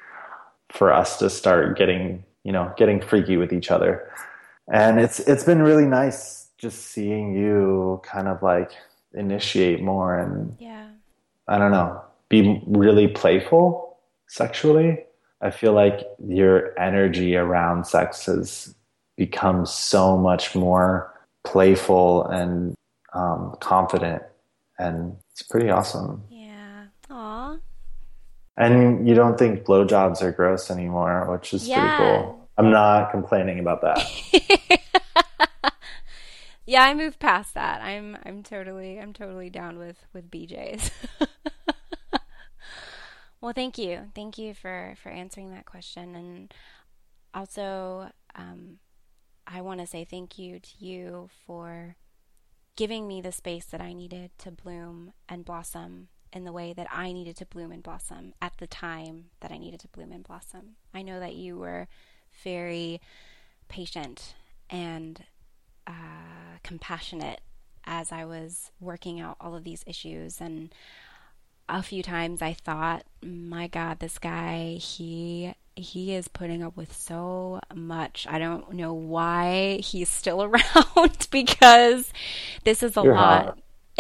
for 0.74 0.92
us 0.92 1.18
to 1.20 1.30
start 1.30 1.78
getting, 1.78 2.24
you 2.44 2.52
know, 2.52 2.74
getting 2.78 3.00
freaky 3.00 3.38
with 3.38 3.54
each 3.54 3.72
other. 3.72 4.12
And 4.72 5.00
it's 5.00 5.20
it's 5.22 5.44
been 5.44 5.62
really 5.62 5.86
nice 5.86 6.48
just 6.58 6.88
seeing 6.88 7.36
you 7.36 8.02
kind 8.04 8.28
of 8.28 8.42
like 8.42 8.72
initiate 9.14 9.82
more 9.82 10.18
and 10.18 10.56
Yeah. 10.60 10.88
I 11.48 11.58
don't 11.58 11.72
know, 11.72 12.02
be 12.30 12.62
really 12.66 13.08
playful 13.08 13.98
sexually. 14.28 15.04
I 15.42 15.52
feel 15.52 15.74
like 15.74 16.00
your 16.26 16.78
energy 16.80 17.36
around 17.36 17.86
sex 17.86 18.26
has 18.28 18.74
become 19.18 19.66
so 19.66 20.18
much 20.18 20.56
more 20.56 21.14
playful 21.44 22.26
and 22.28 22.74
um, 23.14 23.56
confident, 23.60 24.24
and 24.80 25.18
it's 25.32 25.42
pretty 25.42 25.70
awesome. 25.70 26.24
And 28.56 29.08
you 29.08 29.16
don't 29.16 29.38
think 29.38 29.64
blowjobs 29.64 30.22
are 30.22 30.32
gross 30.32 30.70
anymore, 30.70 31.28
which 31.32 31.54
is 31.54 31.68
Yeah. 31.68 31.80
pretty 31.80 31.98
cool. 31.98 32.50
I'm 32.58 32.70
not 32.70 33.12
complaining 33.12 33.60
about 33.60 33.82
that. 33.82 34.00
yeah, 36.66 36.84
I 36.84 36.94
moved 36.94 37.20
past 37.20 37.56
that. 37.56 37.82
I'm 37.82 38.16
I'm 38.24 38.44
totally 38.44 39.00
I'm 39.00 39.14
totally 39.14 39.50
down 39.50 39.80
with 39.80 39.98
with 40.14 40.30
BJ's. 40.30 40.92
well, 43.42 43.54
thank 43.54 43.80
you, 43.80 44.12
thank 44.14 44.38
you 44.38 44.54
for 44.54 44.94
for 45.02 45.10
answering 45.10 45.50
that 45.52 45.66
question, 45.66 46.16
and 46.16 46.54
also 47.34 48.12
um, 48.36 48.78
I 49.48 49.62
want 49.62 49.80
to 49.80 49.88
say 49.88 50.06
thank 50.06 50.38
you 50.38 50.60
to 50.60 50.70
you 50.78 51.30
for 51.48 51.96
giving 52.76 53.08
me 53.08 53.20
the 53.22 53.32
space 53.32 53.66
that 53.66 53.82
I 53.82 53.94
needed 53.94 54.30
to 54.40 54.52
bloom 54.52 55.14
and 55.28 55.44
blossom 55.44 56.10
in 56.34 56.44
the 56.44 56.52
way 56.52 56.74
that 56.74 56.88
I 56.92 57.12
needed 57.12 57.38
to 57.38 57.46
bloom 57.46 57.72
and 57.72 57.84
blossom 57.84 58.34
at 58.42 58.54
the 58.58 58.68
time 58.68 59.26
that 59.42 59.52
I 59.52 59.58
needed 59.58 59.80
to 59.82 59.88
bloom 59.88 60.12
and 60.12 60.24
blossom. 60.24 60.76
I 60.94 61.02
know 61.02 61.20
that 61.20 61.36
you 61.36 61.58
were 61.58 61.88
very 62.44 63.00
patient 63.68 64.34
and 64.70 65.24
uh, 65.88 65.92
compassionate 66.64 67.42
as 67.86 68.12
I 68.12 68.26
was 68.26 68.72
working 68.80 69.20
out 69.20 69.38
all 69.40 69.56
of 69.56 69.64
these 69.64 69.84
issues. 69.86 70.42
And 70.42 70.74
a 71.70 71.84
few 71.84 72.02
times 72.04 72.42
I 72.42 72.54
thought, 72.54 73.04
my 73.22 73.68
God, 73.68 74.00
this 74.00 74.18
guy, 74.20 74.74
he 74.74 75.54
he 75.76 76.14
is 76.14 76.28
putting 76.28 76.62
up 76.62 76.78
with 76.78 76.94
so 76.94 77.60
much. 77.74 78.28
I 78.30 78.38
don't 78.38 78.74
know 78.74 78.94
why 78.94 79.78
he's 79.78 80.10
still 80.10 80.44
around 80.50 81.28
because 81.32 82.12
this 82.64 82.84
is 82.84 82.96
a 82.96 83.02
You're 83.02 83.16
lot. 83.16 83.60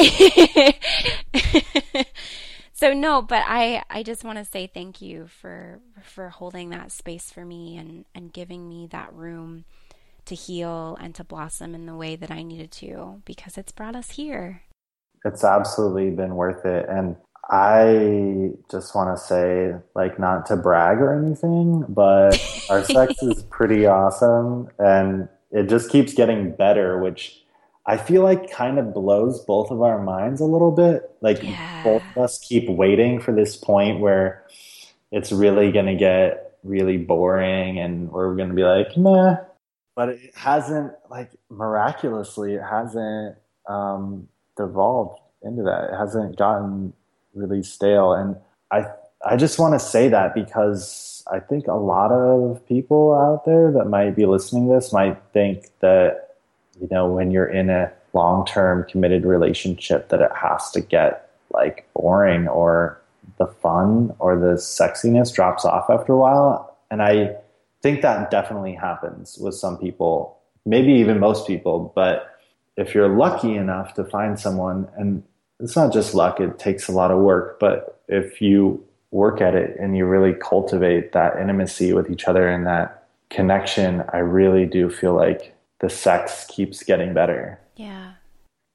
so 2.83 2.93
no, 2.93 3.21
but 3.21 3.43
I 3.47 3.83
I 3.89 4.03
just 4.03 4.25
want 4.25 4.39
to 4.39 4.45
say 4.45 4.67
thank 4.67 5.01
you 5.01 5.27
for 5.27 5.79
for 6.01 6.27
holding 6.27 6.69
that 6.71 6.91
space 6.91 7.31
for 7.31 7.45
me 7.45 7.77
and 7.77 8.03
and 8.13 8.33
giving 8.33 8.67
me 8.67 8.87
that 8.87 9.13
room 9.13 9.63
to 10.25 10.35
heal 10.35 10.97
and 10.99 11.15
to 11.15 11.23
blossom 11.23 11.75
in 11.75 11.85
the 11.85 11.95
way 11.95 12.17
that 12.17 12.29
I 12.29 12.43
needed 12.43 12.71
to 12.73 13.21
because 13.23 13.57
it's 13.57 13.71
brought 13.71 13.95
us 13.95 14.11
here. 14.11 14.63
it's 15.25 15.43
absolutely 15.43 16.09
been 16.09 16.35
worth 16.35 16.65
it. 16.65 16.85
And 16.89 17.15
I 17.49 18.51
just 18.71 18.95
want 18.95 19.15
to 19.17 19.23
say, 19.23 19.73
like, 19.95 20.19
not 20.19 20.45
to 20.47 20.55
brag 20.55 20.99
or 20.99 21.13
anything, 21.13 21.85
but 21.89 22.37
our 22.69 22.83
sex 22.95 23.21
is 23.21 23.43
pretty 23.43 23.85
awesome 23.85 24.69
and 24.79 25.27
it 25.51 25.69
just 25.69 25.89
keeps 25.89 26.13
getting 26.13 26.51
better, 26.55 26.99
which 26.99 27.42
I 27.85 27.97
feel 27.97 28.23
like 28.23 28.49
kind 28.49 28.79
of 28.79 28.93
blows 28.93 29.43
both 29.43 29.69
of 29.69 29.81
our 29.81 30.01
minds 30.01 30.39
a 30.39 30.45
little 30.45 30.71
bit. 30.71 31.11
Like, 31.21 31.43
Yeah. 31.43 31.83
both 31.83 32.03
of 32.15 32.23
us 32.23 32.39
keep 32.39 32.69
waiting 32.69 33.19
for 33.19 33.33
this 33.33 33.57
point 33.57 33.99
where 33.99 34.43
it's 35.11 35.31
really 35.31 35.71
going 35.71 35.87
to 35.87 35.95
get 35.95 36.57
really 36.63 36.97
boring 36.97 37.77
and 37.79 38.09
we're 38.11 38.35
going 38.35 38.49
to 38.49 38.55
be 38.55 38.63
like, 38.63 38.95
meh. 38.95 39.35
But 39.95 40.09
it 40.09 40.31
hasn't, 40.33 40.93
like, 41.09 41.31
miraculously, 41.49 42.53
it 42.55 42.63
hasn't 42.63 43.35
um, 43.67 44.27
devolved 44.57 45.19
into 45.43 45.63
that. 45.63 45.89
It 45.91 45.97
hasn't 45.97 46.37
gotten 46.37 46.93
really 47.35 47.63
stale. 47.63 48.13
And 48.13 48.37
I, 48.71 48.85
I 49.25 49.35
just 49.35 49.59
want 49.59 49.73
to 49.73 49.79
say 49.79 50.07
that 50.07 50.33
because 50.33 51.23
I 51.31 51.39
think 51.39 51.67
a 51.67 51.73
lot 51.73 52.11
of 52.11 52.65
people 52.67 53.13
out 53.13 53.45
there 53.45 53.71
that 53.73 53.85
might 53.85 54.15
be 54.15 54.25
listening 54.25 54.67
to 54.69 54.75
this 54.75 54.93
might 54.93 55.21
think 55.33 55.67
that, 55.81 56.22
you 56.79 56.87
know, 56.91 57.07
when 57.07 57.31
you're 57.31 57.47
in 57.47 57.69
a 57.69 57.91
long 58.13 58.45
term 58.45 58.85
committed 58.89 59.25
relationship, 59.25 60.09
that 60.09 60.21
it 60.21 60.31
has 60.35 60.71
to 60.71 60.81
get 60.81 61.31
like 61.51 61.87
boring 61.93 62.47
or 62.47 62.99
the 63.37 63.47
fun 63.47 64.13
or 64.19 64.37
the 64.37 64.55
sexiness 64.55 65.33
drops 65.33 65.65
off 65.65 65.89
after 65.89 66.13
a 66.13 66.17
while. 66.17 66.77
And 66.91 67.01
I 67.01 67.35
think 67.81 68.01
that 68.01 68.31
definitely 68.31 68.73
happens 68.73 69.37
with 69.37 69.55
some 69.55 69.77
people, 69.77 70.37
maybe 70.65 70.93
even 70.93 71.19
most 71.19 71.47
people. 71.47 71.91
But 71.95 72.29
if 72.77 72.95
you're 72.95 73.09
lucky 73.09 73.55
enough 73.55 73.93
to 73.95 74.03
find 74.03 74.39
someone, 74.39 74.87
and 74.97 75.23
it's 75.59 75.75
not 75.75 75.93
just 75.93 76.13
luck, 76.13 76.39
it 76.39 76.59
takes 76.59 76.87
a 76.87 76.91
lot 76.91 77.11
of 77.11 77.19
work, 77.19 77.59
but 77.59 78.01
if 78.07 78.41
you 78.41 78.83
work 79.11 79.41
at 79.41 79.53
it 79.53 79.77
and 79.79 79.95
you 79.95 80.05
really 80.05 80.33
cultivate 80.33 81.11
that 81.11 81.37
intimacy 81.39 81.93
with 81.93 82.09
each 82.09 82.25
other 82.25 82.47
and 82.47 82.65
that 82.65 83.07
connection, 83.29 84.03
I 84.11 84.17
really 84.17 84.65
do 84.65 84.89
feel 84.89 85.13
like 85.13 85.52
the 85.83 85.89
sex 85.89 86.45
keeps 86.47 86.81
getting 86.81 87.13
better 87.13 87.59
Yeah. 87.75 88.13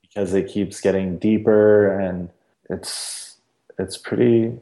because 0.03 0.35
it 0.35 0.47
keeps 0.47 0.79
getting 0.79 1.17
deeper 1.19 1.99
and 1.99 2.29
it's 2.69 3.39
it's 3.79 3.97
pretty 3.97 4.59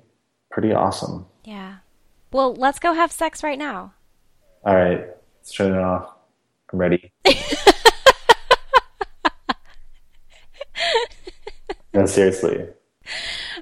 pretty 0.53 0.73
awesome. 0.73 1.27
Yeah. 1.45 1.79
Well, 2.33 2.55
let's 2.55 2.79
go 2.79 2.93
have 2.93 3.11
sex 3.11 3.43
right 3.43 3.59
now. 3.59 3.95
All 4.65 4.77
right, 4.77 5.09
let's 5.39 5.53
turn 5.53 5.73
it 5.75 5.81
off. 5.81 6.13
I'm 6.73 6.79
ready. 6.79 7.11
no, 11.95 12.07
seriously. 12.07 12.69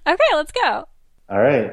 Okay, 0.06 0.30
let's 0.34 0.52
go. 0.52 0.86
All 1.30 1.38
right. 1.40 1.72